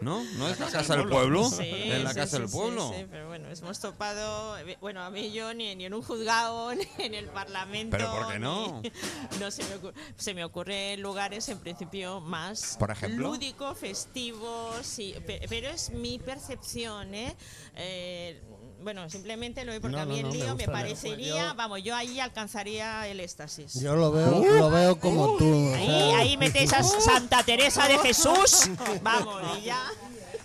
¿no? 0.00 0.22
¿No 0.38 0.48
es 0.48 0.60
la 0.60 0.70
casa 0.70 0.94
del 0.96 1.08
pueblo? 1.08 1.48
Sí, 1.50 1.64
es 1.64 2.04
la 2.04 2.14
casa 2.14 2.36
sí, 2.36 2.38
del 2.42 2.48
sí, 2.48 2.56
pueblo. 2.56 2.92
sí, 2.96 3.04
pero 3.10 3.26
bueno, 3.26 3.50
hemos 3.70 3.78
topado, 3.78 4.58
eh, 4.58 4.76
bueno, 4.80 5.00
a 5.00 5.10
mí 5.10 5.26
y 5.26 5.32
yo 5.32 5.54
ni, 5.54 5.76
ni 5.76 5.84
en 5.84 5.94
un 5.94 6.02
juzgado, 6.02 6.74
ni 6.74 6.88
en 6.98 7.14
el 7.14 7.26
Parlamento. 7.28 7.96
¿Pero 7.96 8.10
por 8.12 8.32
qué 8.32 8.38
no? 8.40 8.80
ni- 8.82 8.90
no 9.38 9.48
se 9.52 9.62
me, 9.64 9.74
ocurre, 9.76 9.94
se 10.16 10.34
me 10.34 10.44
ocurre 10.44 10.96
lugares 10.96 11.48
en 11.50 11.58
principio 11.60 12.20
más 12.20 12.74
¿Por 12.80 12.90
ejemplo? 12.90 13.28
lúdicos, 13.28 13.78
festivos, 13.78 14.84
sí, 14.84 15.14
pe- 15.24 15.46
pero 15.48 15.68
es 15.68 15.90
mi 15.90 16.18
percepción, 16.18 17.14
¿eh? 17.14 17.36
Eh, 17.76 18.42
bueno, 18.82 19.08
simplemente 19.08 19.64
lo 19.64 19.70
veo 19.70 19.80
porque 19.82 19.96
No, 19.96 20.02
a 20.02 20.06
mí 20.06 20.14
no, 20.14 20.16
el 20.16 20.22
no, 20.24 20.30
me 20.32 20.36
lío 20.38 20.56
me, 20.56 20.66
me 20.66 20.72
parecería, 20.72 21.34
gusta. 21.34 21.52
vamos, 21.54 21.82
yo 21.84 21.94
ahí 21.94 22.18
alcanzaría 22.18 23.06
el 23.06 23.20
éxtasis. 23.20 23.74
Yo 23.80 23.94
lo 23.94 24.10
veo, 24.10 24.42
lo 24.42 24.70
veo 24.70 24.98
como 24.98 25.36
tú. 25.36 25.44
o 25.70 25.74
Ahí, 25.76 25.86
sea, 25.86 26.18
ahí 26.18 26.36
metéis 26.36 26.72
a 26.72 26.82
Santa 26.82 27.44
Teresa 27.44 27.86
de 27.86 27.98
Jesús, 27.98 28.68
vamos, 29.02 29.42
y 29.58 29.66
ya. 29.66 29.80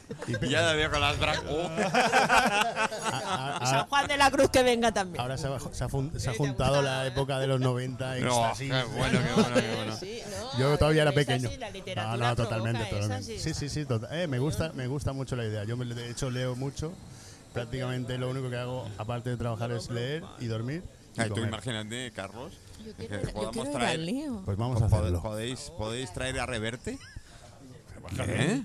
Ya 0.49 0.61
la 0.61 0.73
veo 0.73 0.91
con 0.91 1.01
las 1.01 1.17
bra- 1.19 1.41
Oh. 1.49 1.69
San 3.65 3.87
Juan 3.87 4.07
de 4.07 4.17
la 4.17 4.29
Cruz 4.31 4.49
que 4.49 4.63
venga 4.63 4.91
también. 4.91 5.21
Ahora 5.21 5.37
se 5.37 5.47
ha, 5.47 5.59
se 5.59 5.83
ha 5.83 5.89
fun- 5.89 6.11
se 6.19 6.29
ha 6.29 6.33
juntado 6.33 6.81
la 6.81 7.05
época 7.07 7.39
de 7.39 7.47
los 7.47 7.59
90, 7.59 8.05
No, 8.05 8.15
éxtasis. 8.15 8.71
qué 8.71 8.83
bueno, 8.83 9.19
qué 9.23 9.33
bueno, 9.41 9.55
qué 9.55 9.75
bueno. 9.75 9.97
Sí, 9.97 10.19
no, 10.29 10.59
Yo 10.59 10.77
todavía 10.77 11.01
era 11.03 11.11
pequeño. 11.11 11.49
la 11.95 12.03
No, 12.05 12.17
no, 12.17 12.35
totalmente, 12.35 12.85
totalmente. 12.85 13.39
Sí, 13.39 13.53
sí, 13.53 13.69
sí, 13.69 13.85
tota- 13.85 14.09
eh, 14.21 14.27
me 14.27 14.39
gusta, 14.39 14.71
me 14.73 14.87
gusta 14.87 15.13
mucho 15.13 15.35
la 15.35 15.45
idea. 15.45 15.63
Yo 15.63 15.75
de 15.77 16.09
hecho 16.09 16.29
leo 16.29 16.55
mucho. 16.55 16.93
Prácticamente 17.53 18.17
lo 18.17 18.29
único 18.29 18.49
que 18.49 18.57
hago, 18.57 18.85
aparte 18.97 19.29
de 19.29 19.37
trabajar, 19.37 19.71
es 19.71 19.89
leer 19.89 20.23
y 20.39 20.47
dormir. 20.47 20.83
y 21.17 21.21
Ay, 21.21 21.29
tú 21.29 21.39
imagínate, 21.39 22.11
Carlos, 22.11 22.51
que 22.97 23.07
quiero- 23.07 23.23
yo 23.27 23.31
podamos 23.33 23.71
traer. 23.71 24.01
Pues 24.43 24.57
vamos 24.57 24.81
a 24.81 24.85
hacerlo. 24.85 25.21
¿Podéis, 25.21 25.71
¿Podéis 25.77 26.11
traer 26.13 26.39
a 26.41 26.45
Reverte? 26.45 26.99
¿Qué? 28.25 28.61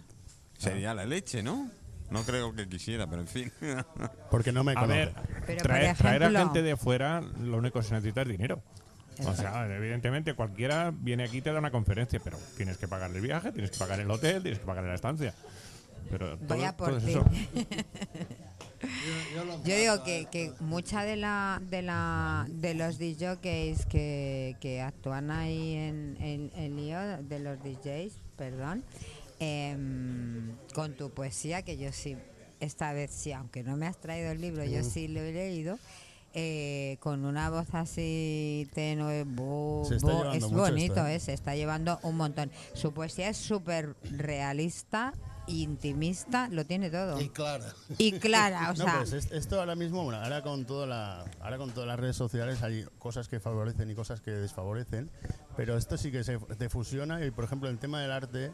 Sería 0.60 0.94
la 0.94 1.04
leche, 1.06 1.42
¿no? 1.42 1.70
No 2.10 2.22
creo 2.22 2.52
que 2.54 2.68
quisiera, 2.68 3.06
pero 3.08 3.22
en 3.22 3.28
fin. 3.28 3.52
Porque 4.30 4.52
no 4.52 4.64
me 4.64 4.72
A 4.72 4.74
conoce. 4.74 4.98
ver, 4.98 5.14
Pero, 5.46 5.62
traer, 5.62 6.24
a 6.24 6.30
gente 6.30 6.62
de 6.62 6.76
fuera, 6.76 7.20
lo 7.20 7.58
único 7.58 7.78
que 7.78 7.84
se 7.86 7.94
necesita 7.94 8.22
es 8.22 8.28
dinero. 8.28 8.62
O 9.26 9.34
sea, 9.34 9.66
evidentemente 9.74 10.34
cualquiera 10.34 10.92
viene 10.94 11.24
aquí 11.24 11.38
y 11.38 11.42
te 11.42 11.52
da 11.52 11.58
una 11.58 11.70
conferencia, 11.70 12.20
pero 12.22 12.38
tienes 12.56 12.78
que 12.78 12.88
pagar 12.88 13.10
el 13.10 13.20
viaje, 13.20 13.52
tienes 13.52 13.70
que 13.70 13.78
pagar 13.78 14.00
el 14.00 14.10
hotel, 14.10 14.42
tienes 14.42 14.60
que 14.60 14.66
pagar 14.66 14.84
la 14.84 14.94
estancia. 14.94 15.34
Pero 16.10 16.38
todo, 16.38 16.56
Voy 16.56 16.64
a 16.64 16.76
por 16.76 16.98
todo 16.98 17.06
eso. 17.06 17.24
Yo 19.64 19.76
digo 19.76 20.02
que, 20.04 20.26
que 20.30 20.52
mucha 20.60 21.04
de 21.04 21.16
la 21.16 21.60
de 21.68 21.82
la 21.82 22.46
de 22.48 22.72
los 22.74 22.98
DJs 22.98 23.84
que, 23.86 24.56
que 24.58 24.80
actúan 24.80 25.30
ahí 25.30 25.74
en 25.74 26.16
el 26.20 26.50
en 26.56 26.76
lío 26.76 26.98
de 27.22 27.38
los 27.40 27.58
DJs, 27.62 28.14
perdón, 28.36 28.82
em, 29.40 30.54
con 30.74 30.94
tu 30.94 31.10
poesía 31.10 31.62
que 31.62 31.76
yo 31.76 31.92
sí 31.92 32.16
esta 32.60 32.92
vez 32.92 33.10
sí, 33.10 33.32
aunque 33.32 33.62
no 33.64 33.76
me 33.76 33.86
has 33.86 33.98
traído 33.98 34.30
el 34.30 34.40
libro, 34.40 34.64
yo 34.64 34.80
Mm. 34.80 34.84
sí 34.84 35.08
lo 35.08 35.20
he 35.20 35.32
leído. 35.32 35.78
eh, 36.32 36.96
con 37.00 37.24
una 37.24 37.50
voz 37.50 37.66
así 37.72 38.68
tenue, 38.72 39.24
llevando 39.24 40.32
es 40.32 40.48
bonito, 40.48 40.94
esto, 40.94 41.06
¿eh? 41.08 41.14
eh, 41.16 41.18
se 41.18 41.32
está 41.32 41.56
llevando 41.56 41.98
un 42.04 42.16
montón. 42.16 42.52
Su 42.72 42.92
poesía 42.94 43.28
es 43.30 43.36
súper 43.36 43.96
realista, 44.12 45.12
intimista, 45.48 46.48
lo 46.48 46.64
tiene 46.64 46.88
todo. 46.88 47.20
Y 47.20 47.30
clara. 47.30 47.74
Y 47.98 48.12
clara, 48.20 48.70
o 48.70 48.74
No, 48.78 48.84
sea, 48.84 48.98
pues 48.98 49.12
es- 49.12 49.32
esto 49.32 49.58
ahora 49.58 49.74
mismo, 49.74 50.04
bueno, 50.04 50.20
ahora 50.22 50.40
con 50.42 50.66
toda 50.66 50.86
la, 50.86 51.24
ahora 51.40 51.58
con 51.58 51.72
todas 51.72 51.88
las 51.88 51.98
redes 51.98 52.14
sociales 52.14 52.62
hay 52.62 52.84
cosas 53.00 53.26
que 53.26 53.40
favorecen 53.40 53.90
y 53.90 53.96
cosas 53.96 54.20
que 54.20 54.30
desfavorecen, 54.30 55.10
pero 55.56 55.76
esto 55.76 55.96
sí 55.98 56.12
que 56.12 56.22
se 56.22 56.38
te 56.38 56.68
fusiona 56.68 57.24
y 57.26 57.32
por 57.32 57.42
ejemplo 57.42 57.68
el 57.68 57.78
tema 57.80 58.00
del 58.02 58.12
arte, 58.12 58.52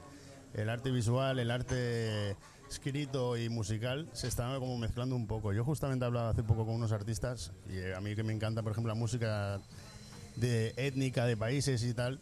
el 0.57 0.69
arte 0.71 0.91
visual, 0.91 1.39
el 1.39 1.51
arte 1.51 2.37
escrito 2.69 3.37
y 3.37 3.49
musical 3.49 4.09
se 4.13 4.27
están 4.27 4.59
como 4.59 4.77
mezclando 4.79 5.15
un 5.15 5.27
poco. 5.29 5.53
Yo 5.53 5.65
justamente 5.65 6.05
hablaba 6.05 6.31
hace 6.31 6.43
poco 6.43 6.67
con 6.67 6.75
unos 6.75 6.91
artistas 6.93 7.53
y 7.71 7.77
eh, 7.77 7.95
a 7.95 8.01
mí 8.01 8.15
que 8.17 8.23
me 8.25 8.33
encanta, 8.33 8.63
por 8.63 8.73
ejemplo, 8.73 8.93
la 8.93 8.99
música 8.99 9.61
de 10.37 10.75
étnica 10.77 11.25
de 11.27 11.37
países 11.37 11.83
y 11.85 11.95
tal. 11.95 12.19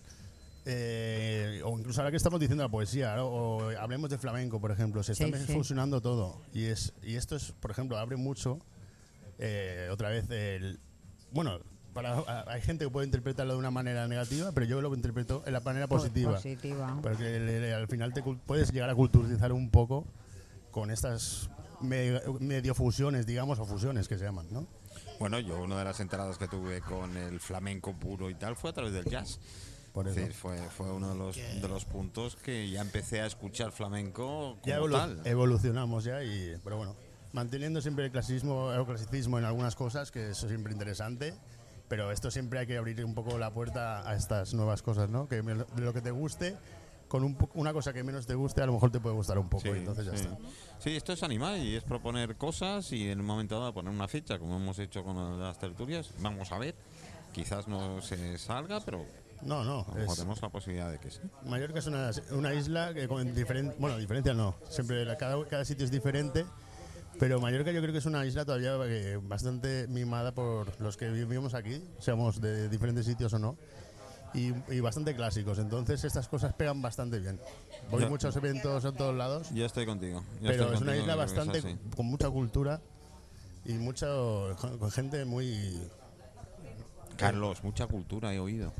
eh, 0.66 1.61
o 1.64 1.78
incluso 1.78 2.01
ahora 2.01 2.11
que 2.11 2.16
estamos 2.16 2.41
diciendo 2.41 2.62
la 2.64 2.70
poesía, 2.70 3.16
¿no? 3.16 3.26
o 3.26 3.68
hablemos 3.78 4.09
de 4.11 4.18
flamenco, 4.18 4.61
por 4.61 4.70
ejemplo, 4.70 5.03
se 5.03 5.12
está 5.12 5.26
Sí, 5.26 5.32
sí. 5.47 5.53
fusionando 5.53 6.01
todo. 6.01 6.41
Y, 6.55 6.64
es, 6.66 6.93
y 7.03 7.16
esto 7.16 7.37
es, 7.37 7.53
por 7.53 7.70
ejemplo, 7.70 7.99
abre 7.99 8.16
mucho, 8.16 8.59
eh, 9.39 9.89
otra 9.93 10.09
vez, 10.11 10.28
el. 10.30 10.78
Bueno, 11.32 11.59
para, 11.95 12.45
hay 12.49 12.61
gente 12.61 12.84
que 12.84 12.90
puede 12.90 13.07
interpretarlo 13.07 13.55
de 13.55 13.59
una 13.59 13.70
manera 13.70 14.07
negativa, 14.09 14.53
pero 14.53 14.66
yo 14.66 14.80
lo 14.82 14.95
interpreto 14.95 15.42
en 15.47 15.53
la 15.53 15.61
manera 15.61 15.86
po- 15.86 15.97
positiva. 15.97 16.34
positiva. 16.34 16.99
Porque 17.03 17.22
le- 17.38 17.61
le- 17.61 17.74
al 17.74 17.88
final 17.88 18.12
te 18.12 18.22
puedes 18.22 18.72
llegar 18.72 18.90
a 18.90 18.95
culturizar 18.95 19.53
un 19.53 19.70
poco 19.70 20.05
con 20.70 20.90
estas 20.90 21.49
me- 21.80 22.20
medio 22.40 22.74
fusiones, 22.74 23.26
digamos, 23.26 23.59
o 23.59 23.64
fusiones 23.64 24.09
que 24.09 24.18
se 24.18 24.24
llaman, 24.24 24.47
¿no? 24.51 24.66
Bueno, 25.18 25.38
yo 25.38 25.62
una 25.62 25.78
de 25.78 25.84
las 25.84 26.01
entradas 26.01 26.38
que 26.38 26.49
tuve 26.49 26.80
con 26.80 27.16
el 27.16 27.38
flamenco 27.40 27.95
puro 27.95 28.28
y 28.30 28.34
tal 28.34 28.57
fue 28.57 28.70
a 28.70 28.72
través 28.72 28.92
del 28.92 29.05
jazz. 29.05 29.38
Por 29.92 30.07
Es 30.09 30.12
eso. 30.12 30.20
decir, 30.22 30.34
fue, 30.34 30.59
fue 30.70 30.90
uno 30.90 31.11
de 31.11 31.14
los, 31.16 31.36
de 31.36 31.68
los 31.68 31.84
puntos 31.84 32.34
que 32.34 32.68
ya 32.68 32.80
empecé 32.80 33.20
a 33.20 33.26
escuchar 33.26 33.70
flamenco 33.70 34.59
Ya 34.64 34.78
como 34.78 34.88
evolu- 34.88 34.99
tal. 34.99 35.20
evolucionamos 35.24 36.03
ya 36.03 36.24
y 36.24 36.57
pero 36.64 36.78
bueno 36.78 36.97
manteniendo 37.32 37.80
siempre 37.80 38.05
el 38.07 38.11
clasismo 38.11 38.72
el 38.72 38.84
clasicismo 38.86 39.38
en 39.38 39.45
algunas 39.45 39.76
cosas 39.76 40.11
que 40.11 40.30
eso 40.30 40.47
es 40.47 40.51
siempre 40.51 40.72
interesante 40.72 41.34
pero 41.89 42.11
esto 42.11 42.30
siempre 42.30 42.59
hay 42.61 42.66
que 42.66 42.76
abrir 42.76 43.05
un 43.05 43.14
poco 43.14 43.39
la 43.39 43.53
puerta 43.53 44.09
a 44.09 44.14
estas 44.14 44.55
nuevas 44.55 44.82
cosas 44.82 45.11
no 45.11 45.28
que 45.28 45.43
lo 45.43 45.93
que 45.93 46.01
te 46.01 46.11
guste 46.11 46.57
con 47.09 47.22
un 47.22 47.37
una 47.55 47.72
cosa 47.72 47.93
que 47.93 48.03
menos 48.03 48.26
te 48.26 48.35
guste 48.35 48.62
a 48.62 48.66
lo 48.66 48.72
mejor 48.72 48.91
te 48.91 48.99
puede 49.01 49.14
gustar 49.14 49.39
un 49.39 49.49
poco 49.49 49.62
Sí, 49.64 49.68
y 49.68 49.78
entonces 49.78 50.07
ya 50.07 50.16
sí. 50.16 50.24
está 50.24 50.37
Sí, 50.78 50.97
esto 50.97 51.12
es 51.12 51.22
animar 51.22 51.59
y 51.59 51.76
es 51.76 51.85
proponer 51.85 52.37
cosas 52.37 52.91
y 52.93 53.09
en 53.09 53.20
un 53.20 53.26
momento 53.26 53.59
dado 53.59 53.72
poner 53.72 53.93
una 53.93 54.09
fecha, 54.09 54.39
como 54.39 54.57
hemos 54.57 54.78
hecho 54.78 55.03
con 55.03 55.41
las 55.41 55.59
tertulias. 55.59 56.11
Vamos 56.18 56.53
a 56.53 56.59
ver, 56.59 56.74
quizás 57.32 57.68
no 57.68 58.03
se 58.03 58.37
salga, 58.39 58.80
pero 58.80 59.07
no 59.43 59.64
no 59.64 59.87
es- 59.97 60.14
tenemos 60.16 60.43
la 60.43 60.49
posibilidad 60.51 60.91
de 60.91 60.99
que 60.99 61.11
sí. 61.11 61.20
Mallorca 61.47 61.78
es 61.78 61.87
una, 61.87 62.11
una 62.32 62.53
isla 62.55 62.93
que 62.93 63.07
con 63.09 63.35
diferente 63.35 63.76
bueno 63.78 63.97
diferencia 63.97 64.35
no 64.35 64.57
siempre 64.68 65.05
la- 65.07 65.16
cada, 65.16 65.43
cada 65.47 65.64
sitio 65.64 65.85
es 65.85 65.91
diferente 65.91 66.45
pero 67.19 67.41
Mallorca 67.41 67.71
yo 67.73 67.81
creo 67.81 67.93
que 67.93 67.99
es 67.99 68.07
una 68.07 68.25
isla 68.27 68.45
todavía 68.45 68.77
eh, 68.87 69.19
bastante 69.23 69.87
mimada 69.89 70.33
por 70.33 70.81
los 70.81 70.97
que 70.97 71.09
vivimos 71.11 71.55
aquí 71.55 71.83
seamos 71.99 72.41
de 72.41 72.69
diferentes 72.69 73.07
sitios 73.07 73.33
o 73.35 73.39
no 73.39 73.57
y, 74.35 74.53
y 74.73 74.81
bastante 74.81 75.15
clásicos 75.15 75.59
entonces 75.59 76.03
estas 76.05 76.27
cosas 76.29 76.53
pegan 76.55 76.83
bastante 76.83 77.19
bien 77.21 77.39
voy 77.91 78.03
a 78.03 78.07
Yo- 78.07 78.11
muchos 78.11 78.35
eventos 78.37 78.85
en 78.85 78.95
todos 78.97 79.15
lados 79.15 79.51
Ya 79.55 79.67
estoy 79.67 79.87
contigo. 79.87 80.23
pero 80.43 80.65
estoy 80.65 80.75
es 80.77 80.81
una 80.83 80.97
isla 80.97 81.12
yo 81.12 81.19
bastante 81.19 81.59
así. 81.59 81.77
con 81.97 82.07
mucha 82.07 82.29
cultura 82.31 82.81
y 83.65 83.75
mucha 83.75 84.09
con 84.59 84.91
gente 84.91 85.25
muy 85.25 85.81
Carlos, 87.17 87.62
mucha 87.62 87.87
cultura 87.87 88.35
he 88.35 88.41
oído. 88.41 88.73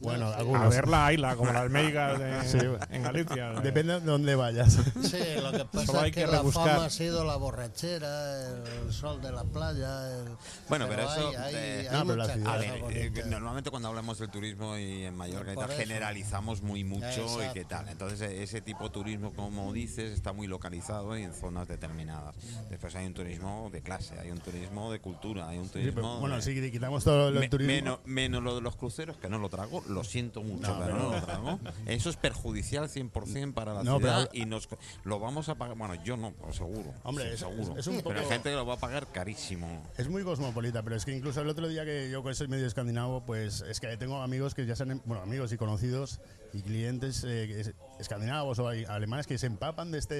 Bueno 0.00 0.26
A 0.26 0.36
algunos 0.36 0.68
ver 0.70 0.88
la 0.88 1.06
Aila, 1.06 1.36
como 1.36 1.52
la 1.52 1.60
almeiga 1.60 2.18
de, 2.18 2.42
Sí. 2.48 2.58
en 2.90 3.02
Galicia. 3.02 3.50
depende 3.62 3.94
de 3.94 4.00
dónde 4.00 4.34
vayas 4.34 4.72
Sí, 4.74 5.18
lo 5.40 5.50
que 5.52 5.58
Solo 5.58 5.70
pasa 5.72 6.02
hay 6.02 6.10
es 6.10 6.14
que, 6.16 6.24
que 6.24 6.26
la 6.26 6.42
fama 6.44 6.84
ha 6.86 6.90
sido 6.90 7.24
la 7.24 7.36
borrachera, 7.36 8.48
el 8.86 8.92
sol 8.92 9.20
de 9.22 9.32
la 9.32 9.44
playa. 9.44 10.10
el- 10.18 10.28
Bueno, 10.68 10.86
pero, 10.88 11.02
eso. 11.02 11.28
hay, 11.28 11.34
hay- 11.36 11.54
eh, 11.54 11.88
hay 11.90 11.98
No, 11.98 12.04
pero 12.04 12.16
la 12.16 12.24
muchas 12.24 12.36
ciudad- 12.36 12.54
A 12.54 12.58
cosas 12.80 12.88
ver, 12.94 13.18
eh, 13.18 13.24
normalmente 13.26 13.70
cuando 13.70 13.88
hablamos 13.88 14.18
del 14.18 14.30
turismo 14.30 14.76
y 14.76 15.04
en 15.04 15.16
Mallorca 15.16 15.52
y 15.54 15.72
generalizamos 15.76 16.62
muy 16.62 16.84
mucho 16.84 17.42
y 17.44 17.52
qué 17.52 17.64
tal. 17.64 17.88
Entonces, 17.88 18.20
eh, 18.22 18.42
ese 18.42 18.60
tipo 18.60 18.84
de 18.84 18.90
turismo, 18.90 19.32
como 19.34 19.72
dices, 19.72 20.12
está 20.12 20.32
muy 20.32 20.46
localizado 20.46 21.16
y 21.16 21.22
en 21.22 21.32
zonas 21.34 21.68
determinadas. 21.68 22.34
Después 22.68 22.94
hay 22.96 23.06
un 23.06 23.14
turismo 23.14 23.68
de 23.72 23.80
clase, 23.82 24.18
hay 24.18 24.30
un 24.30 24.38
turismo 24.40 24.90
de 24.92 25.00
cultura, 25.00 25.48
hay 25.48 25.58
un 25.58 25.66
Sí, 25.66 25.72
turismo. 25.72 25.94
pero, 25.94 26.18
bueno 26.20 26.36
de- 26.36 26.42
si 26.42 26.70
quitamos 26.70 27.04
todo 27.04 27.30
lo 27.30 27.40
Me- 27.40 27.48
turismo 27.48 27.72
menos, 27.72 27.98
menos 28.04 28.42
lo 28.42 28.54
de 28.56 28.60
los 28.60 28.76
cruceros, 28.76 29.16
que 29.16 29.28
no 29.28 29.38
lo 29.38 29.48
trago, 29.48 29.82
lo 29.88 30.02
siento 30.04 30.42
mucho, 30.42 30.74
pero 30.78 30.96
no 30.96 31.22
trago. 31.22 31.58
Eso 31.86 32.10
es 32.10 32.16
perjudicial 32.16 32.88
100% 32.88 33.52
para 33.54 33.74
la 33.74 33.82
No, 33.82 33.98
ciudad 33.98 34.28
y 34.32 34.44
nos 34.46 34.68
lo 35.04 35.18
vamos 35.20 35.48
a 35.48 35.54
pagar. 35.56 35.76
Bueno, 35.76 35.94
yo 36.04 36.16
no, 36.16 36.32
seguro. 36.52 36.92
Hombre, 37.02 37.24
sí, 37.26 37.30
es- 37.34 37.40
seguro. 37.40 37.76
es 37.78 37.86
un 37.86 37.96
Pero 37.98 38.10
hay 38.10 38.16
poco- 38.22 38.28
gente 38.30 38.50
que 38.50 38.56
lo 38.56 38.66
va 38.66 38.74
a 38.74 38.78
pagar 38.78 39.06
carísimo. 39.12 39.82
Es 39.96 40.08
muy 40.08 40.22
cosmopolita, 40.24 40.82
pero 40.82 40.96
es 40.96 41.04
que 41.04 41.16
incluso 41.16 41.40
el 41.40 41.48
otro 41.48 41.68
día 41.68 41.84
que 41.84 42.08
yo 42.10 42.22
con 42.22 42.32
ese 42.32 42.48
medio 42.48 42.66
escandinavo, 42.66 43.22
pues 43.26 43.60
es 43.62 43.80
que 43.80 43.96
tengo 43.96 44.22
amigos 44.22 44.54
que 44.54 44.66
ya 44.66 44.74
se 44.76 44.84
han, 44.84 45.02
bueno, 45.04 45.22
amigos 45.22 45.52
y 45.52 45.56
conocidos 45.56 46.20
y 46.52 46.62
clientes 46.62 47.24
eh, 47.26 47.74
escandinavos 47.98 48.58
o 48.58 48.68
alemanes 48.68 49.26
que 49.26 49.36
se 49.38 49.46
empapan 49.46 49.90
de 49.90 49.98
este, 49.98 50.14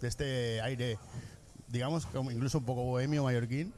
de 0.00 0.08
este 0.08 0.60
aire, 0.60 0.98
digamos, 1.68 2.06
como 2.06 2.30
incluso 2.30 2.58
un 2.58 2.64
poco 2.64 2.82
bohemio 2.84 3.24
mallorquín 3.24 3.72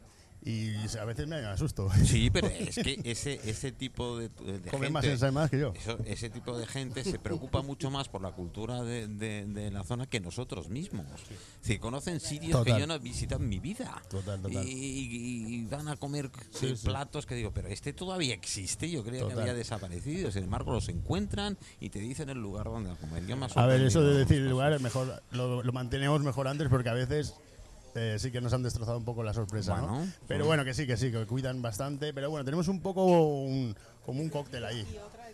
y 0.50 0.74
a 0.98 1.04
veces 1.04 1.26
me 1.26 1.36
asusto. 1.36 1.90
Sí, 2.04 2.30
pero 2.30 2.46
es 2.58 2.76
que 2.76 3.00
ese, 3.04 3.38
ese 3.44 3.70
tipo 3.72 4.16
de, 4.18 4.28
de 4.30 4.70
gente, 4.70 4.90
más 4.90 5.04
ensaimadas 5.04 5.50
que 5.50 5.58
yo. 5.60 5.72
eso- 5.76 5.98
ese 6.06 6.30
tipo 6.30 6.56
de 6.56 6.66
gente 6.66 7.04
se 7.04 7.18
preocupa 7.18 7.60
mucho 7.62 7.90
más 7.90 8.08
por 8.08 8.22
la 8.22 8.32
cultura 8.32 8.82
de, 8.82 9.06
de- 9.08 9.44
de 9.46 9.70
la 9.70 9.84
zona 9.84 10.06
que 10.06 10.20
nosotros 10.20 10.68
mismos. 10.70 11.06
Si 11.60 11.78
conocen 11.78 12.20
sitios 12.20 12.52
Total. 12.52 12.74
que 12.74 12.80
yo 12.80 12.86
no 12.86 12.94
he 12.94 12.98
visitado 12.98 13.42
en 13.42 13.48
mi 13.48 13.58
vida. 13.58 14.02
Total, 14.08 14.40
total. 14.40 14.66
Y, 14.66 14.70
y- 14.70 15.54
y 15.56 15.64
van 15.66 15.88
a 15.88 15.96
comer 15.96 16.30
Sí, 16.50 16.74
sí. 16.76 16.86
platos 16.86 17.26
que 17.26 17.34
digo, 17.34 17.52
pero 17.52 17.68
este 17.68 17.92
todavía 17.92 18.34
existe. 18.34 18.88
Yo 18.90 19.04
creía 19.04 19.26
que 19.26 19.34
había 19.34 19.54
desaparecido. 19.54 20.30
Sin 20.30 20.44
embargo, 20.44 20.72
los 20.72 20.88
encuentran 20.88 21.58
y 21.80 21.90
te 21.90 21.98
dicen 21.98 22.30
el 22.30 22.38
lugar 22.38 22.64
donde 22.66 22.94
comer. 22.96 23.26
Yo 23.26 23.36
me 23.36 23.46
A 23.54 23.66
ver, 23.66 23.82
eso 23.82 24.02
de 24.02 24.16
decir 24.18 24.38
el 24.38 24.48
lugar, 24.48 24.80
mejor 24.80 25.22
lo, 25.32 25.62
lo 25.62 25.72
mantenemos 25.72 26.22
mejor 26.22 26.48
antes 26.48 26.68
porque 26.68 26.88
a 26.88 26.94
veces 26.94 27.34
eh, 27.94 28.16
sí 28.18 28.30
que 28.30 28.40
nos 28.40 28.52
han 28.52 28.62
destrozado 28.62 28.98
un 28.98 29.04
poco 29.04 29.22
la 29.22 29.32
sorpresa, 29.32 29.80
¿no? 29.80 30.06
Pero 30.26 30.46
bueno, 30.46 30.64
que 30.64 30.74
sí, 30.74 30.86
que 30.86 30.96
sí, 30.96 31.10
que 31.10 31.26
cuidan 31.26 31.62
bastante. 31.62 32.12
Pero 32.12 32.30
bueno, 32.30 32.44
tenemos 32.44 32.68
un 32.68 32.80
poco 32.80 33.04
un, 33.04 33.74
como 34.04 34.20
un 34.20 34.28
cóctel 34.28 34.64
ahí. 34.64 34.86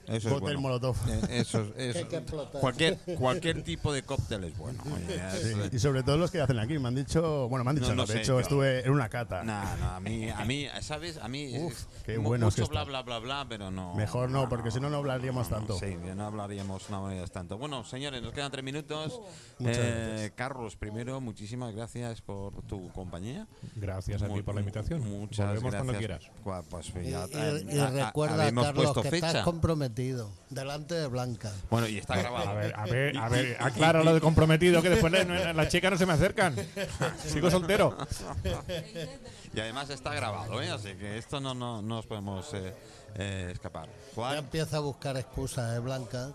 Eso 0.06 0.16
es 0.16 0.24
Cóctel 0.24 0.40
bueno. 0.56 0.60
Molotov. 0.60 0.96
Eh, 1.08 1.40
Eso, 1.40 1.62
es- 1.76 1.96
eso. 1.96 2.08
que 2.08 2.16
explotar. 2.16 2.60
cualquier, 2.60 2.98
cualquier 3.18 3.62
tipo 3.62 3.92
de 3.92 4.02
cóctel 4.02 4.44
es 4.44 4.56
bueno. 4.58 4.82
oye, 4.84 5.20
Sí, 5.40 5.76
y 5.76 5.78
sobre 5.78 6.02
todo 6.02 6.16
los 6.18 6.30
que 6.30 6.40
hacen 6.40 6.58
aquí. 6.58 6.78
Me 6.78 6.88
han 6.88 6.94
dicho, 6.94 7.48
bueno, 7.48 7.64
me 7.64 7.70
han 7.70 7.76
dicho, 7.76 7.88
No, 7.88 7.94
no, 7.94 8.02
no 8.02 8.06
de 8.06 8.12
sé, 8.14 8.18
hecho 8.20 8.34
yo- 8.34 8.40
estuve 8.40 8.84
en 8.84 8.90
una 8.92 9.08
cata. 9.08 9.42
No, 9.44 9.62
no, 9.76 9.90
a 9.90 10.00
mí, 10.00 10.28
a 10.28 10.44
mí, 10.44 10.66
¿sabes? 10.82 11.18
A 11.18 11.28
mí 11.28 11.58
Uf, 11.58 11.72
es 11.72 11.88
qué 12.04 12.18
mu- 12.18 12.28
buenos 12.28 12.54
que 12.54 12.60
mucho 12.62 12.70
bla, 12.72 12.84
bla, 12.84 13.02
bla, 13.02 13.18
bla, 13.18 13.46
pero 13.48 13.70
no. 13.70 13.94
Mejor 13.94 14.28
no, 14.30 14.48
porque 14.48 14.70
si 14.70 14.80
no, 14.80 14.90
no 14.90 14.98
hablaríamos 14.98 15.48
tanto. 15.48 15.78
Sí, 15.78 15.96
no 16.14 16.26
hablaríamos 16.26 16.90
no 16.90 16.96
hablaríamos 16.98 17.30
tanto. 17.32 17.56
Bueno, 17.58 17.84
señores, 17.84 18.22
nos 18.22 18.32
quedan 18.32 18.50
tres 18.50 18.64
minutos. 18.64 19.20
Eh. 19.60 20.30
Carlos, 20.34 20.76
primero, 20.76 21.20
muchísimas 21.20 21.74
gracias 21.74 22.20
por 22.20 22.62
tu 22.62 22.88
compañía. 22.92 23.46
Gracias 23.76 24.22
a 24.22 24.28
ti 24.28 24.42
por 24.42 24.54
la 24.54 24.60
invitación. 24.60 25.00
Muchas 25.08 25.46
Volvemos 25.46 25.72
gracias. 25.72 25.82
cuando 25.82 25.98
quieras. 25.98 26.30
Pues 26.70 26.92
Y, 27.06 27.10
ya, 27.10 27.26
y- 27.26 27.74
y 27.74 27.78
a- 27.78 27.86
a- 27.86 28.06
recuerda, 28.06 28.34
habíamos 28.42 28.64
Carlos, 28.64 28.92
que 28.94 29.10
fecha. 29.10 29.26
estás 29.28 29.44
comprometido 29.44 29.93
delante 29.94 30.94
de 30.94 31.06
Blanca. 31.06 31.52
Bueno, 31.70 31.86
y 31.86 31.98
está 31.98 32.16
grabado. 32.16 32.50
A 32.50 32.54
ver, 32.54 32.74
a 32.76 32.84
ver, 32.86 33.16
a 33.16 33.28
ver, 33.28 33.56
aclara 33.60 34.02
lo 34.02 34.14
de 34.14 34.20
comprometido, 34.20 34.82
que 34.82 34.90
después 34.90 35.12
las 35.12 35.68
chicas 35.68 35.92
no 35.92 35.98
se 35.98 36.06
me 36.06 36.12
acercan. 36.12 36.54
Sigo 37.26 37.50
soltero. 37.50 37.96
Y 39.54 39.60
además 39.60 39.90
está 39.90 40.14
grabado, 40.14 40.60
¿eh? 40.60 40.70
Así 40.70 40.94
que 40.94 41.18
esto 41.18 41.40
no, 41.40 41.54
no, 41.54 41.80
no 41.80 41.96
nos 41.96 42.06
podemos 42.06 42.52
eh, 42.54 42.74
eh, 43.16 43.50
escapar. 43.52 43.86
Ya 43.86 44.14
Juan, 44.14 44.38
empieza 44.38 44.78
a 44.78 44.80
buscar 44.80 45.16
excusas, 45.16 45.76
¿eh, 45.76 45.78
Blanca? 45.78 46.32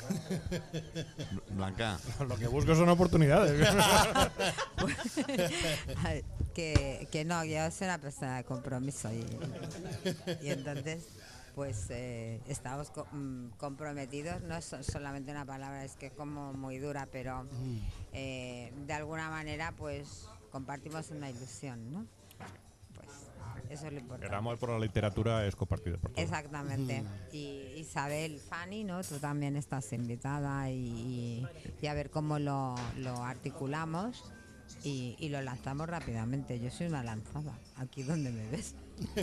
Blanca. 1.50 1.98
Lo 2.26 2.36
que 2.36 2.48
busco 2.48 2.74
son 2.74 2.88
oportunidades. 2.88 3.68
Que, 6.54 7.06
que 7.12 7.24
no, 7.24 7.44
yo 7.44 7.70
soy 7.70 7.86
una 7.86 7.98
persona 7.98 8.38
de 8.38 8.44
compromiso 8.44 9.10
y, 9.12 9.24
y 10.42 10.50
entonces 10.50 11.04
pues 11.54 11.86
eh, 11.90 12.40
estamos 12.46 12.90
co- 12.90 13.06
mm, 13.12 13.48
comprometidos, 13.58 14.42
no 14.42 14.56
es 14.56 14.64
so- 14.64 14.82
solamente 14.82 15.30
una 15.30 15.44
palabra, 15.44 15.84
es 15.84 15.96
que 15.96 16.06
es 16.06 16.12
como 16.12 16.52
muy 16.52 16.78
dura, 16.78 17.06
pero 17.10 17.46
eh, 18.12 18.72
de 18.86 18.92
alguna 18.92 19.28
manera 19.30 19.72
pues 19.76 20.26
compartimos 20.50 21.10
una 21.10 21.28
ilusión, 21.30 21.92
¿no? 21.92 22.06
Pues 22.94 23.08
eso 23.68 23.86
es 23.86 23.92
lo 23.92 23.98
importante. 24.00 24.26
El 24.28 24.34
amor 24.34 24.58
por 24.58 24.70
la 24.70 24.78
literatura 24.78 25.46
es 25.46 25.54
compartido 25.56 25.98
por 25.98 26.10
todos. 26.12 26.22
Exactamente. 26.24 27.04
Y 27.32 27.74
Isabel, 27.76 28.40
Fanny, 28.40 28.84
¿no? 28.84 29.02
Tú 29.02 29.18
también 29.18 29.56
estás 29.56 29.92
invitada 29.92 30.70
y, 30.70 31.46
y 31.80 31.86
a 31.86 31.94
ver 31.94 32.10
cómo 32.10 32.38
lo, 32.38 32.74
lo 32.98 33.22
articulamos 33.22 34.32
y, 34.84 35.16
y 35.18 35.28
lo 35.28 35.40
lanzamos 35.42 35.88
rápidamente. 35.88 36.58
Yo 36.60 36.70
soy 36.70 36.86
una 36.88 37.02
lanzada, 37.02 37.58
aquí 37.76 38.02
donde 38.02 38.30
me 38.30 38.48
ves. 38.50 38.74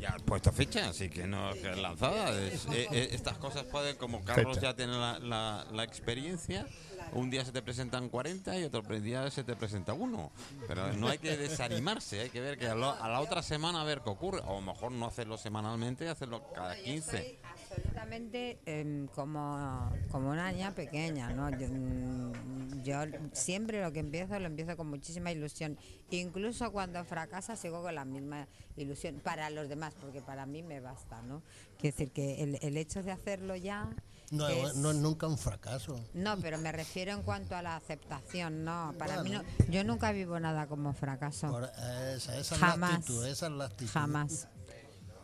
Ya 0.00 0.08
has 0.10 0.22
puesto 0.22 0.50
fecha, 0.52 0.88
así 0.88 1.08
que 1.08 1.26
no 1.26 1.52
que 1.52 1.70
es 1.70 1.78
lanzada. 1.78 2.30
Es- 2.42 2.66
eh, 2.66 2.88
eh, 2.90 3.08
estas 3.12 3.38
cosas 3.38 3.62
pueden, 3.64 3.96
como 3.96 4.24
Carlos 4.24 4.60
ya 4.60 4.74
tiene 4.74 4.92
la, 4.92 5.18
la- 5.20 5.66
la 5.72 5.84
experiencia, 5.84 6.66
un 7.12 7.30
día 7.30 7.44
se 7.44 7.52
te 7.52 7.62
presentan 7.62 8.08
40 8.08 8.58
y 8.58 8.64
otro 8.64 8.82
día 9.00 9.30
se 9.30 9.44
te 9.44 9.54
presenta 9.54 9.92
uno. 9.92 10.32
Pero 10.66 10.92
no 10.94 11.08
hay 11.08 11.18
que 11.18 11.36
desanimarse, 11.36 12.20
hay 12.22 12.30
que 12.30 12.40
ver 12.40 12.58
que 12.58 12.66
a, 12.66 12.74
lo- 12.74 12.90
a 13.00 13.08
la 13.08 13.20
otra 13.20 13.42
semana 13.42 13.82
a 13.82 13.84
ver 13.84 14.00
qué 14.02 14.10
ocurre. 14.10 14.40
O 14.40 14.52
a 14.58 14.60
lo 14.60 14.62
mejor 14.62 14.90
no 14.90 15.06
hacerlo 15.06 15.38
semanalmente, 15.38 16.08
hacerlo 16.08 16.42
cada 16.52 16.74
15. 16.76 17.38
Absolutamente 17.76 18.58
em, 18.66 19.06
como, 19.08 19.90
como 20.10 20.30
una 20.30 20.50
niña 20.52 20.72
pequeña, 20.72 21.32
¿no? 21.32 21.50
Yo, 21.50 21.66
mm, 21.68 22.82
yo 22.82 22.98
siempre 23.32 23.82
lo 23.82 23.92
que 23.92 24.00
empiezo 24.00 24.38
lo 24.38 24.46
empiezo 24.46 24.76
con 24.76 24.88
muchísima 24.88 25.32
ilusión. 25.32 25.78
Incluso 26.10 26.70
cuando 26.72 27.04
fracasa 27.04 27.56
sigo 27.56 27.82
con 27.82 27.94
la 27.94 28.04
misma 28.04 28.46
ilusión 28.76 29.20
para 29.22 29.50
los 29.50 29.68
demás, 29.68 29.94
porque 30.00 30.20
para 30.20 30.46
mí 30.46 30.62
me 30.62 30.80
basta, 30.80 31.20
¿no? 31.22 31.42
Quiero 31.78 31.96
decir 31.96 32.12
que 32.12 32.42
el, 32.42 32.58
el 32.62 32.76
hecho 32.76 33.02
de 33.02 33.12
hacerlo 33.12 33.56
ya... 33.56 33.90
No, 34.30 34.48
es- 34.48 34.74
no 34.76 34.90
es 34.90 34.96
nunca 34.96 35.26
un 35.26 35.36
fracaso. 35.38 36.00
No, 36.14 36.38
pero 36.38 36.58
me 36.58 36.72
refiero 36.72 37.12
en 37.12 37.22
cuanto 37.22 37.54
a 37.56 37.62
la 37.62 37.76
aceptación, 37.76 38.64
no. 38.64 38.94
Para 38.98 39.22
mí 39.22 39.30
no, 39.30 39.42
yo 39.70 39.84
nunca 39.84 40.12
vivo 40.12 40.40
nada 40.40 40.66
como 40.66 40.92
fracaso. 40.94 41.48
Por- 41.50 41.64
esa, 41.64 42.36
esa 42.38 42.38
es 42.40 42.50
la 42.50 42.56
Jamás. 42.68 42.94
actitud, 42.94 43.26
esa 43.26 43.46
es 43.46 43.52
la 43.52 43.64
actitud. 43.66 43.92
Jamás. 43.92 44.48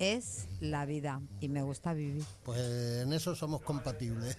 Es 0.00 0.48
la 0.60 0.86
vida 0.86 1.20
y 1.40 1.48
me 1.48 1.62
gusta 1.62 1.92
vivir. 1.92 2.24
Pues 2.42 2.58
en 3.02 3.12
eso 3.12 3.36
somos 3.36 3.60
compatibles. 3.60 4.36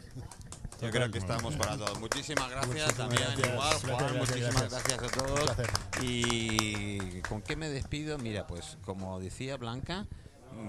Yo 0.82 0.90
creo 0.90 1.12
que 1.12 1.20
estamos 1.20 1.56
para 1.56 1.78
todos. 1.78 2.00
Muchísimas 2.00 2.50
gracias 2.50 2.68
Muchísimas 2.68 2.98
también, 2.98 3.22
gracias. 3.22 3.48
igual, 3.54 3.70
Gracias, 3.70 3.82
Juan, 3.84 3.98
gracias, 4.00 4.30
muchísimas 4.30 4.72
gracias. 4.72 4.98
gracias, 4.98 5.14
a 5.14 5.24
todos. 5.24 6.04
Y 6.04 7.22
con 7.22 7.42
qué 7.44 7.56
me 7.56 7.70
despido, 7.70 8.18
mira, 8.18 8.48
pues 8.48 8.80
como 8.84 9.20
decía 9.20 9.58
Blanca, 9.58 10.08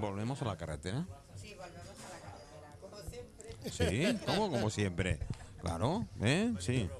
volvemos 0.01 0.43
a 0.43 0.45
la 0.45 0.57
carretera. 0.59 1.07
Sí, 1.36 1.55
volvemos 1.55 1.97
a 1.99 2.09
la 2.11 2.20
carretera, 2.20 2.76
como 2.82 2.99
siempre. 3.09 3.70
Sí, 3.70 4.18
¿cómo? 4.26 4.51
Como 4.51 4.68
siempre. 4.68 5.18
Claro, 5.62 6.07
¿eh? 6.20 6.53
Sí. 6.61 6.90